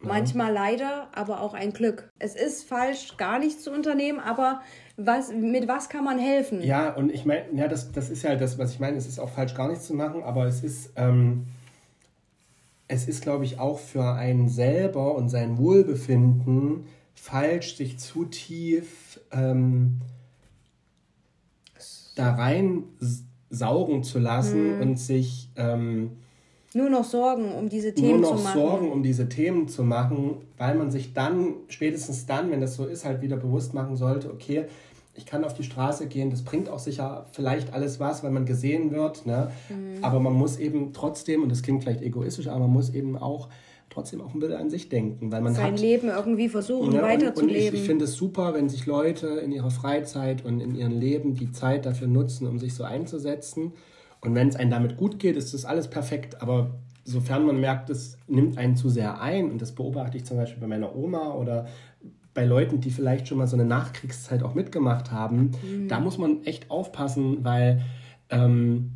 Manchmal 0.00 0.52
leider, 0.52 1.08
aber 1.12 1.40
auch 1.40 1.54
ein 1.54 1.72
Glück. 1.72 2.10
Es 2.18 2.36
ist 2.36 2.68
falsch, 2.68 3.16
gar 3.16 3.38
nichts 3.40 3.64
zu 3.64 3.72
unternehmen, 3.72 4.20
aber 4.20 4.60
was, 4.98 5.32
mit 5.32 5.68
was 5.68 5.88
kann 5.88 6.04
man 6.04 6.18
helfen? 6.18 6.60
Ja, 6.62 6.92
und 6.92 7.12
ich 7.12 7.24
meine, 7.24 7.44
ja, 7.54 7.68
das, 7.68 7.92
das 7.92 8.10
ist 8.10 8.22
ja 8.24 8.34
das, 8.34 8.58
was 8.58 8.72
ich 8.72 8.80
meine. 8.80 8.96
Es 8.96 9.06
ist 9.06 9.20
auch 9.20 9.30
falsch, 9.30 9.54
gar 9.54 9.68
nichts 9.68 9.86
zu 9.86 9.94
machen, 9.94 10.22
aber 10.24 10.46
es 10.46 10.64
ist, 10.64 10.90
ähm, 10.96 11.46
es 12.88 13.06
ist, 13.06 13.22
glaube 13.22 13.44
ich, 13.44 13.60
auch 13.60 13.78
für 13.78 14.12
einen 14.14 14.48
selber 14.48 15.14
und 15.14 15.28
sein 15.28 15.56
Wohlbefinden 15.56 16.86
falsch, 17.14 17.76
sich 17.76 17.98
zu 17.98 18.24
tief 18.24 19.20
ähm, 19.30 20.00
da 22.16 22.34
rein 22.34 22.84
saugen 23.50 24.02
zu 24.02 24.18
lassen 24.18 24.80
und 24.80 24.98
sich 24.98 25.48
ähm, 25.56 26.16
Nur 26.74 26.90
noch 26.90 27.04
Sorgen 27.04 27.52
um 27.52 27.68
diese 27.68 27.88
nur 27.88 27.96
Themen 27.96 28.20
noch 28.20 28.36
zu 28.36 28.42
machen. 28.42 28.60
Sorgen 28.60 28.92
um 28.92 29.02
diese 29.02 29.28
Themen 29.28 29.68
zu 29.68 29.84
machen, 29.84 30.38
weil 30.56 30.74
man 30.74 30.90
sich 30.90 31.14
dann, 31.14 31.54
spätestens 31.68 32.26
dann, 32.26 32.50
wenn 32.50 32.60
das 32.60 32.74
so 32.74 32.86
ist, 32.86 33.04
halt 33.04 33.22
wieder 33.22 33.36
bewusst 33.36 33.74
machen 33.74 33.96
sollte, 33.96 34.30
okay, 34.30 34.66
ich 35.18 35.26
kann 35.26 35.44
auf 35.44 35.52
die 35.52 35.64
Straße 35.64 36.06
gehen, 36.06 36.30
das 36.30 36.42
bringt 36.42 36.68
auch 36.68 36.78
sicher 36.78 37.26
vielleicht 37.32 37.74
alles 37.74 38.00
was, 38.00 38.22
weil 38.22 38.30
man 38.30 38.46
gesehen 38.46 38.92
wird, 38.92 39.26
ne? 39.26 39.50
Mhm. 39.68 40.02
aber 40.02 40.20
man 40.20 40.32
muss 40.32 40.56
eben 40.58 40.92
trotzdem, 40.92 41.42
und 41.42 41.50
das 41.50 41.62
klingt 41.62 41.82
vielleicht 41.82 42.02
egoistisch, 42.02 42.46
aber 42.46 42.60
man 42.60 42.70
muss 42.70 42.94
eben 42.94 43.18
auch 43.18 43.48
trotzdem 43.90 44.20
auch 44.20 44.32
ein 44.32 44.40
bisschen 44.40 44.56
an 44.56 44.70
sich 44.70 44.88
denken, 44.88 45.32
weil 45.32 45.40
man 45.40 45.54
Sein 45.54 45.72
hat... 45.72 45.80
Leben 45.80 46.08
irgendwie 46.08 46.48
versuchen 46.48 46.90
Ne? 46.90 46.98
Und, 46.98 47.04
und 47.04 47.10
ich, 47.10 47.22
weiterzuleben. 47.22 47.74
ich 47.80 47.86
finde 47.86 48.04
es 48.04 48.14
super, 48.14 48.54
wenn 48.54 48.68
sich 48.68 48.86
Leute 48.86 49.26
in 49.26 49.50
ihrer 49.50 49.70
Freizeit 49.70 50.44
und 50.44 50.60
in 50.60 50.74
ihrem 50.74 50.98
Leben 50.98 51.34
die 51.34 51.50
Zeit 51.50 51.86
dafür 51.86 52.06
nutzen, 52.06 52.46
um 52.46 52.58
sich 52.58 52.74
so 52.74 52.84
einzusetzen. 52.84 53.72
Und 54.20 54.34
wenn 54.34 54.48
es 54.48 54.56
einem 54.56 54.70
damit 54.70 54.96
gut 54.96 55.18
geht, 55.18 55.36
ist 55.36 55.54
das 55.54 55.64
alles 55.64 55.88
perfekt. 55.88 56.42
Aber 56.42 56.70
sofern 57.04 57.46
man 57.46 57.58
merkt, 57.58 57.88
es 57.90 58.18
nimmt 58.26 58.58
einen 58.58 58.76
zu 58.76 58.88
sehr 58.88 59.20
ein, 59.20 59.50
und 59.50 59.62
das 59.62 59.72
beobachte 59.72 60.16
ich 60.16 60.24
zum 60.24 60.36
Beispiel 60.36 60.60
bei 60.60 60.66
meiner 60.66 60.94
Oma 60.94 61.34
oder 61.34 61.66
bei 62.38 62.44
Leuten, 62.44 62.80
die 62.80 62.92
vielleicht 62.92 63.26
schon 63.26 63.38
mal 63.38 63.48
so 63.48 63.56
eine 63.56 63.64
Nachkriegszeit 63.64 64.44
auch 64.44 64.54
mitgemacht 64.54 65.10
haben, 65.10 65.50
da 65.88 65.98
muss 65.98 66.18
man 66.18 66.44
echt 66.44 66.70
aufpassen, 66.70 67.42
weil 67.42 67.82
ähm, 68.30 68.92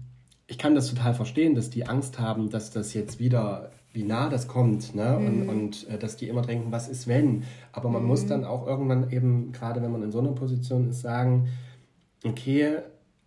ich 0.46 0.59
kann 0.59 0.76
das 0.76 0.88
total 0.88 1.12
verstehen, 1.12 1.57
dass 1.57 1.68
die 1.68 1.88
Angst 1.88 2.20
haben, 2.20 2.50
dass 2.50 2.70
das 2.70 2.94
jetzt 2.94 3.18
wieder, 3.18 3.72
wie 3.92 4.05
nah 4.05 4.28
das 4.28 4.46
kommt, 4.46 4.94
ne? 4.94 5.16
Und, 5.16 5.48
und 5.48 5.88
äh, 5.88 5.98
dass 5.98 6.16
die 6.16 6.28
immer 6.28 6.42
denken, 6.42 6.70
was 6.70 6.88
ist 6.88 7.09
wenn? 7.09 7.42
Aber 7.72 7.88
man 7.88 8.05
muss 8.05 8.26
dann 8.26 8.44
auch 8.44 8.64
irgendwann 8.64 9.11
eben, 9.11 9.50
gerade 9.50 9.83
wenn 9.83 9.90
man 9.90 10.05
in 10.05 10.12
so 10.12 10.20
einer 10.20 10.37
Position 10.37 10.88
ist, 10.88 11.00
sagen, 11.00 11.48
okay, 12.24 12.76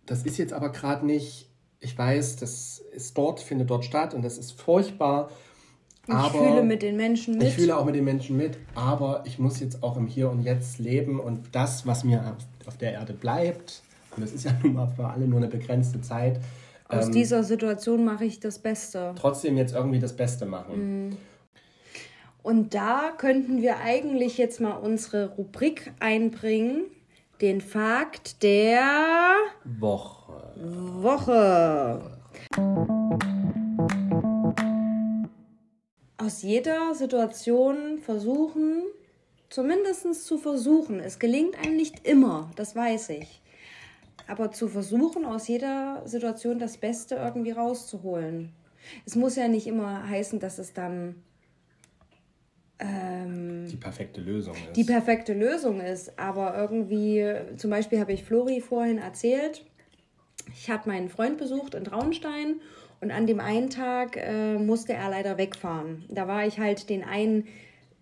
das 0.06 0.22
ist 0.22 0.38
jetzt 0.38 0.54
aber 0.54 0.70
gerade 0.70 1.04
nicht, 1.04 1.50
ich 1.78 1.98
weiß, 1.98 2.36
das 2.36 2.78
ist 2.78 3.18
dort, 3.18 3.40
findet 3.40 3.68
dort 3.68 3.84
statt 3.84 4.14
und 4.14 4.24
das 4.24 4.38
ist 4.38 4.52
furchtbar. 4.52 5.28
Ich 6.08 6.14
aber 6.14 6.38
fühle 6.38 6.62
mit 6.62 6.82
den 6.82 6.96
Menschen 6.96 7.34
mit. 7.38 7.48
ich 7.48 7.54
fühle 7.54 7.76
auch 7.76 7.84
mit 7.84 7.94
den 7.94 8.04
Menschen 8.04 8.36
mit, 8.36 8.58
aber 8.74 9.22
ich 9.26 9.38
muss 9.38 9.60
jetzt 9.60 9.82
auch 9.82 9.96
im 9.96 10.06
Hier 10.06 10.30
und 10.30 10.42
Jetzt 10.42 10.78
leben 10.78 11.18
und 11.20 11.40
das, 11.52 11.86
was 11.86 12.04
mir 12.04 12.36
auf- 12.66 12.76
der 12.78 12.92
Erde 12.92 13.12
bleibt, 13.12 13.82
und 14.16 14.22
das 14.22 14.32
ist 14.32 14.44
ja 14.44 14.52
nun 14.62 14.74
mal 14.74 14.86
für 14.88 15.06
alle 15.06 15.26
nur 15.26 15.38
eine 15.38 15.48
begrenzte 15.48 16.00
Zeit, 16.00 16.40
Aus 16.88 17.06
ähm, 17.06 17.12
dieser 17.12 17.42
Situation 17.44 18.04
mache 18.04 18.24
ich 18.24 18.40
das 18.40 18.58
Beste. 18.58 19.14
trotzdem 19.18 19.56
jetzt 19.56 19.74
irgendwie 19.74 19.98
das 20.00 20.14
Beste 20.14 20.46
machen. 20.46 21.16
Und 22.42 22.74
da 22.74 23.10
könnten 23.18 23.60
wir 23.60 23.78
eigentlich 23.80 24.38
jetzt 24.38 24.60
mal 24.60 24.74
unsere 24.74 25.30
Rubrik 25.30 25.92
einbringen. 25.98 26.84
Den 27.40 27.60
Fakt 27.60 28.42
der 28.44 28.84
Woche. 29.64 30.32
Woche. 30.56 32.00
Aus 36.18 36.42
jeder 36.42 36.94
Situation 36.94 37.98
versuchen, 37.98 38.82
zumindest 39.50 40.24
zu 40.24 40.38
versuchen. 40.38 41.00
Es 41.00 41.18
gelingt 41.18 41.58
einem 41.58 41.76
nicht 41.76 42.06
immer, 42.06 42.50
das 42.56 42.74
weiß 42.74 43.10
ich. 43.10 43.42
Aber 44.26 44.50
zu 44.50 44.68
versuchen, 44.68 45.24
aus 45.24 45.46
jeder 45.46 46.02
Situation 46.06 46.58
das 46.58 46.78
Beste 46.78 47.16
irgendwie 47.16 47.52
rauszuholen. 47.52 48.52
Es 49.04 49.14
muss 49.14 49.36
ja 49.36 49.48
nicht 49.48 49.66
immer 49.66 50.08
heißen, 50.08 50.40
dass 50.40 50.58
es 50.58 50.72
dann 50.72 51.16
Die 52.78 53.76
perfekte 53.76 54.20
Lösung 54.20 54.54
ist. 54.54 54.76
die 54.76 54.84
perfekte 54.84 55.32
Lösung 55.32 55.80
ist. 55.80 56.18
Aber 56.18 56.56
irgendwie, 56.56 57.24
zum 57.56 57.70
Beispiel 57.70 58.00
habe 58.00 58.12
ich 58.12 58.24
Flori 58.24 58.60
vorhin 58.60 58.98
erzählt, 58.98 59.64
ich 60.52 60.70
habe 60.70 60.88
meinen 60.88 61.08
Freund 61.08 61.38
besucht 61.38 61.74
in 61.74 61.84
Traunstein 61.84 62.60
und 63.00 63.10
an 63.10 63.26
dem 63.26 63.40
einen 63.40 63.70
Tag 63.70 64.16
äh, 64.16 64.58
musste 64.58 64.92
er 64.94 65.10
leider 65.10 65.38
wegfahren. 65.38 66.04
Da 66.08 66.26
war 66.28 66.46
ich 66.46 66.58
halt 66.58 66.88
den 66.88 67.04
einen 67.04 67.46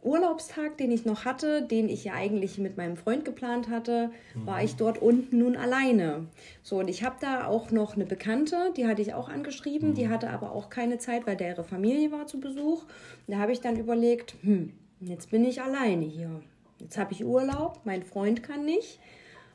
Urlaubstag, 0.05 0.77
den 0.77 0.93
ich 0.93 1.07
noch 1.07 1.25
hatte, 1.25 1.63
den 1.63 1.89
ich 1.89 2.05
ja 2.05 2.13
eigentlich 2.13 2.59
mit 2.59 2.77
meinem 2.77 2.97
Freund 2.97 3.25
geplant 3.25 3.71
hatte, 3.71 4.11
war 4.35 4.63
ich 4.63 4.77
dort 4.77 5.01
unten 5.01 5.39
nun 5.39 5.57
alleine. 5.57 6.27
So, 6.63 6.79
und 6.79 6.89
ich 6.89 7.03
habe 7.03 7.17
da 7.21 7.47
auch 7.47 7.71
noch 7.71 7.97
eine 7.97 8.05
Bekannte, 8.05 8.73
die 8.77 8.87
hatte 8.87 9.01
ich 9.01 9.15
auch 9.15 9.31
angeschrieben, 9.31 9.95
die 9.95 10.11
hatte 10.11 10.29
aber 10.29 10.53
auch 10.53 10.69
keine 10.69 10.99
Zeit, 10.99 11.27
weil 11.27 11.37
deren 11.37 11.65
Familie 11.65 12.13
war 12.13 12.27
zu 12.27 12.39
Besuch. 12.39 12.85
Da 13.27 13.39
habe 13.39 13.53
ich 13.53 13.63
dann 13.63 13.79
überlegt, 13.79 14.35
hm, 14.43 14.75
jetzt 15.01 15.31
bin 15.31 15.43
ich 15.43 15.63
alleine 15.63 16.05
hier. 16.05 16.43
Jetzt 16.81 16.99
habe 16.99 17.13
ich 17.13 17.25
Urlaub, 17.25 17.81
mein 17.85 18.03
Freund 18.03 18.43
kann 18.43 18.67
nicht. 18.67 18.99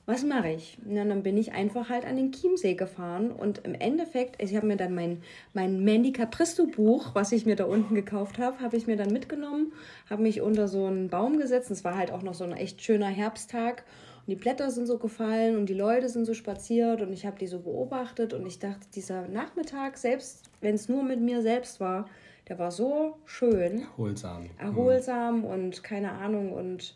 Was 0.10 0.24
mache 0.24 0.50
ich? 0.50 0.76
Na, 0.84 1.06
dann 1.06 1.22
bin 1.22 1.38
ich 1.38 1.52
einfach 1.52 1.90
halt 1.90 2.04
an 2.04 2.16
den 2.16 2.32
Chiemsee 2.32 2.74
gefahren 2.74 3.30
und 3.32 3.60
im 3.60 3.76
Endeffekt, 3.76 4.42
ich 4.42 4.56
habe 4.56 4.66
mir 4.66 4.76
dann 4.76 4.96
mein, 4.96 5.22
mein 5.54 5.84
Mandy 5.84 6.12
Capristo 6.12 6.66
Buch, 6.66 7.12
was 7.14 7.32
ich 7.32 7.46
mir 7.46 7.56
da 7.56 7.66
unten 7.66 7.94
gekauft 7.94 8.40
habe, 8.40 8.60
habe 8.60 8.76
ich 8.76 8.88
mir 8.88 8.96
dann 8.96 9.14
mitgenommen, 9.14 9.72
habe 10.10 10.24
mich 10.24 10.42
unter 10.42 10.68
so 10.68 10.88
einen 10.88 11.10
Baum 11.10 11.38
gesetzt. 11.38 11.70
Es 11.70 11.84
war 11.84 11.96
halt 11.96 12.12
auch 12.12 12.24
noch 12.24 12.34
so 12.34 12.44
ein 12.44 12.54
echt 12.54 12.82
schöner 12.82 13.06
Herbsttag 13.06 13.84
und 14.26 14.32
die 14.32 14.36
Blätter 14.36 14.72
sind 14.72 14.88
so 14.88 14.98
gefallen 14.98 15.56
und 15.56 15.68
die 15.68 15.76
Leute 15.76 16.10
sind 16.10 16.26
so 16.26 16.34
spaziert 16.34 17.04
und 17.04 17.14
ich 17.14 17.28
habe 17.28 17.38
die 17.38 17.46
so 17.46 17.60
beobachtet 17.60 18.34
und 18.34 18.48
ich 18.48 18.58
dachte, 18.58 18.88
dieser 18.96 19.28
Nachmittag, 19.28 19.96
selbst 20.00 20.50
wenn 20.60 20.74
es 20.74 20.90
nur 20.90 21.04
mit 21.04 21.22
mir 21.22 21.44
selbst 21.44 21.80
war, 21.80 22.10
der 22.48 22.58
war 22.58 22.72
so 22.72 23.20
schön 23.26 23.84
Erholsam. 23.84 24.50
erholsam 24.58 25.44
und 25.44 25.84
keine 25.84 26.14
Ahnung 26.14 26.52
und 26.52 26.96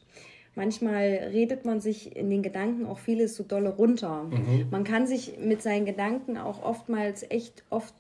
manchmal 0.56 1.02
redet 1.32 1.66
man 1.66 1.80
sich 1.82 2.16
in 2.16 2.30
den 2.30 2.44
Gedanken 2.44 2.86
auch 2.86 3.00
vieles 3.00 3.36
so 3.36 3.44
dolle 3.44 3.70
runter. 3.70 4.30
Man 4.72 4.84
kann 4.84 5.08
sich 5.08 5.38
mit 5.40 5.62
seinen 5.62 5.86
Gedanken 5.86 6.38
auch 6.38 6.62
oftmals 6.64 7.24
echt 7.30 7.64
oft 7.70 7.94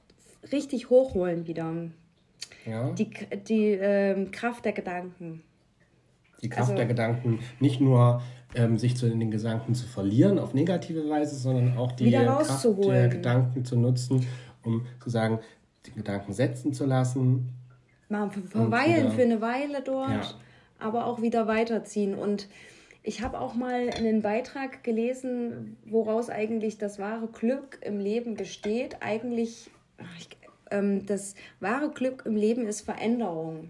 richtig 0.51 0.89
hochholen 0.89 1.47
wieder. 1.47 1.73
Ja. 2.65 2.91
Die, 2.91 3.09
die 3.47 3.69
ähm, 3.71 4.31
Kraft 4.31 4.65
der 4.65 4.73
Gedanken. 4.73 5.41
Die 6.41 6.49
Kraft 6.49 6.69
Also- 6.69 6.75
der 6.77 6.85
Gedanken, 6.85 7.39
nicht 7.59 7.79
nur 7.81 8.21
ähm, 8.55 8.77
sich 8.77 8.95
zu, 8.97 9.07
in 9.07 9.19
den 9.19 9.31
Gedanken 9.31 9.73
zu 9.75 9.87
verlieren 9.87 10.37
auf 10.39 10.53
negative 10.53 11.09
Weise, 11.09 11.35
sondern 11.35 11.77
auch 11.77 11.91
die 11.93 12.11
Kraft 12.11 12.65
der. 12.83 13.07
Gedanken 13.07 13.65
zu 13.65 13.77
nutzen, 13.77 14.25
um 14.63 14.85
zu 15.01 15.09
sagen, 15.09 15.39
die 15.85 15.91
Gedanken 15.91 16.33
setzen 16.33 16.71
zu 16.73 16.85
lassen. 16.85 17.49
Mal 18.09 18.29
ver- 18.29 18.41
verweilen 18.47 19.11
für 19.11 19.23
eine 19.23 19.41
Weile 19.41 19.81
dort, 19.83 20.09
Ja. 20.11 20.21
Aber 20.83 21.05
auch 21.05 21.21
wieder 21.21 21.47
weiterziehen. 21.47 22.15
Und 22.15 22.47
ich 23.03 23.21
habe 23.21 23.39
auch 23.39 23.53
mal 23.53 23.89
einen 23.89 24.21
Beitrag 24.21 24.83
gelesen, 24.83 25.77
woraus 25.85 26.29
eigentlich 26.29 26.77
das 26.77 26.99
wahre 26.99 27.27
Glück 27.27 27.79
im 27.81 27.99
Leben 27.99 28.35
besteht. 28.35 28.97
Eigentlich, 29.01 29.69
ähm, 30.71 31.05
das 31.05 31.35
wahre 31.59 31.91
Glück 31.91 32.23
im 32.25 32.35
Leben 32.35 32.65
ist 32.65 32.81
Veränderung. 32.81 33.69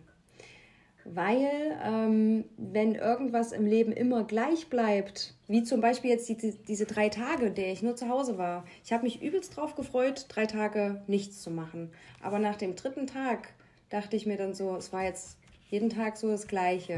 Weil, 1.05 1.49
ähm, 1.83 2.45
wenn 2.57 2.95
irgendwas 2.95 3.51
im 3.51 3.65
Leben 3.65 3.91
immer 3.91 4.23
gleich 4.23 4.69
bleibt, 4.69 5.33
wie 5.47 5.63
zum 5.63 5.81
Beispiel 5.81 6.11
jetzt 6.11 6.29
die, 6.29 6.37
die, 6.37 6.53
diese 6.65 6.85
drei 6.85 7.09
Tage, 7.09 7.51
der 7.51 7.73
ich 7.73 7.81
nur 7.81 7.95
zu 7.95 8.07
Hause 8.07 8.37
war, 8.37 8.63
ich 8.85 8.93
habe 8.93 9.03
mich 9.03 9.21
übelst 9.21 9.57
drauf 9.57 9.75
gefreut, 9.75 10.27
drei 10.29 10.45
Tage 10.45 11.01
nichts 11.07 11.41
zu 11.41 11.51
machen. 11.51 11.91
Aber 12.21 12.39
nach 12.39 12.55
dem 12.55 12.75
dritten 12.75 13.07
Tag 13.07 13.49
dachte 13.89 14.15
ich 14.15 14.25
mir 14.25 14.37
dann 14.37 14.53
so, 14.53 14.75
es 14.77 14.93
war 14.93 15.03
jetzt 15.03 15.37
jeden 15.73 15.89
Tag 15.89 16.15
so 16.15 16.29
das 16.29 16.47
Gleiche. 16.47 16.93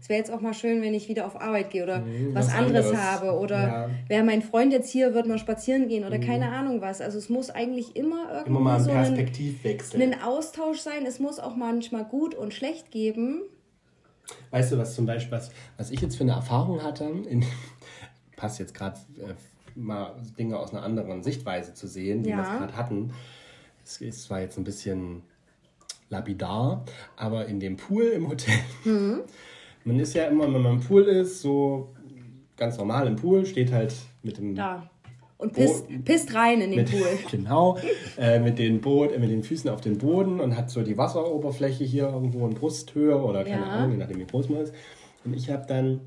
Es 0.00 0.08
wäre 0.10 0.18
jetzt 0.18 0.30
auch 0.30 0.40
mal 0.40 0.52
schön, 0.52 0.82
wenn 0.82 0.92
ich 0.92 1.08
wieder 1.08 1.24
auf 1.26 1.40
Arbeit 1.40 1.70
gehe 1.70 1.82
oder 1.84 2.00
Mhm, 2.00 2.34
was, 2.34 2.48
was 2.48 2.54
anderes, 2.54 2.86
anderes. 2.86 3.02
habe 3.06 3.38
oder 3.38 3.62
Ja. 3.66 3.90
wäre 4.08 4.24
mein 4.24 4.42
Freund 4.42 4.72
jetzt 4.72 4.90
hier, 4.90 5.14
wird 5.14 5.26
mal 5.26 5.38
spazieren 5.38 5.88
gehen 5.88 6.04
oder 6.04 6.18
keine 6.18 6.50
Ahnung 6.50 6.80
was. 6.82 7.00
Also 7.00 7.16
es 7.16 7.28
muss 7.30 7.48
eigentlich 7.48 7.96
immer 7.96 8.28
irgendwie 8.30 8.48
Immer 8.50 8.60
mal 8.60 8.74
einen 8.76 8.84
so 8.84 8.90
einen, 8.90 9.14
Perspektivwechsel. 9.14 10.02
einen 10.02 10.20
Austausch 10.22 10.80
sein. 10.80 11.06
Es 11.06 11.18
muss 11.20 11.38
auch 11.38 11.56
manchmal 11.56 12.04
gut 12.04 12.34
und 12.34 12.52
schlecht 12.52 12.90
geben. 12.90 13.42
Weißt 14.50 14.72
du, 14.72 14.78
was 14.78 14.94
zum 14.94 15.06
Beispiel, 15.06 15.32
was, 15.32 15.50
was 15.78 15.90
ich 15.90 16.00
jetzt 16.00 16.16
für 16.16 16.24
eine 16.24 16.32
Erfahrung 16.32 16.82
hatte, 16.82 17.04
in, 17.04 17.44
passt 18.36 18.58
jetzt 18.58 18.74
gerade 18.74 18.98
äh, 19.18 19.34
mal 19.74 20.16
Dinge 20.38 20.58
aus 20.58 20.72
einer 20.74 20.82
anderen 20.82 21.22
Sichtweise 21.22 21.72
zu 21.72 21.86
sehen, 21.86 22.24
wie 22.24 22.30
Ja. 22.30 22.36
wir 22.38 22.42
gerade 22.42 22.76
hatten. 22.76 23.12
Es 23.84 24.22
zwar 24.24 24.40
jetzt 24.40 24.58
ein 24.58 24.64
bisschen 24.64 25.22
lapidar, 26.10 26.84
aber 27.16 27.46
in 27.46 27.60
dem 27.60 27.76
Pool 27.76 28.04
im 28.04 28.28
Hotel, 28.28 28.54
Mhm. 28.84 29.20
man 29.84 30.00
ist 30.00 30.14
ja 30.14 30.24
immer, 30.24 30.44
wenn 30.52 30.62
man 30.62 30.74
im 30.74 30.80
Pool 30.80 31.02
ist, 31.04 31.40
so 31.40 31.88
ganz 32.56 32.76
normal 32.78 33.06
im 33.06 33.16
Pool, 33.16 33.46
steht 33.46 33.72
halt 33.72 33.94
mit 34.22 34.38
dem 34.38 34.54
Da. 34.54 34.88
Und 35.36 35.52
pisst, 35.52 35.84
pisst 36.04 36.34
rein 36.34 36.60
in 36.60 36.70
den 36.72 36.80
mit, 36.80 36.90
Pool. 36.90 37.06
genau, 37.30 37.78
äh, 38.18 38.40
mit, 38.40 38.58
den 38.58 38.80
Boot, 38.80 39.12
äh, 39.12 39.18
mit 39.20 39.30
den 39.30 39.44
Füßen 39.44 39.70
auf 39.70 39.80
den 39.80 39.96
Boden 39.98 40.40
und 40.40 40.56
hat 40.56 40.68
so 40.70 40.82
die 40.82 40.98
Wasseroberfläche 40.98 41.84
hier 41.84 42.08
irgendwo 42.08 42.44
in 42.48 42.54
Brusthöhe 42.54 43.16
oder 43.22 43.44
keine 43.44 43.62
Ja. 43.62 43.68
Ahnung, 43.70 43.92
je 43.92 43.96
nachdem 43.98 44.18
wie 44.18 44.26
groß 44.26 44.48
man 44.48 44.62
ist. 44.62 44.74
Und 45.24 45.34
ich 45.34 45.48
habe 45.50 45.64
dann 45.68 46.00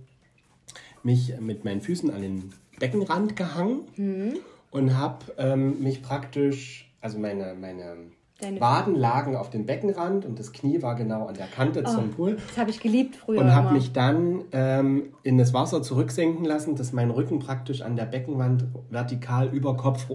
mich 1.04 1.34
mit 1.40 1.64
meinen 1.64 1.80
Füßen 1.82 2.12
an 2.12 2.22
den 2.22 2.54
Beckenrand 2.80 3.36
gehangen 3.38 3.82
Mhm. 3.96 4.34
und 4.72 4.98
habe 4.98 5.20
ähm, 5.38 5.82
mich 5.82 6.02
praktisch, 6.02 6.92
also 7.00 7.18
meine, 7.18 7.54
meine 7.60 7.96
Deine 8.42 8.60
Waden 8.60 8.96
lagen 8.96 9.36
auf 9.36 9.50
dem 9.50 9.66
Beckenrand 9.66 10.26
und 10.26 10.40
das 10.40 10.52
Knie 10.52 10.82
war 10.82 10.96
genau 10.96 11.28
an 11.28 11.36
der 11.36 11.48
Kante 11.48 11.84
zum 11.84 12.10
Pool. 12.10 12.38
Das 12.48 12.58
habe 12.58 12.70
ich 12.72 12.80
geliebt 12.80 13.16
früher. 13.16 13.40
Und 13.40 13.54
habe 13.54 13.74
mich 13.74 13.94
dann 13.94 14.44
ähm, 14.52 15.14
in 15.24 15.38
das 15.38 15.54
Wasser 15.54 15.82
zurücksenken 15.84 16.44
lassen, 16.46 16.76
dass 16.76 16.92
mein 16.92 17.12
Rücken 17.12 17.40
praktisch 17.40 17.82
an 17.82 17.96
der 17.96 18.06
Beckenwand 18.06 18.66
vertikal 18.90 19.48
über 19.54 19.78
Kopf 19.78 20.08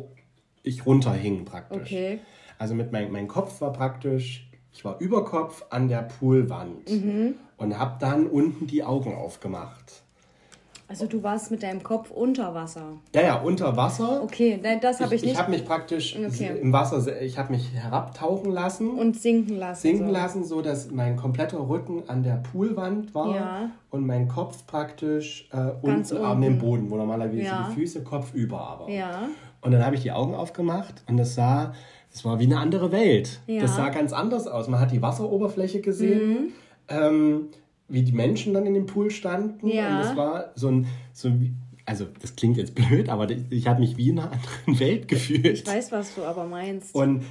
ich 0.63 0.85
runterhing 0.85 1.45
praktisch. 1.45 1.83
Okay. 1.83 2.19
Also 2.59 2.75
mit 2.75 2.91
mein, 2.91 3.13
mein 3.13 3.29
Kopf 3.29 3.61
war 3.61 3.73
praktisch, 3.73 4.51
ich 4.73 4.85
war 4.85 4.99
über 4.99 5.25
Kopf 5.25 5.65
an 5.71 5.89
der 5.89 6.03
Poolwand 6.03 6.91
Mhm. 6.91 7.35
und 7.57 7.79
habe 7.79 7.97
dann 8.01 8.27
unten 8.27 8.67
die 8.67 8.83
Augen 8.83 9.15
aufgemacht. 9.15 10.03
Also 10.89 11.07
du 11.07 11.21
warst 11.25 11.51
mit 11.51 11.65
deinem 11.65 11.83
Kopf 11.83 12.13
unter 12.13 12.55
Wasser. 12.55 12.93
Ja, 13.13 13.21
ja, 13.23 13.41
unter 13.41 13.77
Wasser. 13.77 14.23
Okay, 14.23 14.61
nein, 14.63 14.79
das 14.81 15.01
habe 15.01 15.17
ich, 15.17 15.23
ich 15.23 15.31
nicht. 15.31 15.41
habe 15.41 15.51
mich 15.51 15.65
praktisch 15.65 16.17
Okay. 16.17 16.53
im 16.63 16.73
Wasser, 16.73 17.01
se- 17.01 17.19
ich 17.19 17.37
habe 17.39 17.53
mich 17.53 17.73
herabtauchen 17.73 18.53
lassen. 18.53 18.91
und 18.91 19.17
sinken 19.21 19.57
lassen. 19.59 19.83
sinken 19.83 20.07
so. 20.07 20.13
lassen, 20.13 20.45
so 20.45 20.63
dass 20.63 20.91
mein 20.93 21.17
kompletter 21.17 21.69
Rücken 21.69 22.05
an 22.09 22.23
der 22.23 22.37
Poolwand 22.53 23.15
war 23.17 23.35
Ja. 23.35 23.71
und 23.91 24.07
mein 24.07 24.29
Kopf 24.29 24.65
praktisch 24.69 25.49
äh, 25.53 25.73
unten 25.83 26.17
an 26.19 26.41
dem. 26.41 26.59
Boden, 26.59 26.89
wo 26.89 26.97
normalerweise 26.97 27.43
Ja. 27.43 27.67
die 27.69 27.75
Füße 27.81 28.05
Kopf 28.05 28.33
über 28.35 28.61
aber. 28.61 28.89
Ja. 28.89 29.29
Und 29.63 29.73
dann 29.73 29.85
habe 29.85 29.97
ich 29.97 30.03
die 30.03 30.13
Augen 30.13 30.37
aufgemacht 30.37 31.03
und 31.09 31.17
das 31.17 31.35
sah, 31.35 31.75
das 32.13 32.25
war 32.25 32.39
wie 32.39 32.45
eine 32.45 32.59
andere 32.61 32.93
Welt. 32.93 33.41
Ja. 33.49 33.57
Mhm. 33.57 33.61
Das 33.63 33.75
sah 33.75 33.89
ganz 33.89 34.13
anders 34.13 34.47
aus. 34.47 34.69
Man 34.69 34.79
hat 34.79 34.93
die 34.93 35.03
Wasseroberfläche 35.03 35.81
gesehen, 35.81 36.53
ähm, 36.89 37.49
wie 37.89 38.03
die 38.03 38.13
Menschen 38.13 38.55
dann 38.55 38.67
in 38.67 38.75
dem 38.75 38.87
Pool 38.87 39.11
standen. 39.11 39.69
Ja. 39.69 40.01
Und 40.01 40.07
es 40.07 40.17
war 40.17 40.53
so 40.55 40.69
ein, 40.69 40.87
so 41.13 41.41
wie, 41.41 41.53
also 41.85 42.07
das 42.21 42.35
klingt 42.37 42.57
jetzt 42.57 42.75
blöd, 42.75 43.09
aber 43.09 43.29
ich, 43.51 43.69
habe 43.69 43.81
mich 43.81 43.97
wie 43.97 44.11
in 44.11 44.19
einer 44.19 44.33
anderen 44.33 44.81
Welt 44.81 45.09
gefühlt. 45.09 45.47
Ich 45.47 45.67
weiß, 45.67 45.93
was 45.93 46.15
du 46.15 46.25
aber 46.25 46.45
meinst. 46.47 46.95
Und 46.95 47.23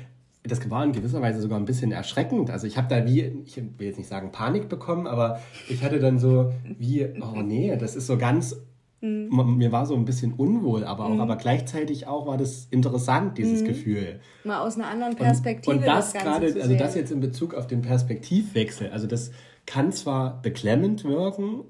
das 0.43 0.69
war 0.69 0.83
in 0.83 0.91
gewisser 0.93 1.21
Weise 1.21 1.41
sogar 1.41 1.59
ein 1.59 1.65
bisschen 1.65 1.91
erschreckend. 1.91 2.51
Also 2.51 2.67
ich 2.67 2.77
habe 2.77 2.87
da 2.87 3.05
wie, 3.05 3.21
ich 3.45 3.57
will 3.57 3.87
jetzt 3.87 3.97
nicht 3.97 4.07
sagen 4.07 4.31
Panik 4.31 4.69
bekommen, 4.69 5.07
aber 5.07 5.41
ich 5.69 5.83
hatte 5.83 5.99
dann 5.99 6.19
so 6.19 6.53
wie, 6.77 7.05
oh 7.21 7.41
nee, 7.41 7.75
das 7.77 7.95
ist 7.95 8.07
so 8.07 8.17
ganz, 8.17 8.55
Mhm. 9.01 9.57
mir 9.57 9.71
war 9.71 9.85
so 9.85 9.93
ein 9.95 10.05
bisschen 10.05 10.33
unwohl, 10.33 10.83
aber 10.83 11.05
auch, 11.05 11.19
aber 11.19 11.35
gleichzeitig 11.35 12.07
auch 12.07 12.25
war 12.25 12.37
das 12.37 12.67
interessant, 12.71 13.37
dieses 13.37 13.61
Mhm. 13.61 13.65
Gefühl. 13.67 14.19
Mal 14.43 14.61
aus 14.61 14.77
einer 14.77 14.87
anderen 14.87 15.15
Perspektive. 15.15 15.75
Und 15.75 15.85
das, 15.85 16.13
Ganze 16.13 16.27
gerade, 16.27 16.61
also 16.61 16.75
das 16.75 16.95
jetzt 16.95 17.11
in 17.11 17.19
Bezug 17.19 17.53
auf 17.53 17.67
den 17.67 17.81
Perspektivwechsel, 17.81 18.89
also 18.89 19.05
das 19.05 19.31
kann 19.65 19.91
zwar 19.91 20.41
beklemmend 20.41 21.03
wirken, 21.03 21.63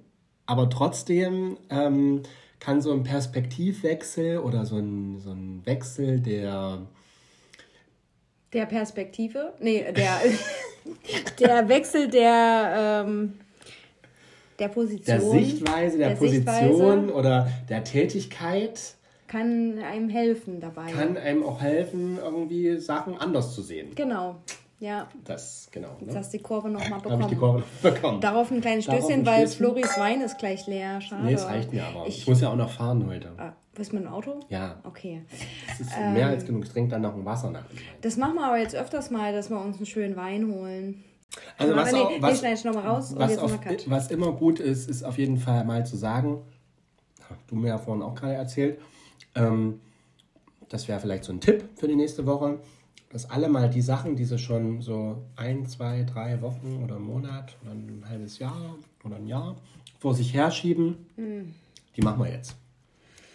aber 0.46 0.70
trotzdem 0.70 1.58
ähm, 1.70 2.24
kann 2.60 2.82
so 2.82 2.91
ein 2.91 3.04
Perspektivwechsel 3.04 4.39
oder 4.39 4.66
so 4.66 4.78
ein, 4.78 5.20
so 5.20 5.32
ein 5.32 5.62
Wechsel 5.66 6.20
der, 6.20 6.80
Der 8.54 8.66
Perspektive? 8.66 9.54
Nee, 9.60 9.86
der, 9.91 10.20
der 11.39 11.70
Wechsel 11.70 12.08
der, 12.10 13.04
ähm, 13.06 13.34
der 14.60 14.70
Position. 14.70 15.06
Der 15.06 15.22
Sichtweise, 15.22 15.98
der, 15.98 16.10
der 16.10 16.16
Position 16.16 17.02
Sichtweise 17.02 17.14
oder 17.14 17.50
der 17.70 17.84
Tätigkeit 17.84 18.96
kann 19.28 19.80
einem 19.80 20.10
helfen 20.10 20.60
dabei. 20.60 20.91
kann 20.91 21.18
einem 21.18 21.43
auch 21.43 21.62
helfen, 21.62 22.18
irgendwie 22.24 22.78
Sachen 22.78 23.18
anders 23.18 23.54
zu 23.54 23.62
sehen. 23.62 23.93
Genau. 23.96 24.38
Ja, 24.86 25.07
Das, 25.23 25.67
genau. 25.71 25.95
jetzt 25.99 26.13
Ne? 26.13 26.19
hast 26.19 26.33
du 26.33 26.38
die 26.38 26.43
Kurve 26.43 26.69
nochmal 26.69 27.01
Habe 27.03 27.21
ich 27.21 27.27
die 27.27 27.36
bekommen. 27.36 27.63
Kurve 27.81 27.95
bekommen. 27.95 28.21
Darauf 28.21 28.51
ein 28.51 28.61
kleines 28.61 28.83
Stößchen, 28.86 29.25
weil 29.25 29.47
Stößchen. 29.47 29.65
Floris 29.65 29.97
Wein 29.97 30.21
ist 30.21 30.38
gleich 30.38 30.67
leer. 30.67 31.01
Schade. 31.01 31.23
Nee, 31.25 31.33
es 31.33 31.45
reicht 31.45 31.73
mir 31.73 31.86
aber. 31.86 32.05
Ich, 32.07 32.19
Ich, 32.19 32.27
muss 32.27 32.41
ja 32.41 32.49
auch 32.51 32.55
noch 32.55 32.69
fahren 32.69 33.05
heute. 33.07 33.31
ah, 33.38 33.53
bist 33.73 33.91
du 33.91 33.95
mit 33.95 34.05
dem 34.05 34.11
Auto? 34.13 34.39
Ja, 34.49 34.79
Okay. 34.83 35.23
es 35.71 35.79
ist 35.81 35.91
Ähm. 35.99 36.13
mehr 36.13 36.27
als 36.27 36.45
genug. 36.45 36.63
Ich 36.65 36.69
trinke 36.71 36.91
dann 36.91 37.01
noch 37.01 37.15
ein 37.15 37.25
Wasser 37.25 37.49
nach. 37.51 37.65
Das 38.01 38.15
machen 38.17 38.36
wir 38.36 38.45
aber 38.45 38.57
jetzt 38.59 38.75
öfters 38.75 39.09
mal, 39.09 39.33
dass 39.33 39.49
wir 39.49 39.59
uns 39.59 39.77
einen 39.77 39.86
schönen 39.88 40.15
Wein 40.15 40.51
holen. 40.51 41.03
Also 41.57 41.73
Aber 41.73 41.81
was, 41.81 41.91
nee, 41.91 41.99
auch, 41.99 42.09
was, 42.21 42.41
noch 42.63 42.75
was, 43.19 43.31
jetzt 43.31 43.39
auf, 43.41 43.51
noch 43.51 43.61
was 43.88 44.11
immer 44.11 44.31
gut 44.31 44.59
ist, 44.59 44.89
ist 44.89 45.03
auf 45.03 45.17
jeden 45.17 45.38
Fall 45.38 45.65
mal 45.65 45.86
zu 45.86 45.97
sagen, 45.97 46.41
hast 47.29 47.41
du 47.47 47.55
mir 47.55 47.69
ja 47.69 47.77
vorhin 47.77 48.03
auch 48.03 48.15
gerade 48.15 48.36
erzählt, 48.36 48.79
ähm, 49.33 49.81
das 50.69 50.88
wäre 50.88 50.99
vielleicht 50.99 51.23
so 51.25 51.33
ein 51.33 51.41
Tipp 51.41 51.67
für 51.75 51.88
die 51.88 51.95
nächste 51.95 52.25
Woche, 52.25 52.59
dass 53.16 53.30
alle 53.30 53.47
mal 53.47 53.70
die 53.70 53.80
Sachen, 53.80 54.18
die 54.18 54.26
sie 54.26 54.38
schon 54.38 54.82
so 54.82 55.24
ein, 55.38 55.66
zwei, 55.68 56.03
drei 56.03 56.41
Wochen 56.41 56.82
oder 56.84 56.97
einen 56.97 57.05
Monat 57.05 57.55
oder 57.63 57.72
ein 57.72 58.03
halbes 58.09 58.39
Jahr 58.39 58.76
oder 59.05 59.16
ein 59.16 59.26
Jahr 59.26 59.55
vor 59.97 60.13
sich 60.13 60.34
herschieben, 60.34 60.97
Hm. 61.16 61.53
die 61.95 62.01
machen 62.01 62.22
wir 62.22 62.30
jetzt. 62.30 62.57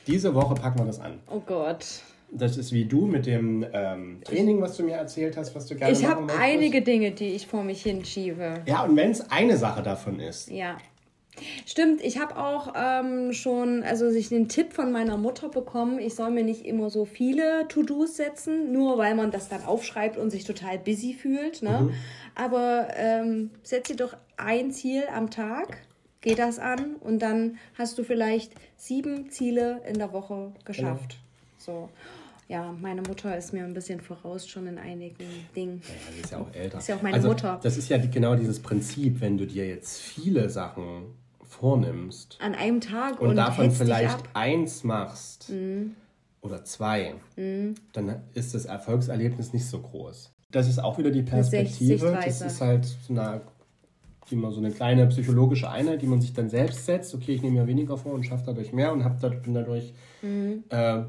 Diese 0.06 0.34
Woche 0.34 0.54
packen 0.54 0.80
wir 0.80 0.84
das 0.84 1.00
an. 1.00 1.20
Oh 1.30 1.40
Gott. 1.40 1.86
Das 2.30 2.58
ist 2.58 2.72
wie 2.72 2.84
du 2.84 3.06
mit 3.06 3.24
dem 3.24 3.64
ähm, 3.72 4.20
Training, 4.22 4.60
was 4.60 4.76
du 4.76 4.82
mir 4.82 4.96
erzählt 4.96 5.38
hast, 5.38 5.54
was 5.54 5.64
du 5.64 5.74
gerne 5.74 5.94
Ich 5.94 6.04
habe 6.04 6.30
einige 6.38 6.82
Dinge, 6.82 7.12
die 7.12 7.28
ich 7.30 7.46
vor 7.46 7.64
mich 7.64 7.82
hinschiebe. 7.82 8.56
Ja, 8.66 8.84
und 8.84 8.94
wenn 8.96 9.12
es 9.12 9.30
eine 9.30 9.56
Sache 9.56 9.82
davon 9.82 10.20
ist, 10.20 10.50
Ja. 10.50 10.76
Stimmt, 11.66 12.02
ich 12.02 12.18
habe 12.18 12.36
auch 12.36 12.74
ähm, 12.76 13.32
schon, 13.32 13.82
also 13.82 14.08
ich 14.10 14.28
den 14.28 14.48
Tipp 14.48 14.72
von 14.72 14.92
meiner 14.92 15.16
Mutter 15.16 15.48
bekommen, 15.48 15.98
ich 15.98 16.14
soll 16.14 16.30
mir 16.30 16.44
nicht 16.44 16.64
immer 16.66 16.90
so 16.90 17.04
viele 17.04 17.66
To-Dos 17.68 18.16
setzen, 18.16 18.72
nur 18.72 18.98
weil 18.98 19.14
man 19.14 19.30
das 19.30 19.48
dann 19.48 19.64
aufschreibt 19.64 20.16
und 20.16 20.30
sich 20.30 20.44
total 20.44 20.78
busy 20.78 21.14
fühlt. 21.14 21.62
Ne? 21.62 21.92
Aber 22.34 22.88
ähm, 22.96 23.50
setz 23.62 23.88
dir 23.88 23.96
doch 23.96 24.16
ein 24.36 24.70
Ziel 24.72 25.04
am 25.14 25.30
Tag, 25.30 25.78
geh 26.20 26.34
das 26.34 26.58
an 26.58 26.96
und 26.96 27.20
dann 27.20 27.58
hast 27.78 27.98
du 27.98 28.04
vielleicht 28.04 28.52
sieben 28.76 29.30
Ziele 29.30 29.82
in 29.88 29.98
der 29.98 30.12
Woche 30.12 30.52
geschafft. 30.64 31.18
So. 31.58 31.88
Ja, 32.48 32.74
meine 32.80 33.02
Mutter 33.02 33.38
ist 33.38 33.52
mir 33.52 33.62
ein 33.62 33.74
bisschen 33.74 34.00
voraus 34.00 34.48
schon 34.48 34.66
in 34.66 34.76
einigen 34.76 35.24
Dingen. 35.54 35.80
Ja, 35.86 36.12
sie 36.12 36.20
ist 36.20 36.32
ja 36.32 36.38
auch 36.38 36.52
älter. 36.52 36.78
Ist 36.78 36.88
ja 36.88 36.96
auch 36.96 37.02
meine 37.02 37.14
also, 37.14 37.28
Mutter. 37.28 37.60
Das 37.62 37.76
ist 37.76 37.88
ja 37.88 37.96
genau 37.98 38.34
dieses 38.34 38.58
Prinzip, 38.58 39.20
wenn 39.20 39.38
du 39.38 39.46
dir 39.46 39.68
jetzt 39.68 40.00
viele 40.00 40.50
Sachen 40.50 41.14
vornimmst 41.50 42.38
An 42.40 42.54
einem 42.54 42.80
Tag 42.80 43.20
und, 43.20 43.30
und, 43.30 43.36
davon 43.36 43.70
vielleicht. 43.70 44.18
Mhm. 44.22 44.28
eins 44.34 44.84
machst 44.84 45.52
oder 46.40 46.64
zwei, 46.64 47.14
dann 47.92 48.16
ist 48.34 48.54
das 48.54 48.64
Erfolgserlebnis 48.64 49.52
nicht 49.52 49.66
so 49.66 49.80
groß. 49.80 50.32
Das 50.50 50.68
ist 50.68 50.78
auch 50.78 50.96
wieder 50.98 51.10
die 51.10 51.22
Perspektive. 51.22 52.18
Das 52.24 52.40
ist 52.40 52.60
halt 52.60 52.84
so 52.84 53.12
eine, 53.12 53.40
immer 54.30 54.50
so 54.52 54.58
eine 54.60 54.70
kleine 54.70 55.06
psychologische 55.08 55.68
Einheit, 55.68 56.02
die 56.02 56.06
man 56.06 56.20
sich 56.20 56.32
dann 56.32 56.48
selbst 56.48 56.86
setzt. 56.86 57.14
Okay, 57.14 57.34
ich 57.34 57.42
nehme 57.42 57.60
mir 57.60 57.66
weniger 57.66 57.96
vor 57.96 58.14
und 58.14 58.24
schaffe 58.24 58.44
dadurch 58.46 58.72
mehr 58.72 58.92
und 58.92 59.04
hab 59.04 59.20
dadurch, 59.20 59.42
bin 59.42 59.54
dadurch 59.54 59.92
Mhm. 60.22 60.64
äh, 60.68 61.02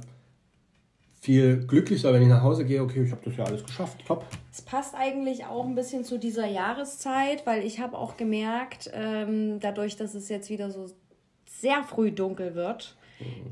viel 1.21 1.65
glücklicher, 1.67 2.11
wenn 2.13 2.23
ich 2.23 2.27
nach 2.27 2.41
Hause 2.41 2.65
gehe. 2.65 2.81
Okay, 2.81 3.03
ich 3.03 3.11
habe 3.11 3.21
das 3.23 3.37
ja 3.37 3.43
alles 3.43 3.63
geschafft. 3.63 4.03
Top. 4.05 4.25
Es 4.51 4.61
passt 4.61 4.95
eigentlich 4.95 5.45
auch 5.45 5.65
ein 5.65 5.75
bisschen 5.75 6.03
zu 6.03 6.17
dieser 6.17 6.47
Jahreszeit, 6.47 7.45
weil 7.45 7.63
ich 7.63 7.79
habe 7.79 7.97
auch 7.97 8.17
gemerkt, 8.17 8.89
ähm, 8.93 9.59
dadurch, 9.59 9.95
dass 9.95 10.15
es 10.15 10.29
jetzt 10.29 10.49
wieder 10.49 10.71
so 10.71 10.87
sehr 11.45 11.83
früh 11.83 12.11
dunkel 12.11 12.55
wird, 12.55 12.95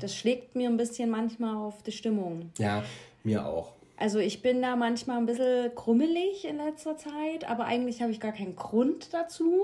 das 0.00 0.16
schlägt 0.16 0.56
mir 0.56 0.68
ein 0.68 0.76
bisschen 0.76 1.10
manchmal 1.10 1.54
auf 1.54 1.82
die 1.84 1.92
Stimmung. 1.92 2.50
Ja, 2.58 2.82
mir 3.22 3.46
auch. 3.46 3.72
Also 3.96 4.18
ich 4.18 4.42
bin 4.42 4.62
da 4.62 4.74
manchmal 4.74 5.18
ein 5.18 5.26
bisschen 5.26 5.72
krummelig 5.76 6.44
in 6.46 6.56
letzter 6.56 6.96
Zeit, 6.96 7.48
aber 7.48 7.66
eigentlich 7.66 8.02
habe 8.02 8.10
ich 8.10 8.18
gar 8.18 8.32
keinen 8.32 8.56
Grund 8.56 9.12
dazu. 9.12 9.60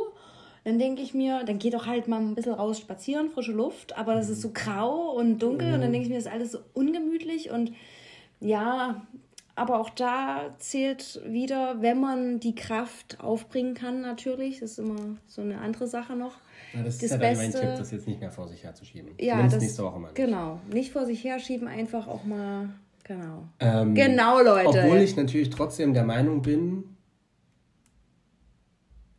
Dann 0.63 0.79
denke 0.79 1.03
ich 1.03 1.15
mir, 1.15 1.43
dann 1.45 1.59
geh 1.59 1.71
doch 1.71 1.87
halt 1.87 2.07
mal 2.07 2.21
ein 2.21 2.35
bisschen 2.35 2.53
raus 2.53 2.79
spazieren, 2.79 3.31
frische 3.31 3.53
Luft, 3.53 3.97
aber 3.97 4.15
das 4.15 4.29
ist 4.29 4.43
so 4.43 4.51
grau 4.53 5.13
und 5.13 5.39
dunkel 5.39 5.75
und 5.75 5.81
dann 5.81 5.93
denke 5.93 6.03
ich 6.03 6.09
mir, 6.09 6.17
das 6.17 6.27
ist 6.27 6.33
alles 6.33 6.53
so 6.53 6.59
ungemütlich 6.75 7.51
und 7.51 7.73
ja, 8.41 9.03
aber 9.55 9.81
auch 9.81 9.91
da 9.91 10.55
zählt 10.59 11.21
wieder, 11.27 11.81
wenn 11.81 12.01
man 12.01 12.41
die 12.41 12.55
Kraft 12.55 13.19
aufbringen 13.21 13.75
kann, 13.75 14.03
natürlich, 14.03 14.61
das 14.61 14.73
ist 14.73 14.79
immer 14.81 15.17
so 15.27 15.41
eine 15.43 15.59
andere 15.61 15.87
Sache 15.87 16.15
noch. 16.15 16.35
Ja, 16.75 16.83
das, 16.83 16.97
Das 16.99 17.05
ist 17.05 17.11
ja 17.13 17.17
dann 17.19 17.37
mein 17.37 17.51
Beste- 17.53 17.61
Tipp, 17.67 17.77
das 17.79 17.91
jetzt 17.91 18.07
nicht 18.07 18.21
mehr 18.21 18.31
vor 18.31 18.49
sich 18.49 18.63
herzuschieben. 18.65 19.13
Ja, 19.19 19.33
Zumindest 19.35 19.57
das, 19.57 19.63
nächste 19.63 19.83
Woche 19.85 19.99
mal 19.99 20.09
nicht. 20.09 20.15
genau, 20.17 20.61
nicht 20.73 20.93
vor 20.93 21.07
sich 21.07 21.25
herschieben, 21.25 21.69
einfach 21.69 22.07
auch 22.07 22.25
mal, 22.25 22.69
genau. 23.05 23.45
Ähm, 23.61 23.95
Genau, 23.95 24.43
Leute. 24.43 24.69
Obwohl 24.69 24.99
ich 24.99 25.17
natürlich 25.17 25.49
trotzdem 25.49 25.95
der 25.95 26.05
Meinung 26.05 26.43
bin, 26.43 26.85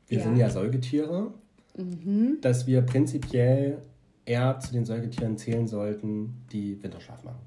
wir 0.07 0.20
Ja. 0.20 0.24
sind 0.24 0.38
ja 0.38 0.49
Säugetiere, 0.49 1.34
Mhm. 1.76 2.38
dass 2.41 2.68
wir 2.68 2.82
prinzipiell 2.82 3.82
eher 4.26 4.59
zu 4.59 4.72
den 4.74 4.86
Säugetieren 4.86 5.38
zählen 5.38 5.68
sollten, 5.68 6.43
die 6.51 6.82
Winterschlaf 6.84 7.24
machen. 7.24 7.39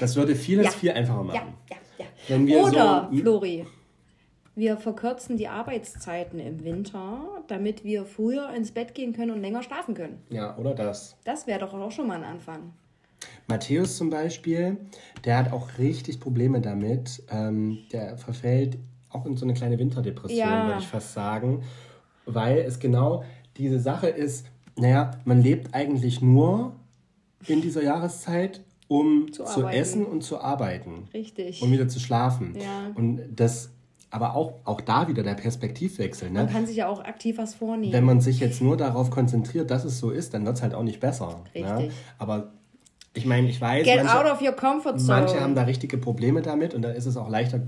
Das 0.00 0.16
würde 0.16 0.34
vieles 0.34 0.66
Ja. 0.66 0.70
viel 0.72 0.90
einfacher 0.92 1.22
machen. 1.24 1.54
Ja, 1.70 1.76
ja. 1.98 2.04
Wenn 2.28 2.46
wir 2.46 2.62
Oder, 2.62 3.08
so- 3.12 3.18
Flori, 3.18 3.66
wir 4.54 4.76
verkürzen 4.78 5.36
die 5.36 5.48
Arbeitszeiten 5.48 6.38
im 6.38 6.64
Winter, 6.64 7.18
damit 7.48 7.84
wir 7.84 8.04
früher 8.06 8.50
ins 8.54 8.72
Bett 8.72 8.94
gehen 8.94 9.12
können 9.12 9.32
und 9.32 9.40
länger 9.42 9.62
schlafen 9.62 9.94
können. 9.94 10.22
Ja, 10.30 10.56
oder 10.56 10.74
das. 10.74 11.16
Das 11.24 11.46
wäre 11.46 11.60
doch 11.60 11.74
auch 11.74 11.90
schon 11.90 12.06
mal 12.06 12.16
ein 12.16 12.24
Anfang. 12.24 12.72
Matthäus 13.48 13.96
zum 13.96 14.10
Beispiel, 14.10 14.76
der 15.24 15.38
hat 15.38 15.52
auch 15.52 15.78
richtig 15.78 16.20
Probleme 16.20 16.60
damit. 16.60 17.22
Ähm, 17.30 17.78
der 17.92 18.16
verfällt 18.18 18.78
auch 19.10 19.24
in 19.26 19.36
so 19.36 19.44
eine 19.46 19.54
kleine 19.54 19.78
Winterdepression, 19.78 20.38
Ja. 20.38 20.66
würde 20.66 20.80
ich 20.80 20.86
fast 20.86 21.12
sagen. 21.12 21.62
Weil 22.24 22.58
es 22.58 22.78
genau 22.80 23.24
diese 23.56 23.78
Sache 23.78 24.08
ist, 24.08 24.46
naja, 24.76 25.12
man 25.24 25.40
lebt 25.42 25.74
eigentlich 25.74 26.20
nur 26.20 26.74
in 27.46 27.60
dieser 27.62 27.82
Jahreszeit, 27.82 28.60
um 28.88 29.32
zu, 29.32 29.44
arbeiten. 29.44 29.76
essen 29.78 30.04
und 30.06 30.22
zu 30.22 30.40
arbeiten 30.40 31.08
Richtig. 31.12 31.60
und 31.62 31.72
wieder 31.72 31.88
zu 31.88 31.98
schlafen. 32.00 32.54
Ja. 32.56 32.92
Und 32.94 33.20
das, 33.34 33.70
aber 34.10 34.36
auch, 34.36 34.54
auch 34.64 34.80
da 34.80 35.08
wieder 35.08 35.22
der 35.22 35.34
Perspektivwechsel. 35.34 36.30
Ne? 36.30 36.40
Man 36.44 36.52
kann 36.52 36.66
sich 36.66 36.76
ja 36.76 36.88
auch 36.88 37.00
aktiv 37.04 37.38
was 37.38 37.54
vornehmen. 37.54 37.92
Wenn 37.92 38.04
man 38.04 38.20
sich 38.20 38.38
jetzt 38.40 38.62
nur 38.62 38.76
darauf 38.76 39.10
konzentriert, 39.10 39.70
dass 39.70 39.84
es 39.84 39.98
so 39.98 40.10
ist, 40.10 40.34
dann 40.34 40.46
wird 40.46 40.56
es 40.56 40.62
halt 40.62 40.74
auch 40.74 40.82
nicht 40.84 41.00
besser. 41.00 41.40
Ne? 41.54 41.78
Richtig. 41.78 41.92
Aber 42.18 42.52
ich 43.14 43.26
meine, 43.26 43.48
ich 43.48 43.60
weiß, 43.60 43.84
Get 43.84 44.04
manche, 44.04 44.18
out 44.20 44.30
of 44.30 44.40
your 44.42 44.52
comfort 44.52 44.98
zone. 44.98 45.20
manche 45.20 45.40
haben 45.40 45.54
da 45.54 45.62
richtige 45.62 45.98
Probleme 45.98 46.42
damit 46.42 46.74
und 46.74 46.82
da 46.82 46.90
ist 46.90 47.06
es 47.06 47.16
auch 47.16 47.28
leichter 47.28 47.60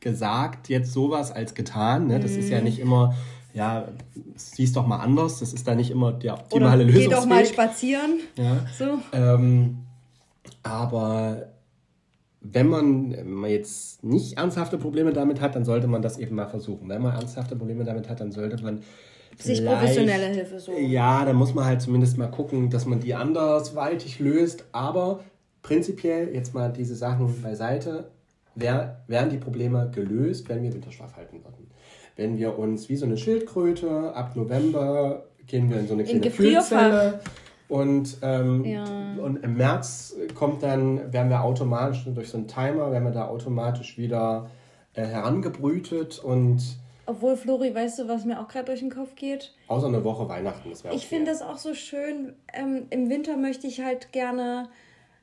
gesagt, 0.00 0.68
jetzt 0.68 0.92
sowas 0.92 1.30
als 1.32 1.54
getan. 1.54 2.06
Ne? 2.06 2.20
Das 2.20 2.32
Mhm. 2.32 2.38
ist 2.38 2.48
ja 2.50 2.60
nicht 2.60 2.78
immer, 2.78 3.14
ja, 3.54 3.88
siehst 4.36 4.76
doch 4.76 4.86
mal 4.86 4.98
anders, 4.98 5.40
das 5.40 5.52
ist 5.52 5.66
da 5.68 5.74
nicht 5.74 5.90
immer 5.90 6.12
der 6.12 6.34
Oder 6.34 6.42
optimale 6.42 6.86
geh 6.86 6.92
Lösungsweg. 6.92 7.16
doch 7.18 7.26
mal 7.26 7.44
spazieren. 7.46 8.20
ja. 8.36 8.66
So. 8.78 8.98
Ähm, 9.12 9.78
aber 10.62 11.48
wenn 12.40 12.68
man 12.68 13.44
jetzt 13.46 14.04
nicht 14.04 14.38
ernsthafte 14.38 14.78
Probleme 14.78 15.12
damit 15.12 15.40
hat, 15.40 15.56
dann 15.56 15.64
sollte 15.64 15.86
man 15.88 16.02
das 16.02 16.18
eben 16.18 16.36
mal 16.36 16.46
versuchen. 16.48 16.88
Wenn 16.88 17.02
man 17.02 17.14
ernsthafte 17.14 17.56
Probleme 17.56 17.84
damit 17.84 18.08
hat, 18.08 18.20
dann 18.20 18.30
sollte 18.32 18.62
man 18.62 18.82
Sich 19.36 19.64
professionelle 19.64 20.26
Hilfe 20.26 20.60
suchen. 20.60 20.88
Ja, 20.88 21.24
dann 21.24 21.36
muss 21.36 21.54
man 21.54 21.64
halt 21.64 21.82
zumindest 21.82 22.16
mal 22.16 22.28
gucken, 22.28 22.70
dass 22.70 22.86
man 22.86 23.00
die 23.00 23.14
andersweitig 23.14 24.20
löst. 24.20 24.64
Aber 24.72 25.20
prinzipiell 25.62 26.32
jetzt 26.34 26.54
mal 26.54 26.72
diese 26.72 26.94
Sachen 26.94 27.42
beiseite, 27.42 28.10
wär, 28.54 29.02
wären 29.08 29.30
die 29.30 29.38
Probleme 29.38 29.90
gelöst, 29.92 30.48
wenn 30.48 30.62
wir 30.62 30.72
Winterschlaf 30.72 31.16
halten 31.16 31.42
würden. 31.44 31.70
Wenn 32.16 32.36
wir 32.38 32.58
uns 32.58 32.88
wie 32.88 32.96
so 32.96 33.06
eine 33.06 33.16
Schildkröte 33.16 34.14
ab 34.14 34.34
November 34.36 35.24
gehen 35.46 35.70
wir 35.70 35.80
in 35.80 35.88
so 35.88 35.94
eine 35.94 36.04
kleine. 36.04 36.30
Kühlzelle 36.30 37.20
und, 37.68 38.18
ähm, 38.22 38.64
Ja. 38.64 38.84
und 39.22 39.42
im 39.42 39.56
März 39.56 40.14
kommt 40.38 40.62
dann, 40.62 41.12
werden 41.12 41.28
wir 41.30 41.42
automatisch 41.42 42.04
durch 42.06 42.28
so 42.28 42.38
einen 42.38 42.46
Timer, 42.46 42.92
werden 42.92 43.04
wir 43.04 43.10
da 43.10 43.26
automatisch 43.26 43.98
wieder 43.98 44.48
äh, 44.94 45.04
herangebrütet 45.04 46.20
und 46.20 46.62
Obwohl, 47.06 47.36
Flori, 47.36 47.74
weißt 47.74 47.98
du, 47.98 48.08
was 48.08 48.24
mir 48.24 48.40
auch 48.40 48.46
gerade 48.46 48.66
durch 48.66 48.80
den 48.80 48.90
Kopf 48.90 49.16
geht? 49.16 49.52
außer 49.66 49.88
eine 49.88 50.04
Woche 50.04 50.28
Weihnachten. 50.28 50.70
Das 50.70 50.84
wäre 50.84 50.94
Ich 50.94 51.08
finde 51.08 51.32
das 51.32 51.42
auch 51.42 51.58
so 51.58 51.74
schön. 51.74 52.34
Ähm, 52.52 52.86
Im 52.90 53.10
Winter 53.10 53.36
möchte 53.36 53.66
ich 53.66 53.80
halt 53.80 54.12
gerne 54.12 54.68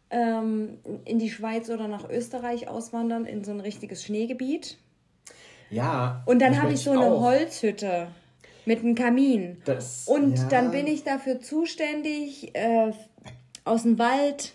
ähm, 0.09 0.79
in 1.05 1.17
die 1.17 1.29
Schweiz 1.29 1.69
oder 1.69 1.87
nach 1.87 2.09
Österreich 2.09 2.67
auswandern, 2.67 3.25
in 3.25 3.43
so 3.43 3.51
ein 3.51 3.61
richtiges 3.61 4.03
Schneegebiet. 4.03 4.77
Ja. 5.69 6.23
Und 6.25 6.41
dann 6.41 6.61
habe 6.61 6.73
ich 6.73 6.81
so 6.81 6.91
eine 6.91 7.05
auch. 7.05 7.21
Holzhütte 7.21 8.07
mit 8.65 8.79
einem 8.79 8.95
Kamin. 8.95 9.61
Das, 9.63 10.07
Und 10.07 10.37
ja. 10.37 10.47
dann 10.49 10.71
bin 10.71 10.87
ich 10.87 11.03
dafür 11.03 11.39
zuständig, 11.39 12.53
äh, 12.55 12.91
aus 13.63 13.83
dem 13.83 13.97
Wald, 13.97 14.54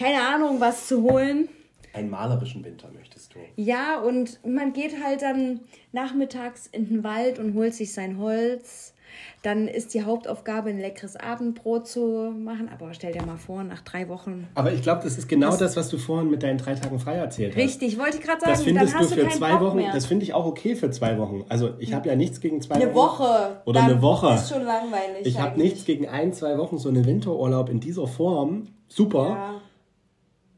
keine 0.00 0.22
Ahnung, 0.26 0.60
was 0.60 0.88
zu 0.88 1.02
holen. 1.02 1.48
Einen 1.92 2.08
malerischen 2.08 2.64
Winter 2.64 2.88
möchtest 2.90 3.34
du. 3.34 3.38
Ja, 3.56 4.00
und 4.00 4.40
man 4.46 4.72
geht 4.72 4.94
halt 5.04 5.22
dann 5.22 5.60
nachmittags 5.92 6.66
in 6.68 6.88
den 6.88 7.04
Wald 7.04 7.38
und 7.38 7.54
holt 7.54 7.74
sich 7.74 7.92
sein 7.92 8.18
Holz. 8.18 8.94
Dann 9.42 9.68
ist 9.68 9.92
die 9.92 10.04
Hauptaufgabe, 10.04 10.70
ein 10.70 10.78
leckeres 10.78 11.16
Abendbrot 11.16 11.86
zu 11.86 12.32
machen. 12.34 12.70
Aber 12.72 12.94
stell 12.94 13.12
dir 13.12 13.22
mal 13.26 13.36
vor, 13.36 13.64
nach 13.64 13.82
drei 13.82 14.08
Wochen. 14.08 14.46
Aber 14.54 14.72
ich 14.72 14.82
glaube, 14.82 15.02
das 15.02 15.18
ist 15.18 15.28
genau 15.28 15.50
das, 15.50 15.58
das, 15.58 15.76
was 15.76 15.88
du 15.90 15.98
vorhin 15.98 16.30
mit 16.30 16.42
deinen 16.44 16.58
drei 16.58 16.74
Tagen 16.74 16.98
frei 16.98 17.16
erzählt 17.16 17.54
hast. 17.54 17.62
Richtig, 17.62 17.98
wollte 17.98 18.18
ich 18.18 18.22
gerade 18.22 18.40
sagen. 18.40 18.52
Das 18.52 18.62
findest 18.62 18.94
du 18.94 19.04
für 19.04 19.28
zwei 19.28 19.52
Bock 19.56 19.60
Wochen. 19.62 19.76
Mehr. 19.78 19.92
Das 19.92 20.06
finde 20.06 20.24
ich 20.24 20.32
auch 20.32 20.46
okay 20.46 20.76
für 20.76 20.90
zwei 20.90 21.18
Wochen. 21.18 21.44
Also 21.48 21.74
ich 21.78 21.92
habe 21.92 22.08
ja 22.08 22.16
nichts 22.16 22.40
gegen 22.40 22.62
zwei 22.62 22.76
eine 22.76 22.94
Wochen. 22.94 23.24
Eine 23.24 23.34
Woche. 23.34 23.62
Oder 23.66 23.82
eine 23.82 24.00
Woche. 24.00 24.34
Ist 24.34 24.48
schon 24.48 24.62
langweilig. 24.62 25.26
Ich 25.26 25.38
habe 25.38 25.58
nichts 25.58 25.84
gegen 25.84 26.08
ein, 26.08 26.32
zwei 26.32 26.56
Wochen 26.56 26.78
so 26.78 26.88
einen 26.88 27.04
Winterurlaub 27.04 27.68
in 27.68 27.80
dieser 27.80 28.06
Form. 28.06 28.68
Super. 28.88 29.28
Ja. 29.28 29.60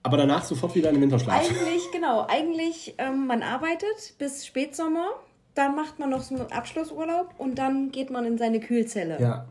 Aber 0.02 0.16
danach 0.16 0.44
sofort 0.44 0.74
wieder 0.74 0.88
in 0.88 0.96
den 0.96 1.02
Winterschlaf. 1.02 1.48
Eigentlich, 1.48 1.90
genau. 1.92 2.26
Eigentlich, 2.28 2.94
ähm, 2.98 3.26
man 3.26 3.42
arbeitet 3.42 4.14
bis 4.18 4.44
Spätsommer 4.44 5.10
dann 5.54 5.74
macht 5.76 5.98
man 5.98 6.10
noch 6.10 6.22
so 6.22 6.34
einen 6.34 6.50
Abschlussurlaub 6.50 7.34
und 7.38 7.58
dann 7.58 7.90
geht 7.90 8.10
man 8.10 8.24
in 8.24 8.38
seine 8.38 8.60
Kühlzelle. 8.60 9.20
Ja. 9.20 9.46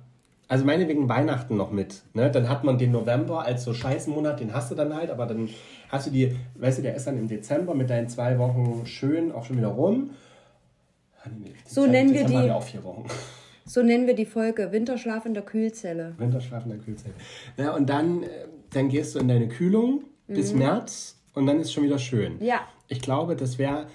Also 0.47 0.65
meine 0.65 0.87
wegen 0.87 1.07
Weihnachten 1.07 1.55
noch 1.55 1.71
mit. 1.71 2.01
Ne? 2.13 2.29
Dann 2.29 2.49
hat 2.49 2.65
man 2.65 2.77
den 2.77 2.91
November 2.91 3.45
als 3.45 3.63
so 3.63 3.73
Scheißmonat, 3.73 4.41
den 4.41 4.53
hast 4.53 4.69
du 4.69 4.75
dann 4.75 4.93
halt, 4.93 5.09
aber 5.09 5.25
dann 5.25 5.49
hast 5.89 6.07
du 6.07 6.11
die, 6.11 6.35
weißt 6.55 6.79
du, 6.79 6.81
der 6.81 6.95
ist 6.95 7.07
dann 7.07 7.17
im 7.17 7.29
Dezember 7.29 7.73
mit 7.73 7.89
deinen 7.89 8.09
zwei 8.09 8.37
Wochen 8.37 8.85
schön 8.85 9.31
auch 9.31 9.45
schon 9.45 9.57
wieder 9.57 9.69
rum. 9.69 10.09
Ah, 11.23 11.29
so 11.65 11.85
nennen 11.85 12.13
wir 12.13 12.25
die. 12.25 12.33
Wir 12.33 12.55
auch 12.55 12.63
vier 12.63 12.83
Wochen. 12.83 13.05
So 13.63 13.81
nennen 13.81 14.07
wir 14.07 14.15
die 14.15 14.25
Folge 14.25 14.73
Winterschlaf 14.73 15.25
in 15.25 15.33
der 15.33 15.43
Kühlzelle. 15.43 16.15
Winterschlaf 16.17 16.65
in 16.65 16.71
der 16.71 16.79
Kühlzelle. 16.79 17.13
Ja, 17.55 17.73
und 17.73 17.89
dann, 17.89 18.23
äh, 18.23 18.27
dann 18.71 18.89
gehst 18.89 19.15
du 19.15 19.19
in 19.19 19.29
deine 19.29 19.47
Kühlung 19.47 20.03
mhm. 20.31 20.35
bis 20.35 20.53
März 20.53 21.17
und 21.33 21.45
dann 21.45 21.59
ist 21.59 21.73
schon 21.73 21.83
wieder 21.83 21.99
schön. 21.99 22.43
Ja. 22.43 22.61
Ich 22.87 23.01
glaube, 23.01 23.35
das 23.35 23.57
wäre 23.57 23.87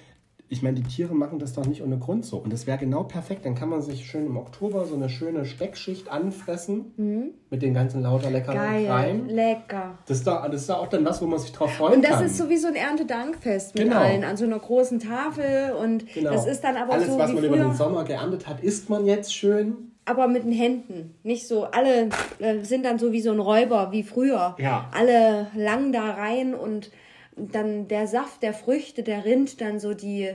ich 0.49 0.62
meine, 0.62 0.76
die 0.76 0.82
Tiere 0.82 1.14
machen 1.14 1.41
das 1.41 1.55
doch 1.55 1.66
nicht 1.66 1.82
ohne 1.82 1.99
Grund 1.99 2.24
so. 2.24 2.37
Und 2.39 2.53
das 2.53 2.68
wäre 2.68 2.78
genau 2.78 3.03
perfekt. 3.03 3.45
Dann 3.45 3.57
kann 3.57 3.68
man 3.68 3.82
sich 3.82 4.07
schön 4.07 4.26
im 4.26 4.37
Oktober 4.37 4.84
so 4.84 4.95
eine 4.95 5.09
schöne 5.09 5.45
Speckschicht 5.45 6.09
anfressen 6.09 6.93
mhm. 6.97 7.30
mit 7.51 7.62
den 7.62 7.74
ganzen 7.74 8.03
lauter 8.03 8.30
leckeren 8.30 8.57
Geil, 8.57 8.87
Reim. 8.87 9.26
lecker. 9.26 9.99
Das 10.07 10.18
ist, 10.18 10.26
doch, 10.26 10.45
das 10.49 10.61
ist 10.61 10.70
doch 10.70 10.78
auch 10.78 10.87
dann 10.87 11.05
was, 11.05 11.20
wo 11.20 11.26
man 11.26 11.41
sich 11.41 11.51
drauf 11.51 11.72
freuen 11.72 11.95
kann. 11.95 11.99
Und 12.01 12.05
das 12.05 12.18
kann. 12.18 12.26
ist 12.26 12.37
sowieso 12.39 12.68
ein 12.68 12.76
Erntedankfest 12.76 13.74
mit 13.74 13.84
genau. 13.84 13.99
allen, 13.99 14.22
an 14.22 14.37
so 14.37 14.45
einer 14.45 14.59
großen 14.59 15.01
Tafel. 15.01 15.72
Und 15.72 16.07
genau. 16.14 16.30
das 16.30 16.47
ist 16.47 16.62
dann 16.62 16.76
aber 16.76 16.93
Alles, 16.93 17.09
so 17.09 17.18
was 17.18 17.32
man 17.32 17.39
früher. 17.39 17.49
über 17.49 17.57
den 17.57 17.74
Sommer 17.74 18.05
geerntet 18.05 18.47
hat, 18.47 18.61
isst 18.62 18.89
man 18.89 19.05
jetzt 19.05 19.34
schön 19.34 19.96
aber 20.07 20.29
mit 20.29 20.45
den 20.45 20.53
Händen. 20.53 21.15
Nicht 21.23 21.47
so, 21.47 21.65
alle 21.65 22.09
äh, 22.39 22.61
sind 22.63 22.85
dann 22.85 22.99
so 22.99 23.13
wie 23.13 23.21
so 23.21 23.33
ein 23.33 23.41
Räuber, 23.41 23.93
wie 23.93 24.03
früher. 24.03 24.57
Ja. 24.59 24.89
Alle 24.95 25.49
lang 25.55 25.93
da 25.93 26.13
rein 26.13 26.55
und 26.55 26.91
dann 27.37 27.89
der 27.89 28.07
Saft 28.07 28.43
der 28.43 28.55
Früchte, 28.55 29.03
der 29.03 29.25
rinnt 29.25 29.61
dann 29.61 29.79
so 29.79 29.93
die, 29.93 30.31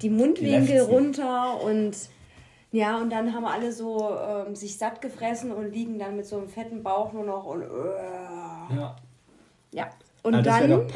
die 0.00 0.10
Mundwinkel 0.10 0.74
die 0.74 0.92
runter 0.92 1.62
und 1.62 1.96
ja, 2.72 2.96
und 2.96 3.10
dann 3.10 3.34
haben 3.34 3.44
alle 3.44 3.70
so 3.70 4.16
ähm, 4.18 4.56
sich 4.56 4.78
satt 4.78 5.02
gefressen 5.02 5.52
und 5.52 5.70
liegen 5.72 5.98
dann 5.98 6.16
mit 6.16 6.24
so 6.24 6.38
einem 6.38 6.48
fetten 6.48 6.82
Bauch 6.82 7.12
nur 7.12 7.24
noch 7.24 7.44
und 7.44 7.62
äh. 7.62 8.74
ja. 8.74 8.96
Ja. 9.72 9.90
Und 10.22 10.34
ah, 10.34 10.42
dann 10.42 10.88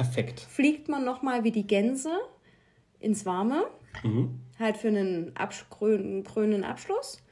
fliegt 0.48 0.88
man 0.88 1.04
nochmal 1.04 1.44
wie 1.44 1.50
die 1.50 1.66
Gänse 1.66 2.10
ins 3.00 3.26
Warme. 3.26 3.64
Mhm. 4.02 4.40
Halt 4.58 4.76
für 4.78 4.88
einen 4.88 5.34
krönenden 6.24 6.64
Abschluss. 6.64 7.22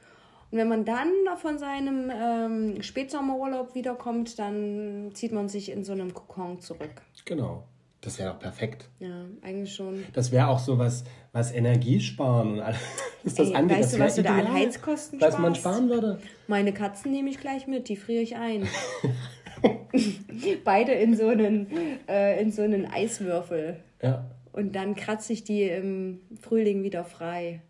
Und 0.51 0.57
wenn 0.57 0.67
man 0.67 0.85
dann 0.85 1.09
von 1.37 1.57
seinem 1.57 2.11
ähm, 2.13 2.81
Spätsommerurlaub 2.81 3.75
wiederkommt, 3.75 4.39
dann 4.39 5.11
zieht 5.13 5.31
man 5.31 5.49
sich 5.49 5.71
in 5.71 5.83
so 5.83 5.91
einem 5.91 6.13
Kokon 6.13 6.59
zurück. 6.61 7.01
Genau. 7.25 7.63
Das 8.01 8.19
wäre 8.19 8.33
doch 8.33 8.39
perfekt. 8.39 8.87
Ja, 8.99 9.25
eigentlich 9.41 9.73
schon. 9.73 10.03
Das 10.13 10.31
wäre 10.31 10.47
auch 10.47 10.59
so 10.59 10.77
was, 10.77 11.05
was 11.31 11.51
Energiesparen 11.51 12.53
und 12.53 12.59
alles. 12.59 12.79
Ist 13.23 13.39
das 13.39 13.49
Ey, 13.49 13.55
angeht, 13.55 13.77
weißt 13.77 13.93
das 13.93 13.97
du, 13.97 14.05
was 14.05 14.15
du 14.15 14.23
da 14.23 14.37
an 14.37 14.53
Heizkosten 14.53 15.19
was 15.19 15.39
man 15.39 15.55
sparen 15.55 15.89
würde? 15.89 16.19
Meine 16.47 16.71
Katzen 16.71 17.11
nehme 17.11 17.31
ich 17.31 17.39
gleich 17.39 17.65
mit, 17.65 17.89
die 17.89 17.95
friere 17.95 18.21
ich 18.21 18.35
ein. 18.35 18.67
Beide 20.63 20.91
in 20.91 21.15
so 21.15 21.27
einen, 21.27 21.67
äh, 22.07 22.39
in 22.41 22.51
so 22.51 22.61
einen 22.61 22.85
Eiswürfel. 22.85 23.77
Ja. 24.01 24.29
Und 24.51 24.75
dann 24.75 24.95
kratze 24.95 25.33
ich 25.33 25.43
die 25.43 25.63
im 25.63 26.19
Frühling 26.39 26.83
wieder 26.83 27.03
frei. 27.03 27.61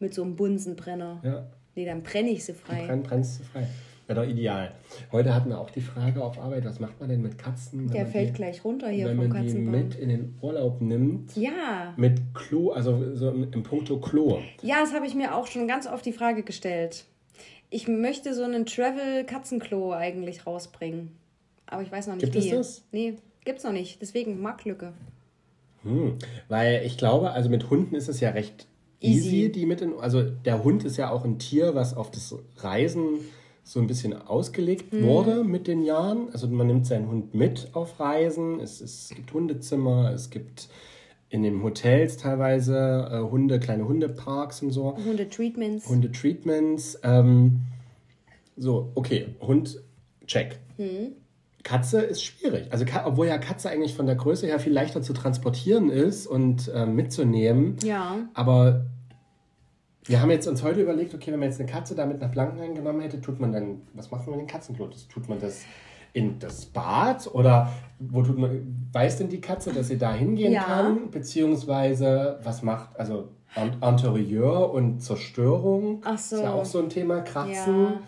Mit 0.00 0.12
so 0.12 0.22
einem 0.22 0.36
Bunsenbrenner. 0.36 1.20
Ja. 1.24 1.46
Nee, 1.74 1.84
dann 1.84 2.02
brenne 2.02 2.30
ich 2.30 2.44
sie 2.44 2.54
frei. 2.54 2.86
Dann 2.86 3.02
brennst 3.02 3.40
du 3.40 3.44
frei. 3.44 3.66
Wäre 4.06 4.20
doch 4.20 4.28
ideal. 4.28 4.72
Heute 5.12 5.34
hatten 5.34 5.48
wir 5.48 5.58
auch 5.58 5.70
die 5.70 5.80
Frage 5.80 6.22
auf 6.22 6.38
Arbeit, 6.38 6.66
was 6.66 6.78
macht 6.78 7.00
man 7.00 7.08
denn 7.08 7.22
mit 7.22 7.38
Katzen? 7.38 7.88
Der 7.90 8.06
fällt 8.06 8.30
die, 8.30 8.32
gleich 8.34 8.62
runter 8.62 8.88
hier 8.90 9.06
wenn 9.06 9.16
vom 9.16 9.28
man 9.28 9.46
die 9.46 9.54
mit 9.54 9.94
in 9.94 10.10
den 10.10 10.38
Urlaub 10.42 10.82
nimmt. 10.82 11.34
Ja. 11.36 11.94
Mit 11.96 12.20
Klo, 12.34 12.72
also 12.72 13.14
so 13.14 13.30
im, 13.30 13.50
im 13.50 13.62
Punkto 13.62 13.98
Klo. 13.98 14.40
Ja, 14.60 14.80
das 14.80 14.92
habe 14.92 15.06
ich 15.06 15.14
mir 15.14 15.34
auch 15.34 15.46
schon 15.46 15.66
ganz 15.66 15.86
oft 15.86 16.04
die 16.04 16.12
Frage 16.12 16.42
gestellt. 16.42 17.06
Ich 17.70 17.88
möchte 17.88 18.34
so 18.34 18.42
einen 18.42 18.66
Travel-Katzenklo 18.66 19.94
eigentlich 19.94 20.46
rausbringen. 20.46 21.12
Aber 21.66 21.80
ich 21.80 21.90
weiß 21.90 22.06
noch 22.08 22.16
nicht 22.16 22.24
Gibt 22.30 22.34
wie. 22.34 22.50
Gibt 22.50 22.60
es 22.60 22.76
das? 22.76 22.84
Nee, 22.92 23.14
gibt's 23.44 23.64
noch 23.64 23.72
nicht. 23.72 24.02
Deswegen 24.02 24.42
Marktlücke. 24.42 24.92
Hm, 25.82 26.18
weil 26.48 26.82
ich 26.84 26.98
glaube, 26.98 27.30
also 27.30 27.48
mit 27.48 27.70
Hunden 27.70 27.94
ist 27.94 28.08
es 28.08 28.20
ja 28.20 28.30
recht 28.30 28.66
easy, 29.04 29.28
easy 29.28 29.52
die 29.52 29.66
mit 29.66 29.80
in, 29.80 29.94
also 29.98 30.22
der 30.22 30.64
Hund 30.64 30.84
ist 30.84 30.96
ja 30.96 31.10
auch 31.10 31.24
ein 31.24 31.38
Tier, 31.38 31.74
was 31.74 31.94
auf 31.94 32.10
das 32.10 32.34
Reisen 32.56 33.20
so 33.64 33.80
ein 33.80 33.86
bisschen 33.86 34.14
ausgelegt 34.14 34.92
mhm. 34.92 35.04
wurde 35.04 35.44
mit 35.44 35.66
den 35.66 35.82
Jahren. 35.82 36.28
Also 36.32 36.48
man 36.48 36.66
nimmt 36.66 36.86
seinen 36.86 37.08
Hund 37.08 37.34
mit 37.34 37.68
auf 37.72 37.98
Reisen. 37.98 38.60
Es, 38.60 38.80
es 38.80 39.10
gibt 39.14 39.32
Hundezimmer, 39.32 40.12
es 40.12 40.30
gibt 40.30 40.68
in 41.30 41.42
den 41.42 41.62
Hotels 41.62 42.18
teilweise 42.18 43.08
äh, 43.10 43.18
Hunde, 43.30 43.58
kleine 43.58 43.88
Hundeparks 43.88 44.62
und 44.62 44.70
so. 44.70 44.96
Hundetreatments. 44.96 45.88
Hundetreatments. 45.88 47.00
Ähm, 47.02 47.62
so, 48.56 48.92
okay, 48.94 49.34
Hund, 49.40 49.80
check. 50.26 50.58
Mhm. 50.78 51.12
Katze 51.64 52.02
ist 52.02 52.22
schwierig. 52.22 52.66
Also, 52.70 52.84
obwohl 53.04 53.26
ja 53.26 53.38
Katze 53.38 53.70
eigentlich 53.70 53.94
von 53.94 54.06
der 54.06 54.14
Größe 54.14 54.46
her 54.46 54.60
viel 54.60 54.72
leichter 54.72 55.00
zu 55.00 55.14
transportieren 55.14 55.90
ist 55.90 56.26
und 56.26 56.70
äh, 56.72 56.84
mitzunehmen. 56.84 57.76
Ja. 57.82 58.18
Aber 58.34 58.84
wir 60.06 60.20
haben 60.20 60.30
jetzt 60.30 60.46
uns 60.46 60.62
heute 60.62 60.82
überlegt, 60.82 61.14
okay, 61.14 61.32
wenn 61.32 61.40
man 61.40 61.48
jetzt 61.48 61.60
eine 61.60 61.70
Katze 61.70 61.94
damit 61.94 62.20
nach 62.20 62.30
Blankenheim 62.30 62.74
genommen 62.74 63.00
hätte, 63.00 63.20
tut 63.20 63.40
man 63.40 63.52
dann, 63.52 63.82
was 63.94 64.10
macht 64.10 64.26
man 64.26 64.36
mit 64.36 64.46
den 64.46 64.52
Katzenklo? 64.52 64.90
Tut 65.08 65.28
man 65.28 65.40
das 65.40 65.62
in 66.12 66.38
das 66.38 66.66
Bad 66.66 67.28
oder 67.34 67.72
wo 67.98 68.22
tut 68.22 68.38
man, 68.38 68.88
weiß 68.92 69.18
denn 69.18 69.28
die 69.28 69.40
Katze, 69.40 69.72
dass 69.72 69.88
sie 69.88 69.98
da 69.98 70.12
hingehen 70.12 70.52
ja. 70.52 70.62
kann? 70.62 71.10
Beziehungsweise, 71.10 72.38
was 72.42 72.62
macht, 72.62 72.98
also 72.98 73.30
Interieur 73.56 74.72
und 74.72 75.00
Zerstörung? 75.00 76.02
Ach 76.04 76.18
so. 76.18 76.36
Ist 76.36 76.42
ja 76.42 76.52
auch 76.52 76.64
so 76.64 76.80
ein 76.80 76.88
Thema, 76.88 77.20
Kratzen. 77.20 77.84
Ja. 77.84 78.00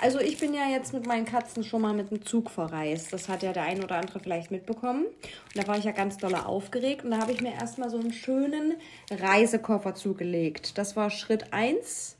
Also 0.00 0.18
ich 0.18 0.38
bin 0.38 0.54
ja 0.54 0.66
jetzt 0.70 0.94
mit 0.94 1.06
meinen 1.06 1.26
Katzen 1.26 1.62
schon 1.62 1.82
mal 1.82 1.92
mit 1.92 2.10
dem 2.10 2.24
Zug 2.24 2.50
verreist. 2.50 3.12
Das 3.12 3.28
hat 3.28 3.42
ja 3.42 3.52
der 3.52 3.64
ein 3.64 3.84
oder 3.84 3.96
andere 3.96 4.18
vielleicht 4.20 4.50
mitbekommen. 4.50 5.04
Und 5.04 5.56
da 5.56 5.66
war 5.66 5.76
ich 5.76 5.84
ja 5.84 5.92
ganz 5.92 6.16
doll 6.16 6.34
aufgeregt. 6.34 7.04
Und 7.04 7.10
da 7.10 7.18
habe 7.18 7.32
ich 7.32 7.42
mir 7.42 7.52
erstmal 7.52 7.90
so 7.90 7.98
einen 7.98 8.12
schönen 8.12 8.76
Reisekoffer 9.10 9.94
zugelegt. 9.94 10.78
Das 10.78 10.96
war 10.96 11.10
Schritt 11.10 11.52
1. 11.52 12.16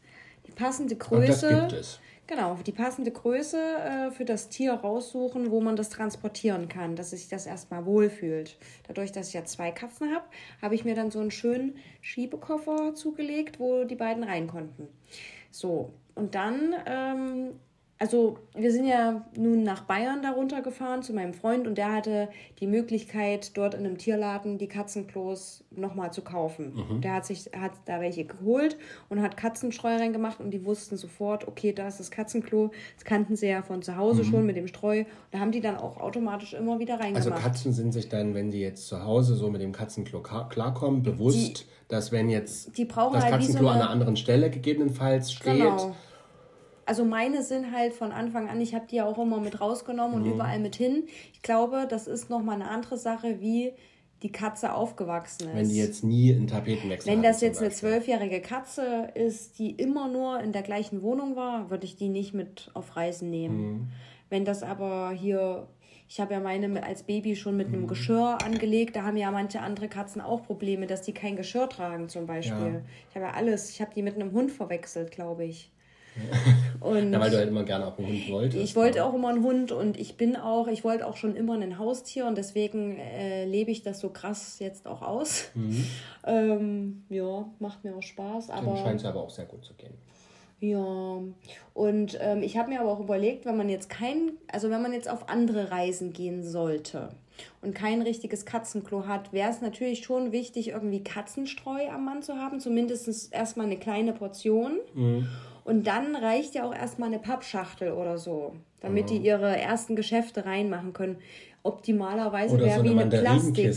Die 0.47 0.53
passende 0.53 0.97
Größe. 0.97 1.49
Und 1.49 1.53
das 1.53 1.68
gibt 1.68 1.81
es. 1.81 2.01
Genau, 2.31 2.57
die 2.64 2.70
passende 2.70 3.11
Größe 3.11 3.59
äh, 3.59 4.11
für 4.12 4.24
das 4.24 4.49
Tier 4.51 4.74
raussuchen, 4.74 5.51
wo 5.51 5.61
man 5.61 5.74
das 5.74 5.89
transportieren 5.89 6.68
kann, 6.68 6.95
dass 6.95 7.12
es 7.12 7.22
sich 7.22 7.28
das 7.28 7.45
erstmal 7.45 7.87
wohlfühlt. 7.87 8.57
Dadurch, 8.87 9.11
dass 9.11 9.28
ich 9.28 9.35
ja 9.35 9.45
zwei 9.45 9.72
Katzen 9.72 10.14
habe, 10.14 10.24
habe 10.62 10.76
ich 10.76 10.85
mir 10.85 10.95
dann 10.95 11.11
so 11.11 11.18
einen 11.18 11.33
schönen 11.33 11.76
Schiebekoffer 12.03 12.95
zugelegt, 12.95 13.59
wo 13.59 13.83
die 13.83 13.97
beiden 13.97 14.22
rein 14.22 14.47
konnten. 14.47 14.87
So, 15.51 15.93
und 16.14 16.37
dann, 16.37 16.72
ähm, 16.87 17.51
also 18.01 18.38
wir 18.55 18.72
sind 18.72 18.86
ja 18.86 19.26
nun 19.36 19.62
nach 19.62 19.82
Bayern 19.82 20.22
darunter 20.22 20.62
gefahren 20.62 21.03
zu 21.03 21.12
meinem 21.12 21.34
Freund 21.34 21.66
und 21.66 21.76
der 21.76 21.92
hatte 21.92 22.30
die 22.59 22.66
Möglichkeit, 22.66 23.55
dort 23.59 23.74
in 23.74 23.80
einem 23.80 23.98
Tierladen 23.98 24.57
die 24.57 24.68
Katzenklos 24.68 25.64
nochmal 25.70 26.11
zu 26.11 26.22
kaufen. 26.22 26.72
Mhm. 26.74 27.03
Der 27.03 27.12
hat 27.12 27.26
sich 27.26 27.51
hat 27.55 27.72
da 27.84 28.01
welche 28.01 28.24
geholt 28.24 28.78
und 29.11 29.20
hat 29.20 29.36
Katzenstreu 29.36 29.96
reingemacht 29.96 30.40
und 30.40 30.51
die 30.51 30.64
wussten 30.64 30.96
sofort, 30.96 31.46
okay, 31.46 31.74
da 31.74 31.88
ist 31.88 32.01
das 32.01 32.11
Katzenklo. 32.11 32.70
Das 32.94 33.05
kannten 33.05 33.36
sie 33.36 33.48
ja 33.48 33.61
von 33.61 33.82
zu 33.82 33.98
Hause 33.98 34.22
mhm. 34.22 34.30
schon 34.30 34.46
mit 34.46 34.57
dem 34.57 34.66
Streu. 34.66 35.05
Da 35.30 35.40
haben 35.40 35.53
die 35.53 35.61
dann 35.61 35.76
auch 35.76 35.98
automatisch 35.98 36.55
immer 36.55 36.78
wieder 36.78 36.94
reingemacht. 36.94 37.30
Also 37.30 37.30
Katzen 37.32 37.74
sind 37.74 37.92
sich 37.92 38.09
dann, 38.09 38.34
wenn 38.34 38.51
sie 38.51 38.62
jetzt 38.62 38.86
zu 38.86 39.05
Hause 39.05 39.34
so 39.34 39.51
mit 39.51 39.61
dem 39.61 39.72
Katzenklo 39.72 40.22
klarkommen, 40.22 41.03
bewusst, 41.03 41.36
die, 41.36 41.88
dass 41.88 42.12
wenn 42.12 42.30
jetzt 42.30 42.70
das 42.78 42.94
halt 42.96 43.30
Katzenklo 43.30 43.64
so 43.64 43.68
eine, 43.68 43.68
an 43.68 43.76
einer 43.82 43.90
anderen 43.90 44.16
Stelle 44.16 44.48
gegebenenfalls 44.48 45.34
steht, 45.34 45.59
genau 45.59 45.94
also 46.91 47.05
meine 47.05 47.45
sind 47.45 47.70
halt 47.70 47.93
von 47.93 48.11
Anfang 48.11 48.49
an, 48.49 48.61
ich 48.61 48.74
habe 48.74 48.84
die 48.91 48.97
ja 48.97 49.05
auch 49.05 49.16
immer 49.16 49.38
mit 49.38 49.61
rausgenommen 49.61 50.16
und 50.16 50.26
mhm. 50.26 50.32
überall 50.32 50.59
mit 50.59 50.74
hin. 50.74 51.05
Ich 51.32 51.41
glaube, 51.41 51.86
das 51.88 52.09
ist 52.09 52.30
nochmal 52.30 52.57
eine 52.57 52.68
andere 52.68 52.99
Sache, 52.99 53.41
wie 53.41 53.74
die 54.24 54.32
Katze 54.32 54.74
aufgewachsen 54.74 55.51
ist. 55.51 55.55
Wenn 55.55 55.68
die 55.68 55.76
jetzt 55.76 56.03
nie 56.03 56.34
einen 56.34 56.49
Tapetenwechsel 56.49 57.12
Wenn 57.12 57.22
das 57.22 57.43
jetzt 57.43 57.61
eine 57.61 57.70
zwölfjährige 57.70 58.41
Katze 58.41 59.09
ist, 59.14 59.61
die 59.61 59.70
immer 59.70 60.09
nur 60.09 60.41
in 60.41 60.51
der 60.51 60.62
gleichen 60.62 61.01
Wohnung 61.03 61.36
war, 61.36 61.70
würde 61.70 61.84
ich 61.84 61.95
die 61.95 62.09
nicht 62.09 62.34
mit 62.34 62.72
auf 62.74 62.97
Reisen 62.97 63.30
nehmen. 63.30 63.62
Mhm. 63.62 63.88
Wenn 64.28 64.45
das 64.45 64.64
aber 64.64 65.12
hier, 65.12 65.68
Ich 66.09 66.18
habe 66.18 66.34
ja 66.34 66.41
meine 66.41 66.82
als 66.82 67.05
Baby 67.05 67.36
schon 67.36 67.57
mit 67.57 67.68
einem 67.68 67.86
Geschirr 67.86 68.38
angelegt. 68.45 68.97
Da 68.97 69.05
haben 69.05 69.16
ja 69.16 69.30
manche 69.30 69.61
andere 69.61 69.86
Katzen 69.86 70.20
auch 70.20 70.43
Probleme, 70.43 70.88
dass 70.88 71.03
die 71.03 71.14
kein 71.14 71.36
Geschirr 71.36 71.68
tragen 71.68 72.09
zum 72.09 72.26
Beispiel. 72.26 72.72
Ja. 72.74 72.82
Ich 73.11 73.14
habe 73.14 73.26
ja 73.26 73.32
alles. 73.34 73.70
Ich 73.70 73.80
habe 73.80 73.93
die 73.95 74.03
mit 74.03 74.16
einem 74.16 74.32
Hund 74.32 74.51
verwechselt, 74.51 75.12
glaube 75.12 75.45
ich. 75.45 75.70
Und 76.81 77.13
ja, 77.13 77.21
weil 77.21 77.31
du 77.31 77.37
halt 77.37 77.49
immer 77.49 77.65
gerne 77.65 77.87
auch 77.87 77.99
einen 77.99 78.09
Hund 78.09 78.31
wolltest. 78.31 78.65
Ich 78.65 78.75
wollte 78.75 79.05
auch 79.05 79.13
immer 79.13 79.29
einen 79.29 79.45
Hund 79.45 79.71
und 79.71 80.01
ich 80.01 80.17
bin 80.17 80.35
auch, 80.35 80.67
ich 80.67 80.83
wollte 80.83 81.07
auch 81.07 81.17
schon 81.17 81.37
immer 81.37 81.55
ein 81.55 81.79
Haustier 81.79 82.27
und 82.27 82.39
deswegen 82.39 82.99
äh, 82.99 83.45
lebe 83.45 83.71
ich 83.71 83.83
das 83.83 84.01
so 84.01 84.09
krass 84.09 84.59
jetzt 84.61 84.87
auch 84.87 85.03
aus. 85.03 85.51
Mhm. 85.55 85.85
Ähm, 86.23 87.05
ja, 87.09 87.47
macht 87.61 87.83
mir 87.83 87.97
auch 87.97 88.03
Spaß. 88.03 88.51
Aber 88.51 88.77
scheint 88.77 89.01
es 89.01 89.07
aber 89.07 89.23
auch 89.23 89.31
sehr 89.31 89.47
gut 89.47 89.65
zu 89.65 89.73
gehen. 89.73 89.95
Ja, 90.61 91.23
und 91.73 92.19
ähm, 92.21 92.43
ich 92.43 92.59
habe 92.59 92.69
mir 92.69 92.81
aber 92.81 92.93
auch 92.93 93.01
überlegt, 93.01 93.47
wenn 93.47 93.57
man 93.57 93.71
jetzt 93.71 93.89
kein, 93.89 94.33
also 94.53 94.69
wenn 94.69 94.83
man 94.83 94.93
jetzt 94.93 95.09
auf 95.09 95.31
andere 95.31 95.71
Reisen 95.71 96.13
gehen 96.13 96.45
sollte 96.45 97.09
und 97.63 97.75
kein 97.75 98.03
richtiges 98.03 98.45
Katzenklo 98.45 99.07
hat, 99.07 99.33
wäre 99.33 99.51
es 99.51 99.63
natürlich 99.63 100.05
schon 100.05 100.33
wichtig, 100.33 100.69
irgendwie 100.69 101.03
Katzenstreu 101.03 101.89
am 101.89 102.05
Mann 102.05 102.23
zu 102.23 102.35
haben, 102.35 102.61
zumindest 102.61 103.33
erstmal 103.33 103.65
eine 103.65 103.79
kleine 103.79 104.13
Portion. 104.13 104.79
Mhm. 104.93 105.27
Und 105.65 105.87
dann 105.87 106.17
reicht 106.17 106.55
ja 106.55 106.65
auch 106.65 106.75
erstmal 106.75 107.09
eine 107.09 107.19
Pappschachtel 107.19 107.93
oder 107.93 108.19
so, 108.19 108.55
damit 108.81 109.05
mhm. 109.05 109.09
die 109.09 109.17
ihre 109.19 109.57
ersten 109.57 109.97
Geschäfte 109.97 110.45
reinmachen 110.45 110.93
können 110.93 111.19
optimalerweise 111.63 112.59
wäre 112.59 112.79
so 112.79 112.85
wie 112.85 112.91
eine 112.91 113.07
Plastik. 113.07 113.77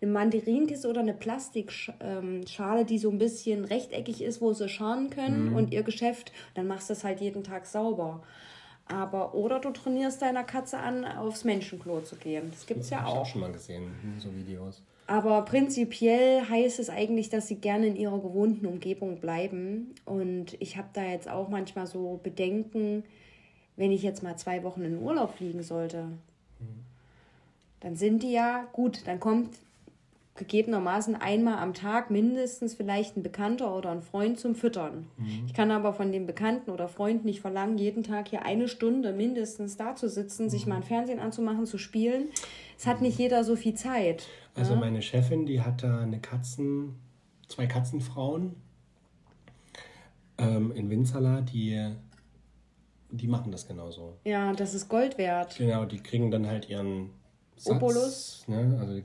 Eine 0.00 0.10
Mandarinenkiste 0.10 0.88
oder 0.88 1.00
eine 1.00 1.14
Plastikschale, 1.14 2.84
die 2.84 2.98
so 2.98 3.10
ein 3.10 3.18
bisschen 3.18 3.64
rechteckig 3.64 4.22
ist, 4.22 4.40
wo 4.40 4.52
sie 4.52 4.68
scharen 4.68 5.10
können 5.10 5.50
mhm. 5.50 5.56
und 5.56 5.72
ihr 5.72 5.82
Geschäft, 5.82 6.32
dann 6.54 6.66
machst 6.66 6.88
du 6.88 6.94
es 6.94 7.04
halt 7.04 7.20
jeden 7.20 7.44
Tag 7.44 7.66
sauber. 7.66 8.22
Aber, 8.86 9.34
oder 9.34 9.60
du 9.60 9.70
trainierst 9.70 10.20
deiner 10.20 10.42
Katze 10.42 10.78
an, 10.78 11.04
aufs 11.04 11.44
Menschenklo 11.44 12.00
zu 12.00 12.16
gehen. 12.16 12.50
Das 12.50 12.66
gibt 12.66 12.80
es 12.80 12.90
ja 12.90 13.04
auch. 13.04 13.12
Ich 13.12 13.20
auch 13.20 13.26
schon 13.26 13.40
mal 13.42 13.52
gesehen, 13.52 13.92
so 14.18 14.34
Videos. 14.34 14.82
Aber 15.10 15.44
prinzipiell 15.44 16.48
heißt 16.48 16.78
es 16.78 16.88
eigentlich, 16.88 17.30
dass 17.30 17.48
sie 17.48 17.56
gerne 17.56 17.88
in 17.88 17.96
ihrer 17.96 18.20
gewohnten 18.20 18.66
Umgebung 18.66 19.18
bleiben. 19.18 19.94
Und 20.04 20.56
ich 20.60 20.76
habe 20.76 20.88
da 20.92 21.04
jetzt 21.04 21.28
auch 21.28 21.48
manchmal 21.48 21.86
so 21.88 22.20
Bedenken, 22.22 23.02
wenn 23.76 23.90
ich 23.90 24.02
jetzt 24.02 24.22
mal 24.22 24.36
zwei 24.36 24.62
Wochen 24.62 24.82
in 24.82 25.02
Urlaub 25.02 25.34
fliegen 25.36 25.62
sollte. 25.62 26.04
Mhm 26.60 26.90
dann 27.80 27.96
sind 27.96 28.22
die 28.22 28.32
ja 28.32 28.68
gut, 28.72 29.06
dann 29.06 29.18
kommt 29.18 29.56
gegebenermaßen 30.40 31.14
einmal 31.14 31.58
am 31.58 31.72
Tag 31.74 32.10
mindestens 32.10 32.74
vielleicht 32.74 33.16
ein 33.16 33.22
Bekannter 33.22 33.76
oder 33.76 33.90
ein 33.90 34.02
Freund 34.02 34.40
zum 34.40 34.56
Füttern. 34.56 35.06
Mhm. 35.16 35.44
Ich 35.46 35.54
kann 35.54 35.70
aber 35.70 35.92
von 35.92 36.10
dem 36.10 36.26
Bekannten 36.26 36.70
oder 36.70 36.88
Freund 36.88 37.24
nicht 37.24 37.40
verlangen, 37.40 37.78
jeden 37.78 38.02
Tag 38.02 38.28
hier 38.28 38.44
eine 38.44 38.66
Stunde 38.66 39.12
mindestens 39.12 39.76
da 39.76 39.94
zu 39.94 40.08
sitzen, 40.08 40.44
mhm. 40.44 40.50
sich 40.50 40.66
mal 40.66 40.76
ein 40.76 40.82
Fernsehen 40.82 41.20
anzumachen, 41.20 41.66
zu 41.66 41.78
spielen. 41.78 42.30
Es 42.76 42.86
hat 42.86 43.00
nicht 43.00 43.18
jeder 43.18 43.44
so 43.44 43.54
viel 43.54 43.74
Zeit. 43.74 44.26
Also 44.56 44.74
ja? 44.74 44.80
meine 44.80 45.02
Chefin, 45.02 45.46
die 45.46 45.60
hat 45.60 45.84
da 45.84 46.00
eine 46.00 46.18
Katzen, 46.18 46.96
zwei 47.46 47.66
Katzenfrauen 47.66 48.56
ähm, 50.38 50.72
in 50.72 50.90
Winzerla, 50.90 51.42
die 51.42 51.94
die 53.12 53.26
machen 53.26 53.50
das 53.50 53.66
genauso. 53.66 54.18
Ja, 54.24 54.52
das 54.52 54.74
ist 54.74 54.88
Gold 54.88 55.18
wert. 55.18 55.56
Genau, 55.56 55.84
die 55.84 55.98
kriegen 55.98 56.30
dann 56.30 56.46
halt 56.46 56.68
ihren 56.68 57.10
Satz, 57.56 57.76
Obolus. 57.76 58.44
Ne? 58.46 58.76
Also, 58.80 59.02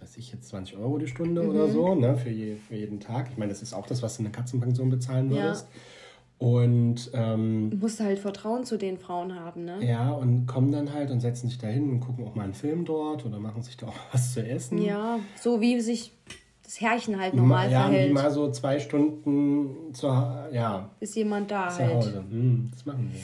was 0.00 0.10
weiß 0.10 0.16
ich, 0.18 0.32
jetzt 0.32 0.48
20 0.48 0.76
Euro 0.76 0.98
die 0.98 1.06
Stunde 1.06 1.42
mhm. 1.42 1.50
oder 1.50 1.68
so, 1.68 1.94
ne? 1.94 2.16
Für, 2.16 2.30
je, 2.30 2.56
für 2.56 2.76
jeden 2.76 3.00
Tag. 3.00 3.28
Ich 3.30 3.36
meine, 3.36 3.50
das 3.50 3.62
ist 3.62 3.74
auch 3.74 3.86
das, 3.86 4.02
was 4.02 4.16
du 4.16 4.20
in 4.20 4.24
der 4.24 4.32
Katzenpension 4.32 4.90
bezahlen 4.90 5.30
würdest. 5.30 5.66
Ja. 5.72 6.46
Und 6.46 7.10
ähm, 7.14 7.70
du 7.70 7.76
musst 7.78 7.98
halt 7.98 8.20
Vertrauen 8.20 8.64
zu 8.64 8.76
den 8.76 8.98
Frauen 8.98 9.34
haben, 9.34 9.64
ne? 9.64 9.84
Ja, 9.84 10.12
und 10.12 10.46
kommen 10.46 10.70
dann 10.70 10.92
halt 10.92 11.10
und 11.10 11.20
setzen 11.20 11.48
sich 11.48 11.58
da 11.58 11.66
hin 11.66 11.90
und 11.90 12.00
gucken 12.00 12.24
auch 12.24 12.36
mal 12.36 12.44
einen 12.44 12.54
Film 12.54 12.84
dort 12.84 13.26
oder 13.26 13.40
machen 13.40 13.62
sich 13.62 13.76
da 13.76 13.88
auch 13.88 13.96
was 14.12 14.34
zu 14.34 14.46
essen. 14.46 14.78
Ja, 14.78 15.18
so 15.34 15.60
wie 15.60 15.80
sich 15.80 16.12
das 16.62 16.80
Herrchen 16.80 17.18
halt 17.18 17.34
normal 17.34 17.72
ja, 17.72 17.84
verhält. 17.84 18.08
Ja, 18.08 18.22
mal 18.22 18.30
so 18.30 18.52
zwei 18.52 18.78
Stunden 18.78 19.92
zu, 19.94 20.06
ja. 20.06 20.90
Ist 21.00 21.16
jemand 21.16 21.50
da 21.50 21.70
zu 21.70 21.78
halt. 21.78 21.94
Hause. 21.94 22.24
Hm, 22.30 22.68
das 22.72 22.86
machen 22.86 23.10
wir 23.10 23.18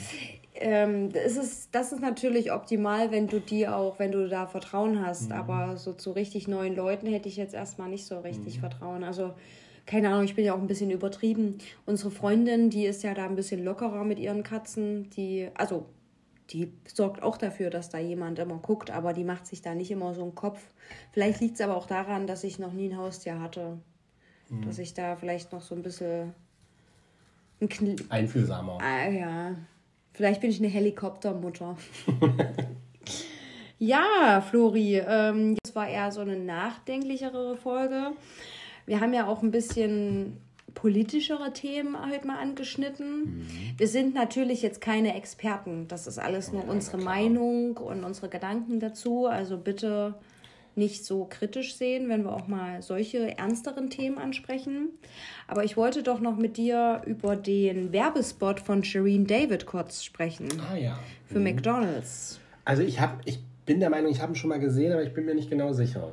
ähm, 0.57 1.11
das, 1.11 1.35
ist, 1.35 1.75
das 1.75 1.91
ist 1.91 2.01
natürlich 2.01 2.51
optimal, 2.51 3.11
wenn 3.11 3.27
du 3.27 3.39
die 3.39 3.67
auch, 3.67 3.99
wenn 3.99 4.11
du 4.11 4.27
da 4.27 4.47
Vertrauen 4.47 5.05
hast. 5.05 5.29
Mhm. 5.29 5.35
Aber 5.35 5.77
so 5.77 5.93
zu 5.93 6.11
richtig 6.11 6.47
neuen 6.47 6.75
Leuten 6.75 7.07
hätte 7.07 7.27
ich 7.27 7.35
jetzt 7.35 7.53
erstmal 7.53 7.89
nicht 7.89 8.05
so 8.05 8.19
richtig 8.19 8.57
mhm. 8.57 8.59
Vertrauen. 8.61 9.03
Also, 9.03 9.33
keine 9.85 10.09
Ahnung, 10.09 10.23
ich 10.23 10.35
bin 10.35 10.45
ja 10.45 10.53
auch 10.53 10.59
ein 10.59 10.67
bisschen 10.67 10.91
übertrieben. 10.91 11.57
Unsere 11.85 12.09
Freundin, 12.09 12.69
die 12.69 12.85
ist 12.85 13.03
ja 13.03 13.13
da 13.13 13.25
ein 13.25 13.35
bisschen 13.35 13.63
lockerer 13.63 14.03
mit 14.03 14.17
ihren 14.17 14.43
Katzen. 14.43 15.09
Die, 15.11 15.49
also, 15.55 15.85
die 16.51 16.71
sorgt 16.87 17.21
auch 17.21 17.37
dafür, 17.37 17.69
dass 17.69 17.89
da 17.89 17.99
jemand 17.99 18.39
immer 18.39 18.57
guckt, 18.57 18.91
aber 18.91 19.13
die 19.13 19.23
macht 19.23 19.47
sich 19.47 19.61
da 19.61 19.75
nicht 19.75 19.91
immer 19.91 20.13
so 20.13 20.23
einen 20.23 20.35
Kopf. 20.35 20.59
Vielleicht 21.11 21.41
liegt 21.41 21.55
es 21.55 21.61
aber 21.61 21.75
auch 21.75 21.87
daran, 21.87 22.27
dass 22.27 22.43
ich 22.43 22.59
noch 22.59 22.71
nie 22.71 22.89
ein 22.89 22.97
Haustier 22.97 23.41
hatte. 23.41 23.77
Mhm. 24.49 24.61
Dass 24.61 24.79
ich 24.79 24.93
da 24.93 25.17
vielleicht 25.17 25.51
noch 25.51 25.61
so 25.61 25.75
ein 25.75 25.83
bisschen. 25.83 26.33
Ein 27.59 27.95
Einfühlsamer. 28.09 28.79
Ah, 28.81 29.09
ja, 29.09 29.55
Vielleicht 30.15 30.39
bin 30.39 30.49
ich 30.49 30.59
eine 30.59 30.69
Helikoptermutter. 30.69 31.75
ja, 33.79 34.41
Flori, 34.49 34.97
ähm, 34.97 35.57
das 35.61 35.75
war 35.75 35.89
eher 35.89 36.09
so 36.13 36.21
eine 36.21 36.37
nachdenklichere 36.37 37.57
Folge. 37.57 38.11
Wir 38.85 39.01
haben 39.01 39.13
ja 39.13 39.27
auch 39.27 39.43
ein 39.43 39.51
bisschen 39.51 40.37
politischere 40.73 41.51
Themen 41.51 41.97
heute 42.09 42.27
mal 42.27 42.37
angeschnitten. 42.37 43.19
Mhm. 43.23 43.47
Wir 43.77 43.89
sind 43.89 44.15
natürlich 44.15 44.61
jetzt 44.61 44.79
keine 44.79 45.15
Experten. 45.15 45.89
Das 45.89 46.07
ist 46.07 46.17
alles 46.17 46.53
nur 46.53 46.63
ja, 46.63 46.69
unsere 46.69 46.97
Meinung 46.97 47.75
und 47.75 48.05
unsere 48.05 48.29
Gedanken 48.29 48.79
dazu. 48.79 49.25
Also 49.25 49.57
bitte 49.57 50.15
nicht 50.77 51.05
so 51.05 51.25
kritisch 51.25 51.75
sehen, 51.75 52.09
wenn 52.09 52.23
wir 52.23 52.33
auch 52.33 52.47
mal 52.47 52.81
solche 52.81 53.37
ernsteren 53.37 53.89
Themen 53.89 54.17
ansprechen. 54.17 54.89
Aber 55.47 55.63
ich 55.63 55.77
wollte 55.77 56.03
doch 56.03 56.19
noch 56.19 56.37
mit 56.37 56.57
dir 56.57 57.01
über 57.05 57.35
den 57.35 57.91
Werbespot 57.91 58.59
von 58.59 58.83
Shireen 58.83 59.27
David 59.27 59.65
kurz 59.65 60.03
sprechen. 60.03 60.47
Ah 60.71 60.75
ja. 60.75 60.99
Für 61.25 61.39
mhm. 61.39 61.45
McDonald's. 61.45 62.39
Also 62.65 62.83
ich 62.83 62.99
habe, 62.99 63.21
ich 63.25 63.39
bin 63.65 63.79
der 63.79 63.89
Meinung, 63.89 64.11
ich 64.11 64.21
habe 64.21 64.33
ihn 64.33 64.35
schon 64.35 64.49
mal 64.49 64.59
gesehen, 64.59 64.91
aber 64.91 65.03
ich 65.03 65.13
bin 65.13 65.25
mir 65.25 65.35
nicht 65.35 65.49
genau 65.49 65.73
sicher. 65.73 66.11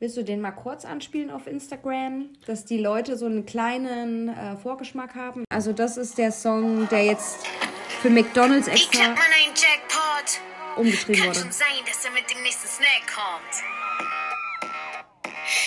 Willst 0.00 0.16
du 0.16 0.24
den 0.24 0.40
mal 0.40 0.50
kurz 0.52 0.84
anspielen 0.84 1.30
auf 1.30 1.46
Instagram, 1.46 2.26
dass 2.46 2.64
die 2.64 2.78
Leute 2.78 3.16
so 3.16 3.26
einen 3.26 3.46
kleinen 3.46 4.28
äh, 4.28 4.56
Vorgeschmack 4.56 5.14
haben? 5.14 5.44
Also 5.48 5.72
das 5.72 5.96
ist 5.96 6.18
der 6.18 6.32
Song, 6.32 6.88
der 6.90 7.04
jetzt 7.04 7.46
für 8.02 8.10
McDonald's 8.10 8.68
extra 8.68 9.14
umgeschrieben 10.76 11.24
wurde. 11.24 11.32
Kann 11.32 11.42
schon 11.42 11.52
sein, 11.52 11.84
dass 11.86 12.04
er 12.04 12.10
mit 12.12 12.30
dem 12.30 12.42
nächsten 12.42 12.68
Snack 12.68 13.06
kommt. 13.06 13.62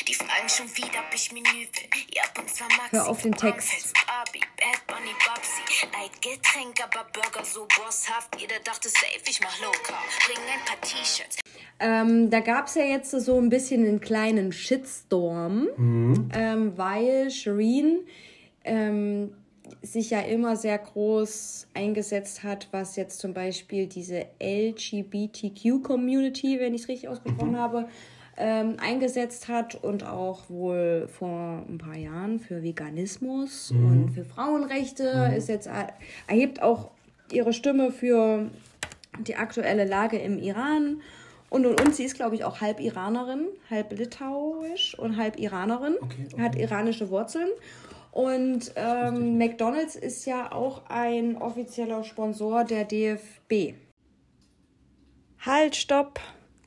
Die 0.08 0.14
fragen 0.14 0.50
schon 0.50 0.68
wieder, 0.76 1.00
ob 1.08 1.14
ich 1.14 1.32
Menü 1.32 1.46
will. 1.46 1.68
Ja, 2.14 2.24
und 2.40 2.50
zwar 2.50 2.68
Maxi. 2.70 2.92
Hör 2.92 3.08
auf 3.08 3.22
den 3.22 3.34
Text. 3.34 3.94
Light 5.94 6.22
Getränk, 6.22 6.76
aber 6.84 7.06
Burger 7.14 7.46
so 7.46 7.66
bosshaft. 7.66 8.40
Jeder 8.40 8.60
dachte 8.64 8.90
safe, 8.90 9.22
ich 9.28 9.40
mach 9.42 9.60
local. 9.60 9.98
Bring 10.26 10.38
ein 10.38 10.66
paar 10.66 10.82
T-Shirts. 10.82 11.38
Ähm, 11.80 12.30
da 12.30 12.40
gab 12.40 12.68
es 12.68 12.76
ja 12.76 12.84
jetzt 12.84 13.12
so 13.12 13.40
ein 13.40 13.50
bisschen 13.50 13.86
einen 13.86 14.02
kleinen 14.02 14.52
Shitstorm, 14.52 15.68
mhm. 15.78 16.30
ähm, 16.34 16.78
weil 16.78 17.30
Shireen 17.30 18.08
ähm, 18.64 19.36
sich 19.82 20.10
ja 20.10 20.22
immer 20.22 20.56
sehr 20.56 20.78
groß 20.78 21.68
eingesetzt 21.74 22.44
hat, 22.44 22.70
was 22.72 22.96
jetzt 22.96 23.20
zum 23.20 23.34
Beispiel 23.34 23.88
diese 23.88 24.28
LGBTQ-Community, 24.42 26.60
wenn 26.60 26.74
ich 26.74 26.84
es 26.84 26.88
richtig 26.88 27.10
ausgesprochen 27.10 27.52
mhm. 27.52 27.58
habe, 27.58 27.90
ähm, 28.38 28.78
eingesetzt 28.80 29.48
hat 29.48 29.76
und 29.76 30.06
auch 30.06 30.50
wohl 30.50 31.08
vor 31.08 31.64
ein 31.68 31.80
paar 31.80 31.98
Jahren 31.98 32.40
für 32.40 32.62
Veganismus 32.62 33.72
mhm. 33.72 33.86
und 33.86 34.12
für 34.12 34.26
Frauenrechte 34.26 35.30
mhm. 35.30 35.36
ist 35.36 35.50
jetzt 35.50 35.68
erhebt 36.28 36.62
auch 36.62 36.92
ihre 37.32 37.54
Stimme 37.54 37.92
für 37.92 38.50
die 39.20 39.36
aktuelle 39.36 39.86
Lage 39.86 40.18
im 40.18 40.38
Iran. 40.38 41.02
Und, 41.50 41.66
und, 41.66 41.82
und 41.82 41.96
sie 41.96 42.04
ist, 42.04 42.16
glaube 42.16 42.36
ich, 42.36 42.44
auch 42.44 42.62
halb 42.62 42.80
Iranerin, 42.80 43.48
halb 43.70 43.98
litauisch 43.98 44.98
und 45.00 45.18
halb 45.18 45.40
Iranerin, 45.40 45.96
okay, 46.02 46.28
okay. 46.32 46.42
hat 46.42 46.56
iranische 46.56 47.10
Wurzeln. 47.10 47.48
Und 48.12 48.72
ähm, 48.76 49.38
McDonald's 49.38 49.96
ist 49.96 50.26
ja 50.26 50.52
auch 50.52 50.84
ein 50.90 51.38
offizieller 51.38 52.04
Sponsor 52.04 52.64
der 52.64 52.86
DFB. 52.86 53.76
Halt, 55.40 55.76
stopp! 55.76 56.20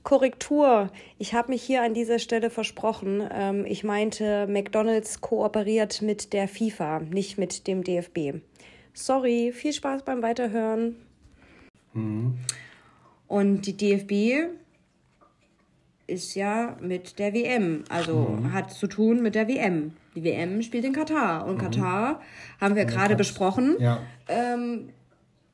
Korrektur. 0.02 0.90
Ich 1.18 1.34
habe 1.34 1.50
mich 1.50 1.62
hier 1.62 1.82
an 1.82 1.92
dieser 1.92 2.18
Stelle 2.18 2.50
versprochen. 2.50 3.22
Ähm, 3.30 3.66
ich 3.66 3.84
meinte, 3.84 4.46
McDonald's 4.46 5.20
kooperiert 5.20 6.00
mit 6.00 6.32
der 6.32 6.48
FIFA, 6.48 7.00
nicht 7.00 7.36
mit 7.36 7.66
dem 7.66 7.84
DFB. 7.84 8.40
Sorry, 8.94 9.52
viel 9.52 9.72
Spaß 9.72 10.04
beim 10.04 10.22
Weiterhören. 10.22 10.96
Mhm. 11.92 12.38
Und 13.28 13.62
die 13.62 13.76
DFB 13.76 14.50
ist 16.06 16.34
ja 16.34 16.76
mit 16.80 17.18
der 17.18 17.32
WM, 17.34 17.84
also 17.88 18.36
mhm. 18.40 18.52
hat 18.52 18.72
zu 18.72 18.86
tun 18.86 19.22
mit 19.22 19.34
der 19.34 19.48
WM. 19.48 19.92
Die 20.14 20.24
WM 20.24 20.62
spielt 20.62 20.84
in 20.84 20.92
Katar 20.92 21.46
und 21.46 21.56
mhm. 21.56 21.60
Katar 21.60 22.20
haben 22.60 22.74
wir 22.74 22.84
gerade 22.84 23.16
besprochen. 23.16 23.76
Ja. 23.78 24.02
Ähm, 24.28 24.90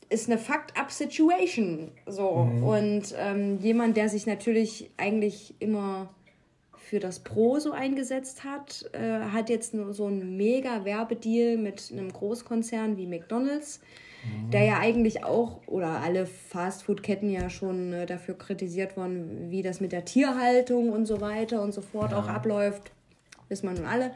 ist 0.09 0.31
eine 0.31 0.39
Fucked-up-Situation. 0.39 1.91
So. 2.07 2.45
Mhm. 2.45 2.63
Und 2.63 3.15
ähm, 3.19 3.59
jemand, 3.61 3.97
der 3.97 4.09
sich 4.09 4.27
natürlich 4.27 4.91
eigentlich 4.97 5.55
immer 5.59 6.09
für 6.77 7.01
das 7.01 7.19
Pro 7.19 7.59
so 7.59 7.73
eingesetzt 7.73 8.45
hat, 8.45 8.89
äh, 8.93 9.21
hat 9.33 9.51
jetzt 9.51 9.75
nur 9.75 9.93
so 9.93 10.07
einen 10.07 10.37
mega 10.37 10.85
Werbedeal 10.85 11.57
mit 11.57 11.91
einem 11.91 12.13
Großkonzern 12.13 12.97
wie 12.97 13.07
McDonalds, 13.07 13.81
mhm. 14.25 14.51
der 14.53 14.65
ja 14.65 14.79
eigentlich 14.79 15.25
auch, 15.25 15.61
oder 15.67 16.01
alle 16.01 16.27
Fastfood-Ketten 16.27 17.29
ja 17.29 17.51
schon 17.51 17.93
äh, 17.93 18.07
dafür 18.07 18.39
kritisiert 18.39 18.97
worden, 18.97 19.51
wie 19.51 19.63
das 19.63 19.81
mit 19.81 19.91
der 19.91 20.05
Tierhaltung 20.05 20.91
und 20.91 21.07
so 21.07 21.21
weiter 21.21 21.61
und 21.61 21.75
so 21.75 21.81
fort 21.81 22.13
ja. 22.13 22.21
auch 22.21 22.29
abläuft. 22.29 22.93
Wissen 23.49 23.69
wir 23.69 23.75
nun 23.75 23.87
alle. 23.87 24.13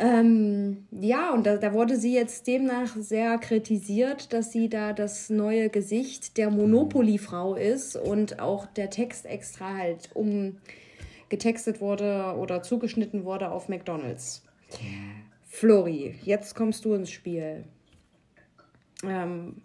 Ähm, 0.00 0.86
ja, 0.92 1.32
und 1.32 1.44
da, 1.44 1.56
da 1.56 1.72
wurde 1.72 1.96
sie 1.96 2.14
jetzt 2.14 2.46
demnach 2.46 2.94
sehr 2.96 3.36
kritisiert, 3.38 4.32
dass 4.32 4.52
sie 4.52 4.68
da 4.68 4.92
das 4.92 5.28
neue 5.28 5.70
Gesicht 5.70 6.36
der 6.36 6.50
Monopoly-Frau 6.50 7.56
ist 7.56 7.96
und 7.96 8.38
auch 8.38 8.66
der 8.66 8.90
Text 8.90 9.26
extra 9.26 9.74
halt 9.74 10.10
umgetextet 10.14 11.80
wurde 11.80 12.36
oder 12.38 12.62
zugeschnitten 12.62 13.24
wurde 13.24 13.50
auf 13.50 13.68
McDonalds. 13.68 14.44
Flori, 15.48 16.14
jetzt 16.22 16.54
kommst 16.54 16.84
du 16.84 16.94
ins 16.94 17.10
Spiel. 17.10 17.64
Ähm, 19.02 19.62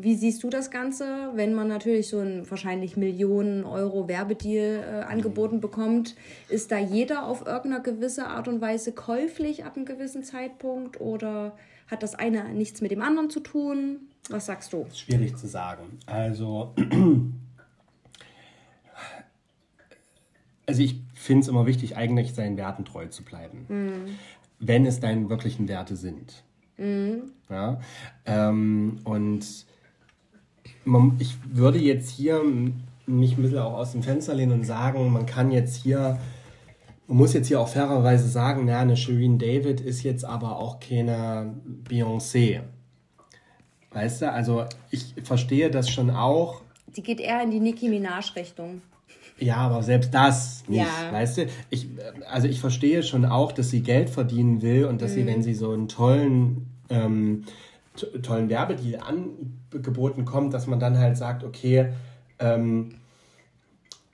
wie 0.00 0.14
siehst 0.14 0.42
du 0.42 0.50
das 0.50 0.70
Ganze, 0.70 1.30
wenn 1.34 1.54
man 1.54 1.68
natürlich 1.68 2.08
so 2.08 2.18
einen 2.18 2.48
wahrscheinlich 2.48 2.96
Millionen 2.96 3.64
Euro 3.64 4.08
Werbedeal 4.08 4.84
äh, 4.84 5.04
angeboten 5.04 5.60
bekommt? 5.60 6.16
Ist 6.48 6.70
da 6.70 6.78
jeder 6.78 7.26
auf 7.26 7.46
irgendeine 7.46 7.82
gewisse 7.82 8.26
Art 8.26 8.48
und 8.48 8.60
Weise 8.60 8.92
käuflich 8.92 9.64
ab 9.64 9.76
einem 9.76 9.86
gewissen 9.86 10.24
Zeitpunkt 10.24 11.00
oder 11.00 11.56
hat 11.88 12.02
das 12.02 12.14
eine 12.14 12.52
nichts 12.52 12.80
mit 12.80 12.90
dem 12.90 13.02
anderen 13.02 13.30
zu 13.30 13.40
tun? 13.40 14.00
Was 14.28 14.46
sagst 14.46 14.72
du? 14.72 14.86
Schwierig 14.92 15.36
zu 15.36 15.46
sagen. 15.46 15.98
Also, 16.06 16.74
also 20.66 20.82
ich 20.82 21.00
finde 21.14 21.42
es 21.42 21.48
immer 21.48 21.66
wichtig, 21.66 21.96
eigentlich 21.96 22.34
seinen 22.34 22.56
Werten 22.56 22.84
treu 22.84 23.06
zu 23.06 23.24
bleiben, 23.24 23.66
mhm. 23.68 24.18
wenn 24.58 24.84
es 24.86 25.00
deine 25.00 25.30
wirklichen 25.30 25.66
Werte 25.68 25.96
sind. 25.96 26.44
Mhm. 26.78 27.32
Ja, 27.50 27.80
ähm, 28.24 28.98
und 29.04 29.44
man, 30.84 31.16
ich 31.18 31.36
würde 31.44 31.78
jetzt 31.78 32.10
hier 32.10 32.42
mich 33.06 33.36
ein 33.36 33.42
bisschen 33.42 33.58
auch 33.58 33.74
aus 33.74 33.92
dem 33.92 34.02
Fenster 34.02 34.34
lehnen 34.34 34.52
und 34.52 34.64
sagen, 34.64 35.12
man 35.12 35.26
kann 35.26 35.50
jetzt 35.50 35.76
hier, 35.76 36.18
man 37.06 37.16
muss 37.16 37.32
jetzt 37.32 37.48
hier 37.48 37.60
auch 37.60 37.68
fairerweise 37.68 38.28
sagen, 38.28 38.64
na, 38.66 38.80
eine 38.80 38.96
Shireen 38.96 39.38
David 39.38 39.80
ist 39.80 40.02
jetzt 40.02 40.24
aber 40.24 40.58
auch 40.58 40.78
keine 40.80 41.54
Beyoncé. 41.88 42.60
Weißt 43.92 44.22
du, 44.22 44.32
also 44.32 44.66
ich 44.90 45.14
verstehe 45.24 45.70
das 45.70 45.90
schon 45.90 46.10
auch. 46.10 46.60
Die 46.94 47.02
geht 47.02 47.20
eher 47.20 47.42
in 47.42 47.50
die 47.50 47.60
Nicki 47.60 47.88
Minaj-Richtung. 47.88 48.82
Ja, 49.40 49.56
aber 49.56 49.82
selbst 49.82 50.12
das 50.12 50.64
nicht, 50.68 50.80
ja. 50.80 51.12
weißt 51.12 51.38
du? 51.38 51.46
Ich, 51.70 51.88
also 52.28 52.48
ich 52.48 52.60
verstehe 52.60 53.02
schon 53.02 53.24
auch, 53.24 53.52
dass 53.52 53.70
sie 53.70 53.82
Geld 53.82 54.10
verdienen 54.10 54.62
will 54.62 54.86
und 54.86 55.00
dass 55.00 55.12
mhm. 55.12 55.14
sie, 55.14 55.26
wenn 55.26 55.42
sie 55.42 55.54
so 55.54 55.72
einen 55.72 55.88
tollen, 55.88 56.66
ähm, 56.90 57.44
tollen 58.22 58.48
Werbedeal 58.48 59.00
angeboten 59.00 60.24
kommt, 60.24 60.54
dass 60.54 60.66
man 60.66 60.80
dann 60.80 60.98
halt 60.98 61.16
sagt, 61.16 61.44
okay, 61.44 61.92
ähm, 62.38 62.96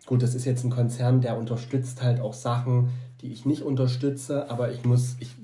gut, 0.06 0.22
das 0.22 0.34
ist 0.34 0.44
jetzt 0.44 0.64
ein 0.64 0.70
Konzern, 0.70 1.20
der 1.20 1.38
unterstützt 1.38 2.02
halt 2.02 2.20
auch 2.20 2.34
Sachen, 2.34 2.90
die 3.20 3.32
ich 3.32 3.46
nicht 3.46 3.62
unterstütze, 3.62 4.50
aber 4.50 4.72
ich 4.72 4.84
muss, 4.84 5.16
ich, 5.20 5.34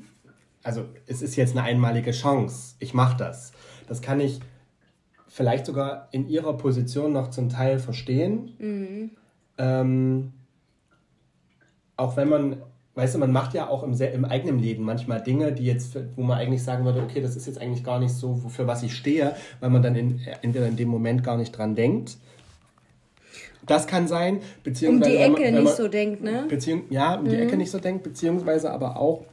also 0.62 0.84
es 1.06 1.22
ist 1.22 1.36
jetzt 1.36 1.56
eine 1.56 1.62
einmalige 1.62 2.10
Chance. 2.10 2.74
Ich 2.78 2.92
mache 2.92 3.16
das. 3.16 3.52
Das 3.88 4.02
kann 4.02 4.20
ich 4.20 4.40
vielleicht 5.28 5.64
sogar 5.64 6.08
in 6.12 6.28
ihrer 6.28 6.56
Position 6.56 7.12
noch 7.12 7.30
zum 7.30 7.48
Teil 7.48 7.78
verstehen. 7.78 8.52
Mhm. 8.58 9.10
Ähm, 9.60 10.32
auch 11.98 12.16
wenn 12.16 12.30
man, 12.30 12.56
weißt 12.94 13.14
du, 13.14 13.18
man 13.18 13.30
macht 13.30 13.52
ja 13.52 13.68
auch 13.68 13.82
im, 13.82 13.92
im 13.92 14.24
eigenen 14.24 14.58
Leben 14.58 14.84
manchmal 14.84 15.22
Dinge, 15.22 15.52
die 15.52 15.66
jetzt, 15.66 15.98
wo 16.16 16.22
man 16.22 16.38
eigentlich 16.38 16.62
sagen 16.62 16.86
würde, 16.86 17.02
okay, 17.02 17.20
das 17.20 17.36
ist 17.36 17.46
jetzt 17.46 17.60
eigentlich 17.60 17.84
gar 17.84 17.98
nicht 17.98 18.14
so, 18.14 18.36
für 18.48 18.66
was 18.66 18.82
ich 18.82 18.96
stehe, 18.96 19.36
weil 19.60 19.68
man 19.68 19.82
dann 19.82 19.94
in, 19.94 20.20
entweder 20.40 20.66
in 20.66 20.76
dem 20.76 20.88
Moment 20.88 21.22
gar 21.22 21.36
nicht 21.36 21.52
dran 21.52 21.74
denkt. 21.74 22.16
Das 23.66 23.86
kann 23.86 24.08
sein, 24.08 24.40
beziehungsweise. 24.64 25.10
Um 25.12 25.16
die 25.16 25.22
Ecke 25.22 25.52
man, 25.52 25.62
nicht 25.62 25.64
man, 25.64 25.76
so 25.76 25.88
denkt, 25.88 26.22
ne? 26.22 26.46
Beziehung, 26.48 26.84
ja, 26.88 27.16
um 27.16 27.24
mhm. 27.24 27.28
die 27.28 27.36
Ecke 27.36 27.58
nicht 27.58 27.70
so 27.70 27.78
denkt, 27.78 28.02
beziehungsweise 28.02 28.70
aber 28.70 28.96
auch, 28.96 29.26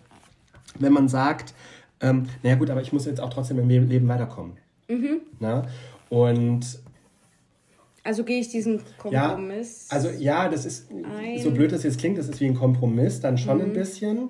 wenn 0.77 0.91
man 0.91 1.07
sagt, 1.07 1.53
ähm, 2.01 2.27
naja 2.43 2.55
gut, 2.55 2.69
aber 2.69 2.81
ich 2.81 2.91
muss 2.91 3.05
jetzt 3.05 3.21
auch 3.21 3.29
trotzdem 3.29 3.59
im 3.59 3.69
Leben 3.69 4.07
weiterkommen. 4.09 4.57
Mhm. 4.89 5.21
Na? 5.39 5.63
Und 6.09 6.79
also 8.07 8.23
gehe 8.23 8.39
ich 8.39 8.49
diesen 8.49 8.81
Kompromiss. 8.97 9.87
Ja, 9.91 9.97
also 9.97 10.09
ja, 10.17 10.47
das 10.47 10.65
ist, 10.65 10.89
ein. 10.89 11.39
so 11.39 11.51
blöd 11.51 11.73
das 11.73 11.83
jetzt 11.83 11.99
klingt, 11.99 12.17
das 12.17 12.29
ist 12.29 12.39
wie 12.39 12.45
ein 12.45 12.55
Kompromiss, 12.55 13.19
dann 13.19 13.37
schon 13.37 13.57
mhm. 13.57 13.63
ein 13.65 13.73
bisschen. 13.73 14.29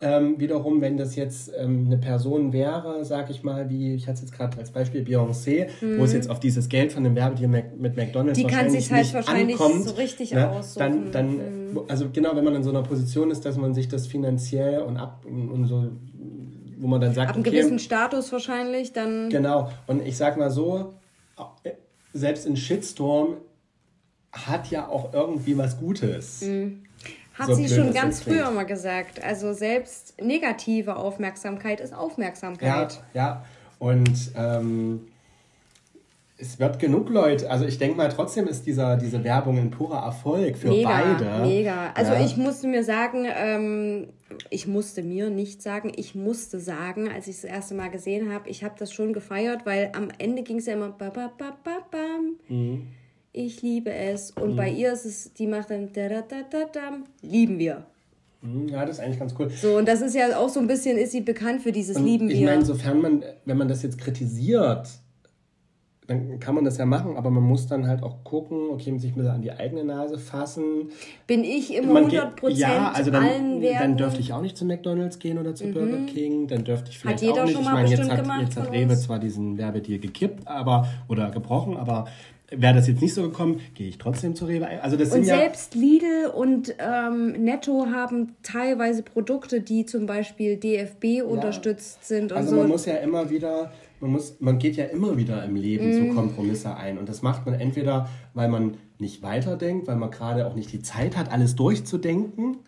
Ähm, 0.00 0.38
wiederum, 0.38 0.80
wenn 0.80 0.96
das 0.96 1.16
jetzt 1.16 1.50
ähm, 1.58 1.86
eine 1.86 1.96
Person 1.96 2.52
wäre, 2.52 3.04
sag 3.04 3.30
ich 3.30 3.42
mal, 3.42 3.68
wie 3.68 3.96
ich 3.96 4.06
hatte 4.06 4.14
es 4.14 4.20
jetzt 4.20 4.32
gerade 4.32 4.56
als 4.56 4.70
Beispiel 4.70 5.02
Beyoncé, 5.02 5.66
mhm. 5.80 5.98
wo 5.98 6.04
es 6.04 6.10
mhm. 6.10 6.16
jetzt 6.16 6.30
auf 6.30 6.38
dieses 6.38 6.68
Geld 6.68 6.92
von 6.92 7.02
dem 7.02 7.16
Werbedeal 7.16 7.48
mit 7.76 7.96
McDonalds 7.96 8.38
Die 8.38 8.46
kann 8.46 8.70
sich 8.70 8.92
halt 8.92 9.12
wahrscheinlich 9.12 9.60
ankommt, 9.60 9.88
so 9.88 9.94
richtig 9.94 10.32
ne, 10.32 10.48
aussuchen. 10.48 10.78
Dann, 10.78 11.10
dann 11.10 11.72
mhm. 11.72 11.80
also 11.88 12.10
genau, 12.12 12.36
wenn 12.36 12.44
man 12.44 12.54
in 12.54 12.62
so 12.62 12.70
einer 12.70 12.84
Position 12.84 13.32
ist, 13.32 13.44
dass 13.44 13.56
man 13.56 13.74
sich 13.74 13.88
das 13.88 14.06
finanziell 14.06 14.82
und 14.82 14.96
ab 14.96 15.24
und, 15.28 15.50
und 15.50 15.64
so, 15.64 15.90
wo 16.78 16.86
man 16.86 17.00
dann 17.00 17.14
sagt, 17.14 17.30
ab 17.30 17.34
einem 17.34 17.44
okay, 17.44 17.50
gewissen 17.50 17.80
Status 17.80 18.30
wahrscheinlich, 18.30 18.92
dann 18.92 19.28
genau. 19.30 19.68
Und 19.88 20.06
ich 20.06 20.16
sag 20.16 20.36
mal 20.36 20.52
so, 20.52 20.94
selbst 22.12 22.46
ein 22.46 22.56
Shitstorm 22.56 23.36
hat 24.32 24.70
ja 24.70 24.88
auch 24.88 25.12
irgendwie 25.12 25.56
was 25.56 25.78
Gutes. 25.78 26.42
Mhm. 26.42 26.84
Hat 27.34 27.46
so 27.46 27.54
sie 27.54 27.68
schon 27.68 27.92
ganz 27.92 28.22
früher 28.22 28.50
mal 28.50 28.66
gesagt. 28.66 29.22
Also 29.22 29.52
selbst 29.52 30.20
negative 30.20 30.96
Aufmerksamkeit 30.96 31.80
ist 31.80 31.94
Aufmerksamkeit. 31.94 33.00
Ja, 33.14 33.22
ja. 33.22 33.44
Und 33.78 34.32
ähm, 34.34 35.06
es 36.36 36.58
wird 36.58 36.78
genug 36.78 37.10
Leute, 37.10 37.50
also 37.50 37.64
ich 37.64 37.78
denke 37.78 37.96
mal, 37.96 38.08
trotzdem 38.08 38.46
ist 38.46 38.66
dieser, 38.66 38.96
diese 38.96 39.22
Werbung 39.24 39.58
ein 39.58 39.70
purer 39.70 40.04
Erfolg 40.04 40.56
für 40.56 40.68
mega, 40.68 40.88
beide. 40.88 41.42
Mega. 41.42 41.92
Also 41.94 42.12
ja. 42.12 42.24
ich 42.24 42.36
musste 42.36 42.66
mir 42.66 42.82
sagen, 42.82 43.26
ähm, 43.28 44.08
ich 44.50 44.66
musste 44.66 45.02
mir 45.02 45.30
nicht 45.30 45.62
sagen, 45.62 45.92
ich 45.96 46.14
musste 46.14 46.60
sagen, 46.60 47.08
als 47.08 47.28
ich 47.28 47.36
es 47.36 47.42
das 47.42 47.50
erste 47.50 47.74
Mal 47.74 47.88
gesehen 47.88 48.32
habe, 48.32 48.48
ich 48.48 48.64
habe 48.64 48.74
das 48.78 48.92
schon 48.92 49.12
gefeiert, 49.12 49.66
weil 49.66 49.90
am 49.94 50.08
Ende 50.18 50.42
ging 50.42 50.58
es 50.58 50.66
ja 50.66 50.74
immer 50.74 50.90
ba, 50.90 51.10
ba, 51.10 51.32
ba, 51.36 51.56
ba, 51.62 51.78
bam. 51.90 52.36
Mhm. 52.48 52.88
Ich 53.32 53.62
liebe 53.62 53.92
es. 53.92 54.30
Und 54.32 54.52
mhm. 54.52 54.56
bei 54.56 54.70
ihr 54.70 54.92
ist 54.92 55.04
es, 55.04 55.32
die 55.34 55.46
macht 55.46 55.70
dann 55.70 55.92
da, 55.92 56.08
da, 56.08 56.22
da, 56.22 56.42
da, 56.50 56.64
da, 56.72 56.98
lieben 57.22 57.58
wir. 57.58 57.86
Mhm, 58.42 58.68
ja, 58.68 58.84
das 58.84 58.98
ist 58.98 59.04
eigentlich 59.04 59.18
ganz 59.18 59.34
cool. 59.38 59.50
So, 59.50 59.76
und 59.76 59.88
das 59.88 60.00
ist 60.00 60.14
ja 60.14 60.36
auch 60.38 60.48
so 60.48 60.60
ein 60.60 60.66
bisschen, 60.66 60.96
ist 60.96 61.12
sie 61.12 61.20
bekannt 61.20 61.62
für 61.62 61.72
dieses 61.72 61.96
und 61.96 62.04
Lieben 62.04 62.28
wir. 62.28 62.36
Ich 62.36 62.44
meine, 62.44 62.64
sofern 62.64 63.00
man, 63.00 63.24
wenn 63.44 63.56
man 63.56 63.68
das 63.68 63.82
jetzt 63.82 63.98
kritisiert, 63.98 64.88
dann 66.08 66.40
kann 66.40 66.54
man 66.54 66.64
das 66.64 66.78
ja 66.78 66.86
machen, 66.86 67.18
aber 67.18 67.28
man 67.28 67.42
muss 67.42 67.66
dann 67.66 67.86
halt 67.86 68.02
auch 68.02 68.24
gucken, 68.24 68.70
okay, 68.70 68.96
sich 68.98 69.12
ein 69.12 69.16
bisschen 69.16 69.30
an 69.30 69.42
die 69.42 69.52
eigene 69.52 69.84
Nase 69.84 70.18
fassen. 70.18 70.90
Bin 71.26 71.44
ich 71.44 71.74
immer 71.74 72.00
100% 72.00 72.48
ja, 72.48 72.92
also 72.92 73.10
dann, 73.10 73.24
allen 73.24 73.60
Werten? 73.60 73.78
Dann 73.78 73.96
dürfte 73.98 74.20
ich 74.20 74.32
auch 74.32 74.40
nicht 74.40 74.56
zu 74.56 74.64
McDonalds 74.64 75.18
gehen 75.18 75.38
oder 75.38 75.54
zu 75.54 75.66
mhm. 75.66 75.74
Burger 75.74 76.06
King, 76.06 76.48
dann 76.48 76.64
dürfte 76.64 76.90
ich 76.90 76.98
vielleicht 76.98 77.22
auch 77.28 77.44
nicht. 77.44 77.60
ich 77.60 77.64
meine, 77.64 77.90
jetzt 77.90 78.10
hat, 78.10 78.40
jetzt 78.40 78.56
hat 78.56 78.72
Rewe 78.72 78.96
zwar 78.96 79.18
diesen 79.18 79.58
Werbedeal 79.58 79.98
gekippt, 79.98 80.48
aber 80.48 80.88
oder 81.08 81.30
gebrochen, 81.30 81.76
aber 81.76 82.06
wäre 82.50 82.74
das 82.74 82.88
jetzt 82.88 83.02
nicht 83.02 83.12
so 83.12 83.22
gekommen, 83.22 83.60
gehe 83.74 83.88
ich 83.88 83.98
trotzdem 83.98 84.34
zu 84.34 84.46
Rewe. 84.46 84.66
Also 84.82 84.96
das 84.96 85.12
und 85.12 85.24
selbst 85.24 85.74
ja 85.74 85.80
Lidl 85.82 86.30
und 86.34 86.74
ähm, 86.78 87.32
Netto 87.32 87.88
haben 87.92 88.34
teilweise 88.42 89.02
Produkte, 89.02 89.60
die 89.60 89.84
zum 89.84 90.06
Beispiel 90.06 90.56
DFB 90.56 91.04
ja. 91.04 91.24
unterstützt 91.24 92.08
sind. 92.08 92.32
also 92.32 92.52
so. 92.52 92.56
man 92.56 92.68
muss 92.68 92.86
ja 92.86 92.94
immer 92.94 93.28
wieder 93.28 93.70
man, 94.00 94.12
muss, 94.12 94.36
man 94.40 94.58
geht 94.58 94.76
ja 94.76 94.84
immer 94.84 95.16
wieder 95.16 95.44
im 95.44 95.56
Leben 95.56 95.90
mm. 95.90 95.92
so 95.92 96.14
Kompromisse 96.14 96.76
ein. 96.76 96.98
Und 96.98 97.08
das 97.08 97.22
macht 97.22 97.46
man 97.46 97.54
entweder, 97.54 98.08
weil 98.34 98.48
man 98.48 98.76
nicht 98.98 99.22
weiterdenkt, 99.22 99.86
weil 99.86 99.96
man 99.96 100.10
gerade 100.10 100.46
auch 100.46 100.54
nicht 100.54 100.72
die 100.72 100.82
Zeit 100.82 101.16
hat, 101.16 101.30
alles 101.30 101.56
durchzudenken. 101.56 102.58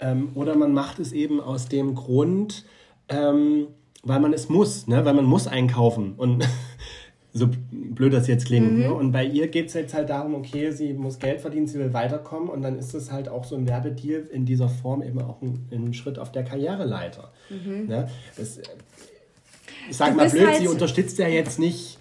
Ähm, 0.00 0.30
oder 0.34 0.56
man 0.56 0.72
macht 0.72 0.98
es 0.98 1.12
eben 1.12 1.40
aus 1.40 1.66
dem 1.66 1.94
Grund, 1.94 2.64
ähm, 3.08 3.68
weil 4.02 4.20
man 4.20 4.32
es 4.32 4.48
muss, 4.48 4.86
ne? 4.86 5.04
weil 5.04 5.14
man 5.14 5.24
muss 5.24 5.46
einkaufen. 5.46 6.14
Und 6.16 6.48
so 7.32 7.48
blöd 7.70 8.12
das 8.12 8.26
jetzt 8.26 8.46
klingt. 8.46 8.72
Mhm. 8.72 8.78
Ne? 8.78 8.94
Und 8.94 9.12
bei 9.12 9.24
ihr 9.24 9.48
geht 9.48 9.68
es 9.68 9.74
jetzt 9.74 9.94
halt 9.94 10.10
darum, 10.10 10.34
okay, 10.34 10.70
sie 10.70 10.92
muss 10.92 11.18
Geld 11.18 11.40
verdienen, 11.40 11.66
sie 11.66 11.78
will 11.78 11.92
weiterkommen 11.92 12.48
und 12.48 12.62
dann 12.62 12.78
ist 12.78 12.94
es 12.94 13.10
halt 13.10 13.28
auch 13.28 13.44
so 13.44 13.56
ein 13.56 13.66
Werbedeal 13.66 14.24
in 14.30 14.44
dieser 14.44 14.68
Form 14.68 15.02
eben 15.02 15.20
auch 15.22 15.40
ein, 15.40 15.66
ein 15.72 15.94
Schritt 15.94 16.18
auf 16.18 16.30
der 16.30 16.44
Karriereleiter. 16.44 17.32
Mhm. 17.48 17.86
Ne? 17.86 18.08
Das, 18.36 18.60
ich 19.90 19.96
sag 19.96 20.14
mal 20.16 20.28
blöd, 20.28 20.46
halt 20.46 20.58
sie 20.58 20.68
unterstützt 20.68 21.18
ja 21.18 21.28
jetzt 21.28 21.58
nicht 21.58 21.98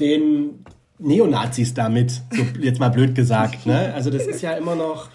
den 0.00 0.64
Neonazis 0.98 1.74
damit, 1.74 2.10
so 2.32 2.42
jetzt 2.60 2.80
mal 2.80 2.88
blöd 2.90 3.14
gesagt. 3.14 3.66
Ne? 3.66 3.92
Also 3.94 4.10
das 4.10 4.26
ist 4.26 4.42
ja 4.42 4.52
immer 4.52 4.74
noch, 4.74 5.08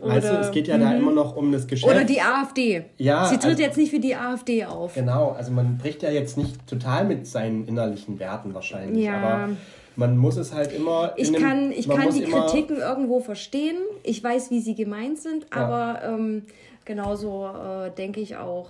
weißt 0.00 0.28
du, 0.28 0.32
es 0.40 0.50
geht 0.50 0.68
ja 0.68 0.78
da 0.78 0.94
immer 0.94 1.12
noch 1.12 1.36
um 1.36 1.52
das 1.52 1.66
Geschäft. 1.66 1.90
Oder 1.90 2.04
die 2.04 2.20
AfD. 2.20 2.84
Ja, 2.98 3.26
Sie 3.26 3.36
tritt 3.36 3.44
also- 3.52 3.62
jetzt 3.62 3.76
nicht 3.76 3.90
für 3.90 4.00
die 4.00 4.14
AfD 4.14 4.64
auf. 4.64 4.94
Genau, 4.94 5.30
also 5.30 5.52
man 5.52 5.78
bricht 5.78 6.02
ja 6.02 6.10
jetzt 6.10 6.36
nicht 6.36 6.66
total 6.66 7.04
mit 7.04 7.26
seinen 7.26 7.66
innerlichen 7.66 8.18
Werten 8.18 8.54
wahrscheinlich, 8.54 9.04
Ja. 9.04 9.16
aber 9.16 9.48
man 9.96 10.16
muss 10.16 10.36
es 10.36 10.52
halt 10.52 10.72
immer. 10.72 11.12
Ich 11.16 11.28
in 11.28 11.36
einem- 11.36 11.44
kann, 11.44 11.72
ich 11.72 11.88
kann 11.88 12.12
die 12.12 12.22
Kritiken 12.24 12.78
irgendwo 12.78 13.20
verstehen. 13.20 13.76
Ich 14.02 14.22
weiß, 14.22 14.50
wie 14.50 14.60
sie 14.60 14.74
gemeint 14.74 15.18
sind, 15.20 15.46
aber 15.52 16.00
ähm, 16.04 16.42
genauso 16.84 17.46
äh, 17.46 17.90
denke 17.96 18.20
ich 18.20 18.36
auch, 18.36 18.68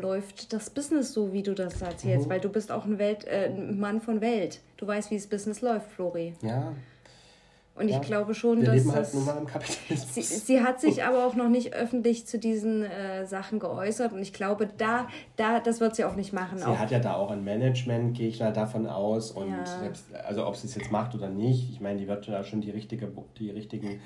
läuft 0.00 0.52
das 0.52 0.70
Business 0.70 1.12
so, 1.12 1.32
wie 1.32 1.42
du 1.42 1.54
das 1.54 1.80
erzählst, 1.82 2.26
Mhm. 2.26 2.30
weil 2.30 2.40
du 2.40 2.48
bist 2.48 2.70
auch 2.70 2.84
ein, 2.84 2.98
Welt, 2.98 3.24
äh, 3.26 3.50
Mann 3.50 4.00
von 4.00 4.20
Welt. 4.20 4.60
Du 4.76 4.86
weißt, 4.86 5.10
wie 5.10 5.16
das 5.16 5.26
Business 5.26 5.60
läuft, 5.60 5.90
Flori. 5.92 6.34
Ja, 6.42 6.72
Und 7.74 7.88
Ja. 7.88 8.00
ich 8.00 8.06
glaube 8.08 8.34
schon, 8.34 8.58
wir 8.60 8.66
dass 8.66 8.74
leben 8.74 8.92
halt 8.92 9.14
nun 9.14 9.24
mal 9.24 9.36
im 9.38 9.46
Kapitalismus. 9.46 10.12
sie, 10.14 10.22
sie 10.22 10.60
hat 10.62 10.80
sich 10.80 11.04
aber 11.04 11.24
auch 11.24 11.36
noch 11.36 11.48
nicht 11.48 11.74
öffentlich 11.74 12.26
zu 12.26 12.36
diesen 12.36 12.82
äh, 12.84 13.24
Sachen 13.24 13.60
geäußert 13.60 14.12
und 14.12 14.18
ich 14.20 14.32
glaube, 14.32 14.68
da, 14.78 15.06
da 15.36 15.60
das 15.60 15.78
wird 15.80 15.94
sie 15.94 16.04
auch 16.04 16.16
nicht 16.16 16.32
machen. 16.32 16.58
Sie 16.58 16.64
auch. 16.64 16.76
hat 16.76 16.90
ja 16.90 16.98
da 16.98 17.14
auch 17.14 17.30
ein 17.30 17.44
Management, 17.44 18.16
gehe 18.16 18.26
ich 18.26 18.38
da 18.38 18.50
davon 18.50 18.88
aus. 18.88 19.30
Und 19.30 19.50
Ja. 19.50 19.64
selbst, 19.64 20.06
also 20.26 20.44
ob 20.44 20.56
sie 20.56 20.66
es 20.66 20.74
jetzt 20.74 20.90
macht 20.90 21.14
oder 21.14 21.28
nicht, 21.28 21.70
ich 21.70 21.80
meine, 21.80 22.00
die 22.00 22.08
wird 22.08 22.26
da 22.26 22.42
schon 22.42 22.60
die, 22.60 22.72
richtige, 22.72 23.12
die 23.38 23.50
richtigen 23.50 24.00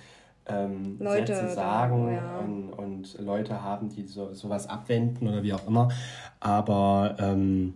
ähm, 0.47 0.97
Leute 0.99 1.35
Sätze 1.35 1.55
sagen 1.55 2.13
ja. 2.15 2.39
und, 2.39 2.73
und 2.73 3.19
Leute 3.21 3.63
haben, 3.63 3.89
die 3.89 4.07
so, 4.07 4.33
sowas 4.35 4.67
abwenden 4.69 5.29
oder 5.29 5.43
wie 5.43 5.53
auch 5.53 5.67
immer. 5.67 5.89
Aber 6.41 7.17
ähm, 7.21 7.75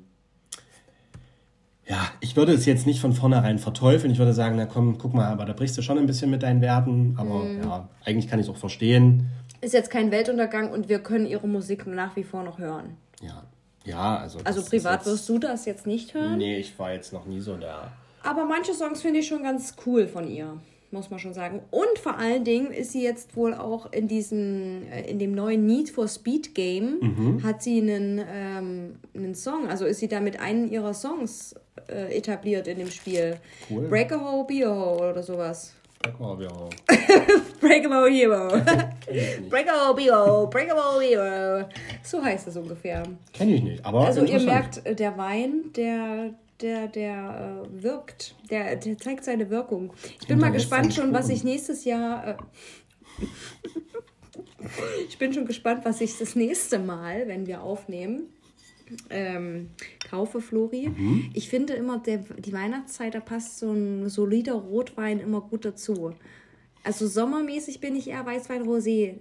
ja, 1.88 1.98
ich 2.20 2.34
würde 2.36 2.52
es 2.52 2.66
jetzt 2.66 2.86
nicht 2.86 3.00
von 3.00 3.12
vornherein 3.12 3.58
verteufeln. 3.60 4.12
Ich 4.12 4.18
würde 4.18 4.32
sagen, 4.32 4.56
na 4.56 4.66
komm, 4.66 4.98
guck 4.98 5.14
mal, 5.14 5.26
aber 5.26 5.44
da 5.44 5.52
brichst 5.52 5.78
du 5.78 5.82
schon 5.82 5.98
ein 5.98 6.06
bisschen 6.06 6.30
mit 6.30 6.42
deinen 6.42 6.60
Werten. 6.60 7.14
Aber 7.18 7.44
Mhm. 7.44 7.62
ja, 7.62 7.88
eigentlich 8.04 8.28
kann 8.28 8.40
ich 8.40 8.46
es 8.46 8.52
auch 8.52 8.56
verstehen. 8.58 9.28
Ist 9.60 9.72
jetzt 9.72 9.90
kein 9.90 10.10
Weltuntergang 10.10 10.70
und 10.72 10.88
wir 10.88 10.98
können 10.98 11.26
ihre 11.26 11.46
Musik 11.46 11.86
nach 11.86 12.16
wie 12.16 12.24
vor 12.24 12.42
noch 12.42 12.58
hören. 12.58 12.96
Ja, 13.22 13.42
ja 13.84 14.16
also. 14.18 14.40
Also 14.44 14.62
privat 14.64 15.00
jetzt- 15.00 15.06
wirst 15.06 15.28
du 15.28 15.38
das 15.38 15.64
jetzt 15.64 15.86
nicht 15.86 16.12
hören. 16.14 16.38
Nee, 16.38 16.58
ich 16.58 16.76
war 16.78 16.92
jetzt 16.92 17.12
noch 17.12 17.24
nie 17.26 17.40
so 17.40 17.56
da. 17.56 17.92
Aber 18.24 18.44
manche 18.44 18.74
Songs 18.74 19.02
finde 19.02 19.20
ich 19.20 19.28
schon 19.28 19.44
ganz 19.44 19.76
cool 19.86 20.08
von 20.08 20.28
ihr, 20.28 20.54
muss 20.96 21.10
man 21.10 21.20
schon 21.20 21.32
sagen. 21.34 21.60
Und 21.70 21.98
vor 22.02 22.18
allen 22.18 22.42
Dingen 22.44 22.72
ist 22.72 22.90
sie 22.92 23.02
jetzt 23.04 23.36
wohl 23.36 23.54
auch 23.54 23.92
in 23.92 24.08
diesem, 24.08 24.82
äh, 24.90 25.08
in 25.08 25.18
dem 25.20 25.32
neuen 25.32 25.64
Need 25.66 25.90
for 25.90 26.08
Speed 26.08 26.54
Game, 26.54 26.98
Mhm. 27.00 27.42
hat 27.44 27.62
sie 27.62 27.80
einen, 27.80 28.20
ähm, 28.28 28.96
einen 29.14 29.34
Song, 29.36 29.68
also 29.68 29.84
ist 29.84 30.00
sie 30.00 30.08
da 30.08 30.20
mit 30.20 30.40
einem 30.40 30.70
ihrer 30.70 30.92
Songs 30.94 31.54
äh, 31.88 32.16
etabliert 32.16 32.66
in 32.66 32.78
dem 32.78 32.90
Spiel. 32.90 33.36
Cool. 33.70 33.86
Break 33.88 34.10
a 34.10 34.18
Hole, 34.20 34.44
Be 34.48 34.66
a 34.66 34.74
Hole 34.74 35.10
oder 35.10 35.22
sowas. 35.22 35.74
Break 36.02 36.14
a 36.16 36.18
Hole, 37.90 38.10
Hero. 38.10 38.48
ich 39.08 39.38
nicht. 39.40 39.50
Break 39.50 39.68
a 39.68 39.86
Hole, 39.88 39.94
Be 39.94 40.12
a 40.12 40.24
Hole, 40.26 40.48
Break 40.48 40.70
a 40.70 40.74
Hole, 40.74 41.04
Hero. 41.04 41.68
So 42.02 42.22
heißt 42.24 42.48
es 42.48 42.56
ungefähr. 42.56 43.02
Kenne 43.32 43.54
ich 43.54 43.62
nicht, 43.62 43.84
aber 43.84 44.06
Also 44.06 44.24
ihr 44.24 44.40
merkt, 44.40 44.84
äh, 44.86 44.94
der 44.94 45.16
Wein, 45.18 45.72
der, 45.76 46.30
der, 46.60 46.88
der 46.88 47.64
äh, 47.64 47.82
wirkt, 47.82 48.34
der, 48.50 48.76
der 48.76 48.98
zeigt 48.98 49.24
seine 49.24 49.50
Wirkung. 49.50 49.92
Ich 50.20 50.26
bin 50.26 50.38
mal 50.38 50.52
gespannt 50.52 50.94
schon, 50.94 51.12
was 51.12 51.28
ich 51.28 51.44
nächstes 51.44 51.84
Jahr. 51.84 52.26
Äh, 52.28 52.36
ich 55.08 55.18
bin 55.18 55.32
schon 55.32 55.46
gespannt, 55.46 55.84
was 55.84 56.00
ich 56.00 56.16
das 56.18 56.34
nächste 56.34 56.78
Mal, 56.78 57.28
wenn 57.28 57.46
wir 57.46 57.62
aufnehmen, 57.62 58.24
ähm, 59.10 59.70
kaufe, 60.08 60.40
Flori. 60.40 60.88
Mhm. 60.88 61.30
Ich 61.34 61.48
finde 61.48 61.74
immer, 61.74 61.98
der, 61.98 62.18
die 62.18 62.52
Weihnachtszeit, 62.52 63.14
da 63.14 63.20
passt 63.20 63.58
so 63.58 63.72
ein 63.72 64.08
solider 64.08 64.54
Rotwein 64.54 65.20
immer 65.20 65.40
gut 65.40 65.64
dazu. 65.64 66.12
Also 66.84 67.06
sommermäßig 67.08 67.80
bin 67.80 67.96
ich 67.96 68.08
eher 68.08 68.24
Weißwein-Rosé 68.24 69.16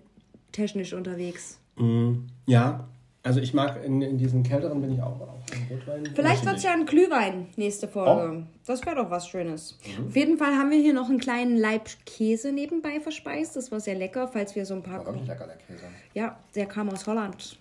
technisch 0.52 0.94
unterwegs. 0.94 1.60
Mm, 1.78 2.28
Ja, 2.46 2.88
also 3.26 3.40
ich 3.40 3.56
mag 3.56 3.84
in, 3.84 4.04
in 4.04 4.20
diesen 4.20 4.44
kälteren 4.44 4.82
bin 4.82 4.94
ich 4.94 5.02
auch, 5.02 5.20
auch 5.20 5.40
Rotwein. 5.72 6.08
Vielleicht 6.14 6.46
wird 6.46 6.58
es 6.58 6.64
ja 6.64 6.74
ein 6.74 6.86
Glühwein 6.86 7.48
nächste 7.56 7.88
Folge. 7.88 8.46
Das 8.68 8.86
wäre 8.86 8.98
doch 8.98 9.10
was 9.10 9.28
Schönes. 9.28 9.80
Auf 10.08 10.16
jeden 10.16 10.38
Fall 10.38 10.54
haben 10.56 10.70
wir 10.70 10.80
hier 10.80 10.94
noch 10.94 11.10
einen 11.10 11.20
kleinen 11.20 11.58
Laib 11.58 11.90
Käse 12.06 12.52
nebenbei 12.52 13.00
verspeist. 13.00 13.56
Das 13.56 13.72
war 13.72 13.80
sehr 13.80 13.96
lecker, 13.96 14.28
falls 14.28 14.56
wir 14.56 14.64
so 14.68 14.76
ein 14.76 14.84
paar. 14.84 15.00
War 15.00 15.08
wirklich 15.08 15.28
lecker, 15.28 15.48
der 15.48 15.56
Käse. 15.56 15.86
Ja, 16.14 16.38
der 16.54 16.68
kam 16.68 16.88
aus 16.90 17.08
Holland. 17.08 17.58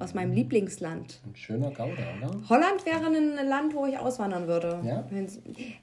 Aus 0.00 0.12
meinem 0.12 0.32
Lieblingsland. 0.32 1.20
Ein 1.24 1.36
schöner 1.36 1.70
Gouda, 1.70 2.02
oder? 2.18 2.48
Holland 2.48 2.84
wäre 2.84 3.06
ein 3.06 3.48
Land, 3.48 3.74
wo 3.74 3.86
ich 3.86 3.96
auswandern 3.96 4.48
würde. 4.48 4.80
Ja? 4.84 5.06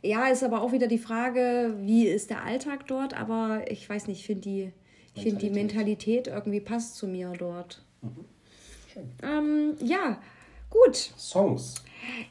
Ja, 0.02 0.28
ist 0.28 0.44
aber 0.44 0.62
auch 0.62 0.74
wieder 0.74 0.88
die 0.88 1.00
Frage, 1.00 1.74
wie 1.80 2.08
ist 2.08 2.30
der 2.30 2.44
Alltag 2.44 2.88
dort? 2.88 3.18
Aber 3.20 3.62
ich 3.72 3.90
weiß 3.90 4.08
nicht, 4.08 4.20
ich 4.20 4.26
finde 4.26 4.42
die, 4.42 4.74
ich 5.16 5.24
find 5.24 5.42
die 5.42 5.50
Mentalität 5.50 6.28
irgendwie 6.28 6.60
passt 6.60 6.98
zu 6.98 7.08
mir 7.08 7.32
dort. 7.38 7.84
Schön. 8.02 8.26
Ähm, 9.22 9.76
ja, 9.82 10.20
gut. 10.70 10.96
Songs. 11.18 11.76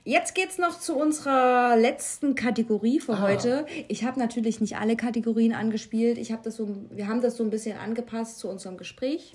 Jetzt 0.04 0.34
geht's 0.34 0.58
noch 0.58 0.78
zu 0.78 0.94
unserer 0.96 1.76
letzten 1.76 2.34
Kategorie 2.34 3.00
für 3.00 3.14
Ah. 3.14 3.20
heute. 3.22 3.66
Ich 3.88 4.04
habe 4.04 4.18
natürlich 4.20 4.60
nicht 4.60 4.76
alle 4.76 4.96
Kategorien 4.96 5.54
angespielt. 5.54 6.18
Ich 6.18 6.30
habe 6.30 6.42
das 6.44 6.56
so, 6.56 6.68
wir 6.90 7.08
haben 7.08 7.22
das 7.22 7.36
so 7.38 7.44
ein 7.44 7.50
bisschen 7.50 7.78
angepasst 7.78 8.38
zu 8.38 8.48
unserem 8.48 8.76
Gespräch. 8.76 9.32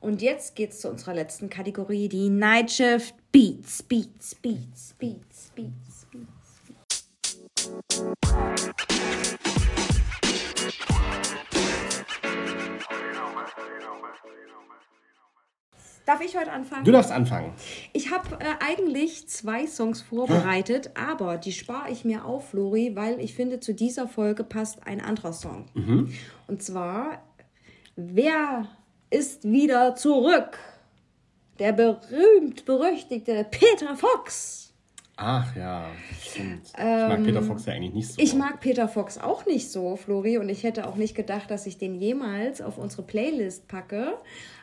Und 0.00 0.22
jetzt 0.22 0.56
geht's 0.56 0.80
zu 0.80 0.88
unserer 0.90 1.14
letzten 1.14 1.48
Kategorie, 1.50 2.08
die 2.08 2.28
Night 2.28 2.70
Shift 2.70 3.14
Beats, 3.32 3.82
Beats, 3.82 4.34
Beats, 4.34 4.94
Beats, 4.98 5.50
Beats, 5.54 6.06
Beats. 6.10 7.80
Darf 16.10 16.22
ich 16.22 16.36
heute 16.36 16.50
anfangen? 16.50 16.84
Du 16.84 16.90
darfst 16.90 17.12
anfangen. 17.12 17.52
Ich 17.92 18.10
habe 18.10 18.36
äh, 18.40 18.64
eigentlich 18.66 19.28
zwei 19.28 19.68
Songs 19.68 20.00
vorbereitet, 20.02 20.90
aber 20.96 21.36
die 21.36 21.52
spare 21.52 21.88
ich 21.88 22.04
mir 22.04 22.24
auf, 22.24 22.48
Flori, 22.48 22.96
weil 22.96 23.20
ich 23.20 23.32
finde, 23.34 23.60
zu 23.60 23.74
dieser 23.74 24.08
Folge 24.08 24.42
passt 24.42 24.84
ein 24.88 25.00
anderer 25.00 25.32
Song. 25.32 25.66
Und 26.48 26.64
zwar, 26.64 27.22
wer 27.94 28.66
ist 29.10 29.44
wieder 29.44 29.94
zurück? 29.94 30.58
Der 31.60 31.72
berühmt-berüchtigte 31.74 33.46
Peter 33.48 33.94
Fox. 33.94 34.72
Ach 35.14 35.54
ja, 35.54 35.84
stimmt. 36.20 36.72
ich 36.72 36.74
mag 36.76 37.22
Peter 37.22 37.42
Fox 37.42 37.66
ja 37.66 37.74
eigentlich 37.74 37.92
nicht 37.94 38.08
so. 38.08 38.18
Ähm, 38.18 38.24
Ich 38.26 38.34
mag 38.34 38.60
Peter 38.60 38.88
Fox 38.88 39.16
auch 39.18 39.46
nicht 39.46 39.70
so, 39.70 39.94
Flori, 39.94 40.38
und 40.38 40.48
ich 40.48 40.64
hätte 40.64 40.88
auch 40.88 40.96
nicht 40.96 41.14
gedacht, 41.14 41.52
dass 41.52 41.66
ich 41.66 41.78
den 41.78 41.94
jemals 41.94 42.60
auf 42.60 42.78
unsere 42.78 43.02
Playlist 43.02 43.68
packe. 43.68 44.14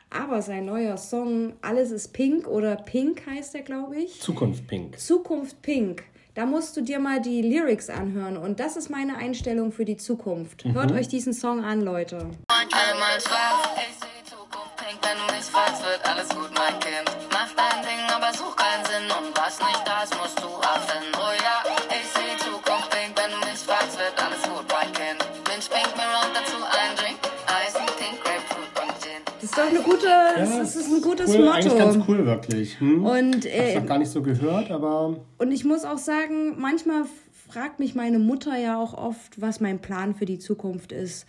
Aber 0.10 0.42
sein 0.42 0.66
neuer 0.66 0.98
Song 0.98 1.54
Alles 1.62 1.92
ist 1.92 2.14
Pink 2.14 2.48
oder 2.48 2.76
Pink 2.76 3.26
heißt 3.26 3.56
er, 3.56 3.62
glaube 3.62 3.98
ich. 3.98 4.22
Zukunft 4.22 4.68
Pink. 4.68 5.00
Zukunft 5.00 5.62
Pink. 5.62 6.04
Da 6.34 6.46
musst 6.46 6.78
du 6.78 6.82
dir 6.82 7.00
mal 7.00 7.20
die 7.20 7.42
Lyrics 7.42 7.90
anhören. 7.90 8.38
Und 8.38 8.60
das 8.60 8.78
ist 8.78 8.90
meine 8.90 9.18
Einstellung 9.18 9.72
für 9.72 9.86
die 9.86 9.98
Zukunft. 9.98 10.66
Hört 10.66 10.92
euch 10.92 11.08
diesen 11.08 11.34
Song 11.34 11.64
an, 11.64 11.82
Leute. 11.82 12.18
Einmal 12.18 13.20
schwarz, 13.20 13.70
ich 13.76 13.96
seh 13.96 14.06
die 14.22 14.30
Zukunft 14.30 14.78
pink, 14.78 15.00
wenn 15.02 15.18
du 15.18 15.34
mich 15.34 15.46
fragst, 15.46 15.84
wird 15.84 16.06
alles 16.08 16.30
gut, 16.30 16.52
mein 16.54 16.80
Kind. 16.80 17.10
Mach 17.32 17.50
dein 17.56 17.82
Ding, 17.82 18.06
aber 18.08 18.34
such 18.34 18.57
Gin. 29.70 29.78
Das 29.78 29.80
ist 29.80 29.80
doch 29.80 29.80
eine 29.80 29.80
gute, 29.82 30.08
das 30.38 30.76
ist 30.76 30.92
ein 30.92 31.02
gutes 31.02 31.36
cool, 31.36 31.48
Eigentlich 31.48 31.78
ganz 31.78 31.98
Motto. 31.98 32.12
cool, 32.12 32.26
wirklich. 32.26 32.80
Hm? 32.80 33.06
Und, 33.06 33.36
Hab's 33.36 33.46
äh, 33.46 33.80
noch 33.80 33.86
gar 33.86 33.98
nicht 34.00 34.12
so 34.12 34.22
gehört, 34.22 34.72
aber 34.72 35.18
und 35.38 35.52
ich 35.52 35.66
muss 35.66 35.86
auch 35.86 35.98
sagen, 35.98 36.56
manchmal 36.58 37.06
fragt 37.48 37.80
mich 37.80 37.96
meine 37.96 38.20
Mutter 38.20 38.58
ja 38.58 38.80
auch 38.82 38.94
oft, 38.94 39.40
was 39.42 39.60
mein 39.60 39.80
Plan 39.80 40.16
für 40.16 40.26
die 40.26 40.40
Zukunft 40.40 40.92
ist. 40.92 41.26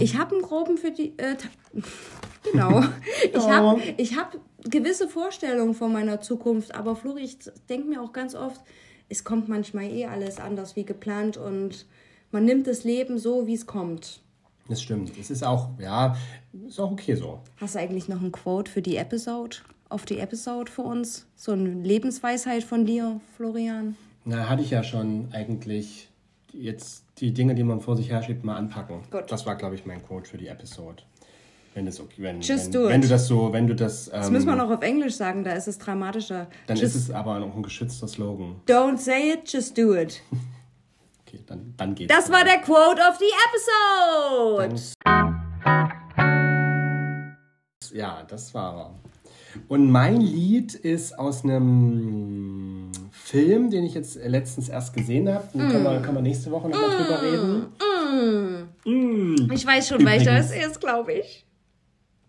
Ich 0.00 0.18
habe 0.18 0.34
einen 0.34 0.42
groben 0.42 0.78
für 0.78 0.90
die. 0.90 1.14
Äh, 1.16 1.36
genau. 2.50 2.84
Ich 3.32 3.48
habe 3.48 3.80
ich 3.96 4.16
hab 4.16 4.36
gewisse 4.64 5.08
Vorstellungen 5.08 5.74
von 5.74 5.92
meiner 5.92 6.20
Zukunft, 6.20 6.74
aber 6.74 6.96
Flori, 6.96 7.22
ich 7.22 7.38
denke 7.68 7.88
mir 7.88 8.02
auch 8.02 8.12
ganz 8.12 8.34
oft, 8.34 8.60
es 9.08 9.24
kommt 9.24 9.48
manchmal 9.48 9.84
eh 9.84 10.06
alles 10.06 10.38
anders 10.40 10.76
wie 10.76 10.84
geplant 10.84 11.36
und 11.36 11.86
man 12.30 12.44
nimmt 12.44 12.66
das 12.66 12.84
Leben 12.84 13.18
so, 13.18 13.46
wie 13.46 13.54
es 13.54 13.66
kommt. 13.66 14.20
Das 14.70 14.80
stimmt. 14.82 15.12
Es 15.18 15.30
ist 15.30 15.42
auch, 15.44 15.68
ja, 15.78 16.16
ist 16.66 16.80
auch 16.80 16.92
okay 16.92 17.14
so. 17.14 17.40
Hast 17.60 17.74
du 17.74 17.78
eigentlich 17.80 18.08
noch 18.08 18.22
ein 18.22 18.32
Quote 18.32 18.70
für 18.70 18.80
die 18.82 18.96
Episode? 18.96 19.58
Auf 19.88 20.04
die 20.06 20.18
Episode 20.18 20.70
für 20.70 20.82
uns? 20.82 21.26
So 21.36 21.52
eine 21.52 21.68
Lebensweisheit 21.68 22.62
von 22.64 22.86
dir, 22.86 23.20
Florian? 23.36 23.96
Na, 24.24 24.48
hatte 24.48 24.62
ich 24.62 24.70
ja 24.70 24.82
schon 24.82 25.28
eigentlich 25.32 26.08
jetzt 26.52 27.04
die 27.18 27.32
Dinge, 27.32 27.54
die 27.54 27.64
man 27.64 27.80
vor 27.80 27.96
sich 27.96 28.10
herschiebt, 28.10 28.44
mal 28.44 28.56
anpacken. 28.56 29.00
Gut. 29.10 29.24
Das 29.28 29.46
war, 29.46 29.56
glaube 29.56 29.74
ich, 29.74 29.86
mein 29.86 30.02
Code 30.06 30.26
für 30.28 30.38
die 30.38 30.46
Episode. 30.48 31.02
Wenn 31.74 31.86
das 31.86 32.00
okay, 32.00 32.22
wenn, 32.22 32.40
Just 32.40 32.66
wenn, 32.66 32.72
do 32.72 32.84
it. 32.86 32.90
wenn 32.90 33.00
du 33.02 33.08
das 33.08 33.26
so, 33.28 33.52
wenn 33.52 33.66
du 33.68 33.74
das, 33.76 34.08
ähm, 34.08 34.14
Das 34.14 34.30
müssen 34.30 34.46
wir 34.46 34.56
noch 34.56 34.70
auf 34.70 34.82
Englisch 34.82 35.14
sagen, 35.14 35.44
da 35.44 35.52
ist 35.52 35.68
es 35.68 35.78
dramatischer. 35.78 36.48
dann 36.66 36.76
just, 36.76 36.96
ist 36.96 37.02
es 37.04 37.10
aber 37.12 37.38
noch 37.38 37.54
ein 37.54 37.62
geschützter 37.62 38.08
Slogan. 38.08 38.56
Don't 38.66 38.98
say 38.98 39.32
it, 39.32 39.52
just 39.52 39.78
do 39.78 39.94
it. 39.94 40.20
Okay, 41.32 41.44
dann, 41.46 41.74
dann 41.76 41.94
geht's. 41.94 42.12
Das 42.12 42.28
war 42.32 42.42
der 42.44 42.58
Quote 42.58 43.00
of 43.00 43.16
the 43.18 44.66
Episode. 44.66 44.74
Dann- 45.04 45.10
ja, 47.92 48.22
das 48.28 48.52
war 48.54 48.76
er. 48.76 48.94
Und 49.68 49.90
mein 49.90 50.20
Lied 50.20 50.74
ist 50.74 51.18
aus 51.18 51.42
einem 51.44 52.90
Film, 53.10 53.70
den 53.70 53.84
ich 53.84 53.94
jetzt 53.94 54.16
letztens 54.24 54.68
erst 54.68 54.94
gesehen 54.94 55.28
habe. 55.32 55.44
Den 55.52 55.68
können, 55.68 55.82
wir, 55.84 56.00
können 56.00 56.14
wir 56.16 56.22
nächste 56.22 56.50
Woche 56.52 56.68
nochmal 56.68 56.90
drüber 56.96 57.22
reden. 57.22 57.66
Ich 59.52 59.66
weiß 59.66 59.88
schon, 59.88 60.04
welcher 60.04 60.36
es 60.38 60.52
ist, 60.52 60.80
glaube 60.80 61.12
ich. 61.14 61.44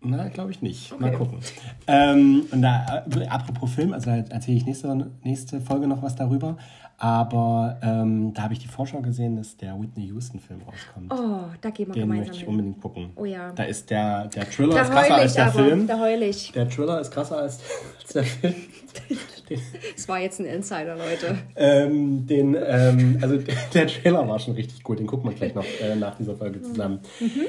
Na, 0.04 0.28
glaube 0.28 0.50
ich 0.50 0.62
nicht. 0.62 0.98
Mal 0.98 1.12
gucken. 1.12 1.38
Ähm, 1.86 2.44
und 2.50 2.62
da, 2.62 3.04
äh, 3.08 3.26
apropos 3.26 3.72
Film, 3.72 3.92
also 3.92 4.10
da 4.10 4.16
erzähle 4.16 4.56
ich 4.56 4.66
nächste, 4.66 5.10
nächste 5.22 5.60
Folge 5.60 5.86
noch 5.86 6.02
was 6.02 6.16
darüber. 6.16 6.56
Aber 6.98 7.78
ähm, 7.82 8.32
da 8.32 8.42
habe 8.42 8.52
ich 8.52 8.60
die 8.60 8.68
Vorschau 8.68 9.00
gesehen, 9.00 9.36
dass 9.36 9.56
der 9.56 9.80
Whitney 9.80 10.06
Houston-Film 10.06 10.60
rauskommt. 10.62 11.12
Oh, 11.12 11.46
da 11.60 11.70
gehen 11.70 11.88
wir 11.88 11.94
Den 11.94 12.02
gemeinsam 12.02 12.26
möchte 12.28 12.36
ich 12.36 12.46
unbedingt 12.46 12.80
gucken. 12.80 13.10
Oh 13.16 13.24
ja. 13.24 13.50
Da 13.52 13.64
ist 13.64 13.90
der, 13.90 14.28
der 14.28 14.48
Thriller 14.48 14.74
Da 14.74 14.82
ist 14.82 14.90
krasser 14.92 15.08
heul 15.08 15.20
als 15.20 15.30
ich 15.30 15.36
der 15.36 15.46
aber, 15.46 15.64
Film. 15.64 15.86
da 15.88 15.98
heul 15.98 16.22
ich. 16.22 16.52
Der 16.52 16.68
Thriller 16.68 17.00
ist 17.00 17.10
krasser 17.10 17.38
als, 17.38 17.58
als 18.00 18.12
der 18.12 18.24
Film. 18.24 18.54
Das 19.96 20.08
war 20.08 20.18
jetzt 20.20 20.40
ein 20.40 20.46
Insider, 20.46 20.96
Leute. 20.96 21.38
Ähm, 21.56 22.26
den, 22.26 22.54
ähm, 22.54 23.18
also 23.20 23.36
der 23.74 23.86
Trailer 23.86 24.26
war 24.28 24.38
schon 24.38 24.54
richtig 24.54 24.82
gut, 24.82 24.98
den 24.98 25.06
gucken 25.06 25.30
wir 25.30 25.36
gleich 25.36 25.54
noch 25.54 25.64
äh, 25.80 25.94
nach 25.96 26.16
dieser 26.16 26.36
Folge 26.36 26.62
zusammen. 26.62 27.00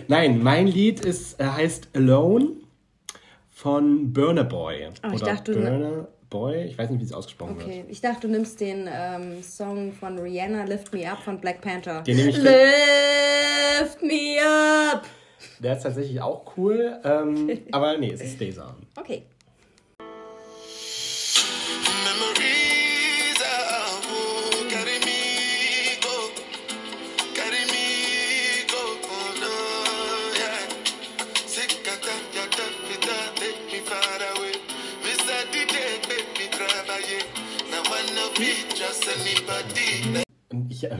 Nein, 0.08 0.41
mein 0.43 0.68
Lied 0.68 0.99
ist, 1.04 1.39
äh, 1.39 1.45
heißt 1.45 1.89
Alone 1.93 2.51
von 3.51 4.12
Burner 4.14 4.43
Boy. 4.43 4.88
Ah, 5.01 5.10
ich 5.14 5.22
Oder 5.22 5.34
dachte, 5.34 5.54
Burner 5.54 6.08
Boy, 6.30 6.64
ich 6.66 6.78
weiß 6.78 6.89
nicht, 6.89 6.99
wie 6.99 7.06
es 7.06 7.14
ausgesprochen 7.14 7.58
wird. 7.58 7.68
Okay, 7.68 7.86
ich 7.88 8.01
dachte, 8.01 8.22
du 8.28 8.34
nimmst 8.34 8.60
den 8.60 8.89
ähm, 8.91 9.43
Song 9.43 9.93
von 9.93 10.18
Rihanna, 10.18 10.64
Lift 10.66 10.91
Me 10.93 11.10
Up 11.10 11.20
von 11.24 11.39
Black 11.39 11.62
Panther. 11.62 12.01
Den 12.01 12.18
nehme 12.18 12.30
ich- 12.30 12.38
Lift 12.38 14.01
Me 14.01 14.38
Up! 14.91 15.04
Der 15.60 15.78
ist 15.78 15.84
tatsächlich 15.84 16.20
auch 16.22 16.58
cool, 16.58 16.99
ähm, 17.04 17.49
aber 17.72 17.97
nee, 17.97 18.12
es 18.12 18.22
ist 18.22 18.39
dieser. 18.39 18.76
Okay. 18.99 19.24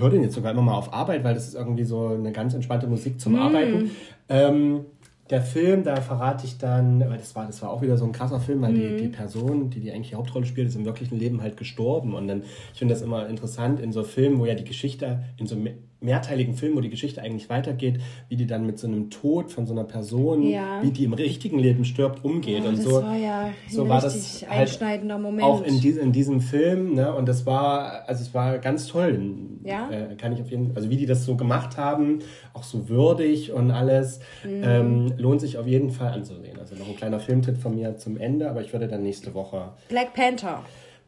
Höre 0.04 0.12
den 0.12 0.22
jetzt 0.24 0.36
sogar 0.36 0.52
immer 0.52 0.62
mal 0.62 0.76
auf 0.76 0.94
Arbeit, 0.94 1.24
weil 1.24 1.34
das 1.34 1.48
ist 1.48 1.56
irgendwie 1.56 1.84
so 1.86 2.08
eine 2.08 2.32
ganz 2.32 2.54
entspannte 2.54 2.88
Musik 2.88 3.16
Mm. 3.16 3.20
zum 3.20 3.36
Arbeiten. 3.36 3.92
Ähm, 4.30 4.82
der 5.30 5.42
Film, 5.42 5.84
da 5.84 5.96
verrate 6.02 6.46
ich 6.46 6.58
dann, 6.58 7.00
weil 7.00 7.18
das 7.18 7.34
war, 7.36 7.48
das 7.48 7.62
war 7.62 7.70
auch 7.72 7.82
wieder 7.82 7.98
so 7.98 8.06
ein 8.06 8.12
krasser 8.12 8.40
Film, 8.42 8.62
weil 8.62 8.74
Mm. 8.74 8.76
die, 8.76 8.96
die 8.98 9.08
Person, 9.08 9.70
die 9.70 9.80
die 9.80 9.92
eigentlich 9.92 10.10
die 10.10 10.16
Hauptrolle 10.16 10.46
spielt, 10.46 10.68
ist 10.68 10.76
im 10.76 10.86
wirklichen 10.86 11.18
Leben 11.18 11.42
halt 11.42 11.56
gestorben. 11.58 12.14
Und 12.14 12.28
dann, 12.28 12.44
ich 12.74 12.80
finde 12.80 12.94
das 12.94 13.02
immer 13.02 13.28
interessant 13.28 13.80
in 13.80 13.92
so 13.94 14.04
Filmen, 14.04 14.40
wo 14.40 14.46
ja 14.46 14.54
die 14.56 14.66
Geschichte, 14.66 15.24
in 15.38 15.48
so 15.48 15.56
mehrteiligen 16.04 16.54
Filmen, 16.56 16.76
wo 16.76 16.82
die 16.82 16.90
Geschichte 16.90 17.22
eigentlich 17.22 17.50
weitergeht, 17.50 18.00
wie 18.30 18.36
die 18.36 18.46
dann 18.46 18.66
mit 18.66 18.78
so 18.78 18.88
einem 18.88 19.10
Tod 19.10 19.52
von 19.52 19.66
so 19.66 19.74
einer 19.74 19.84
Person, 19.86 20.44
Ja. 20.44 20.82
wie 20.84 20.92
die 20.92 21.06
im 21.06 21.14
richtigen 21.14 21.58
Leben 21.60 21.86
stirbt, 21.86 22.24
umgeht. 22.24 22.62
Oh, 22.66 22.68
und 22.70 22.78
das 22.78 22.84
so, 22.86 23.02
war 23.04 23.16
ja 23.16 23.42
ein 23.46 23.54
so 23.70 23.88
war 23.90 24.02
das 24.02 24.16
richtig 24.16 24.50
halt 24.50 24.60
einschneidender 24.62 25.18
Moment. 25.18 25.44
Auch 25.48 25.64
in, 25.64 25.80
dies, 25.80 25.98
in 25.98 26.12
diesem 26.12 26.42
Film, 26.42 26.94
ne? 26.94 27.14
Und 27.16 27.28
das 27.28 27.46
war, 27.46 28.08
also 28.08 28.22
es 28.22 28.34
war 28.34 28.58
ganz 28.60 28.88
toll. 28.88 29.20
Ja? 29.64 29.90
Äh, 29.90 30.16
kann 30.16 30.34
ich 30.34 30.42
auf 30.42 30.50
jeden 30.52 30.76
also 30.76 30.90
wie 30.90 30.98
die 30.98 31.06
das 31.06 31.24
so 31.26 31.36
gemacht 31.36 31.78
haben, 31.78 32.20
auch 32.54 32.64
so 32.64 32.90
würdig 32.90 33.52
und 33.52 33.72
alles, 33.72 34.20
Mhm. 34.44 34.62
ähm, 34.64 35.14
lohnt 35.18 35.40
sich 35.42 35.58
auf 35.58 35.68
jeden 35.68 35.90
Fall 35.92 36.12
anzusehen. 36.14 36.60
Also 36.60 36.76
noch 36.76 36.88
ein 36.88 36.96
kleiner 36.96 37.20
Filmtipp 37.20 37.58
von 37.58 37.76
mir 37.76 37.98
zum 37.98 38.18
Ende, 38.18 38.50
aber 38.50 38.62
ich 38.62 38.74
würde 38.74 38.88
dann 38.88 39.04
nächste 39.04 39.34
Woche 39.34 39.72
Black 39.88 40.14
Panther. 40.14 40.64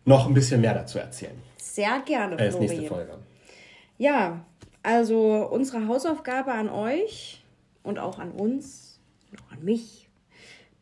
noch 0.06 0.28
ein 0.28 0.34
bisschen 0.34 0.62
mehr 0.62 0.74
dazu 0.74 1.00
erzählen. 1.00 1.34
Sehr 1.58 2.02
gerne, 2.06 2.38
Äh, 2.38 2.52
nächste 2.60 2.84
Folge. 2.84 3.12
Ja, 3.98 4.46
also 4.86 5.48
unsere 5.52 5.88
Hausaufgabe 5.88 6.52
an 6.52 6.70
euch 6.70 7.44
und 7.84 8.00
auch 8.00 8.20
an 8.20 8.32
uns 8.32 9.00
und 9.32 9.40
auch 9.42 9.52
an 9.52 9.64
mich, 9.64 10.10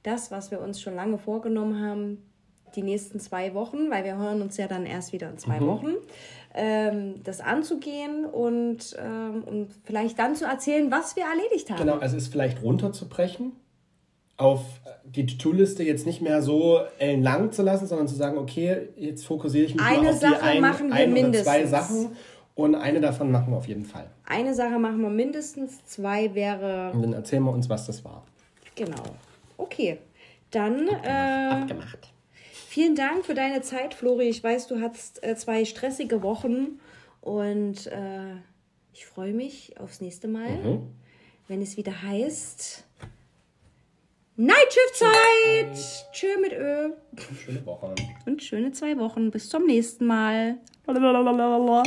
das, 0.04 0.32
was 0.32 0.52
wir 0.52 0.60
uns 0.62 0.82
schon 0.82 0.96
lange 0.96 1.18
vorgenommen 1.18 1.82
haben, 1.82 2.18
die 2.76 2.84
nächsten 2.84 3.20
zwei 3.20 3.54
Wochen, 3.54 3.90
weil 3.92 4.04
wir 4.04 4.18
hören 4.18 4.42
uns 4.42 4.58
ja 4.58 4.68
dann 4.68 4.86
erst 4.86 5.14
wieder 5.14 5.30
in 5.30 5.38
zwei 5.38 5.60
Mhm. 5.60 5.68
Wochen, 5.68 5.94
ähm, 6.56 7.24
das 7.24 7.40
anzugehen 7.40 8.26
und, 8.26 8.96
ähm, 9.00 9.44
und 9.46 9.70
vielleicht 9.84 10.20
dann 10.20 10.36
zu 10.36 10.46
erzählen, 10.46 10.92
was 10.92 11.16
wir 11.16 11.24
erledigt 11.24 11.70
haben. 11.70 11.80
Genau, 11.80 11.98
also 11.98 12.18
es 12.18 12.24
ist 12.24 12.32
vielleicht 12.32 12.62
runterzubrechen, 12.64 13.54
auf 14.38 14.62
die 15.06 15.26
To-Do-Liste 15.26 15.84
jetzt 15.84 16.06
nicht 16.08 16.22
mehr 16.22 16.42
so 16.42 16.80
ellenlang 16.98 17.52
zu 17.52 17.62
lassen, 17.62 17.86
sondern 17.88 18.08
zu 18.08 18.16
sagen, 18.16 18.38
okay, 18.38 18.90
jetzt 18.98 19.26
fokussiere 19.26 19.66
ich 19.66 19.76
mich 19.76 19.86
Eine 19.86 20.02
nur 20.02 20.12
auf 20.12 20.18
Sache 20.20 20.36
die 20.42 20.48
ein, 20.50 20.62
machen 20.62 20.88
wir 20.90 20.96
ein 20.96 21.12
oder 21.12 21.22
zwei 21.22 21.22
mindestens. 21.24 21.70
Sachen 21.70 22.12
und 22.56 22.76
eine 22.76 23.02
davon 23.02 23.32
machen 23.32 23.52
wir 23.52 23.58
auf 23.58 23.68
jeden 23.68 23.86
Fall. 23.86 24.10
Eine 24.26 24.54
Sache 24.54 24.80
machen 24.80 25.02
wir 25.02 25.10
mindestens, 25.10 25.86
zwei 25.86 26.34
wäre, 26.36 26.92
Und 26.94 27.02
dann 27.02 27.14
erzählen 27.14 27.44
wir 27.44 27.52
uns, 27.52 27.70
was 27.70 27.86
das 27.88 28.04
war. 28.06 28.24
genau. 28.76 29.04
Okay, 29.58 30.00
dann... 30.52 30.88
Äh, 30.88 31.50
Abgemacht. 31.52 32.12
Vielen 32.68 32.96
Dank 32.96 33.26
für 33.26 33.36
deine 33.36 33.62
Zeit, 33.62 33.94
Flori. 33.94 34.30
Ich 34.30 34.44
weiß, 34.44 34.68
du 34.68 34.82
hattest 34.82 35.24
äh, 35.24 35.36
zwei 35.36 35.64
stressige 35.66 36.24
Wochen 36.24 36.80
und 37.22 37.86
äh, 37.88 38.34
ich 38.94 39.06
freue 39.06 39.34
mich 39.34 39.80
aufs 39.80 40.02
nächste 40.02 40.28
Mal, 40.28 40.82
wenn 41.48 41.62
es 41.62 41.78
wieder 41.78 42.02
heißt 42.02 42.84
Nightshift-Zeit. 44.36 46.12
Tschö 46.12 46.28
mit 46.42 46.54
Ö. 46.54 46.92
Schöne 47.46 47.64
Woche. 47.66 47.94
Und 48.26 48.42
schöne 48.42 48.72
zwei 48.72 48.98
Wochen. 48.98 49.30
Bis 49.30 49.50
zum 49.50 49.66
nächsten 49.68 50.06
Mal. 50.08 50.58
Lalalala. 50.88 51.84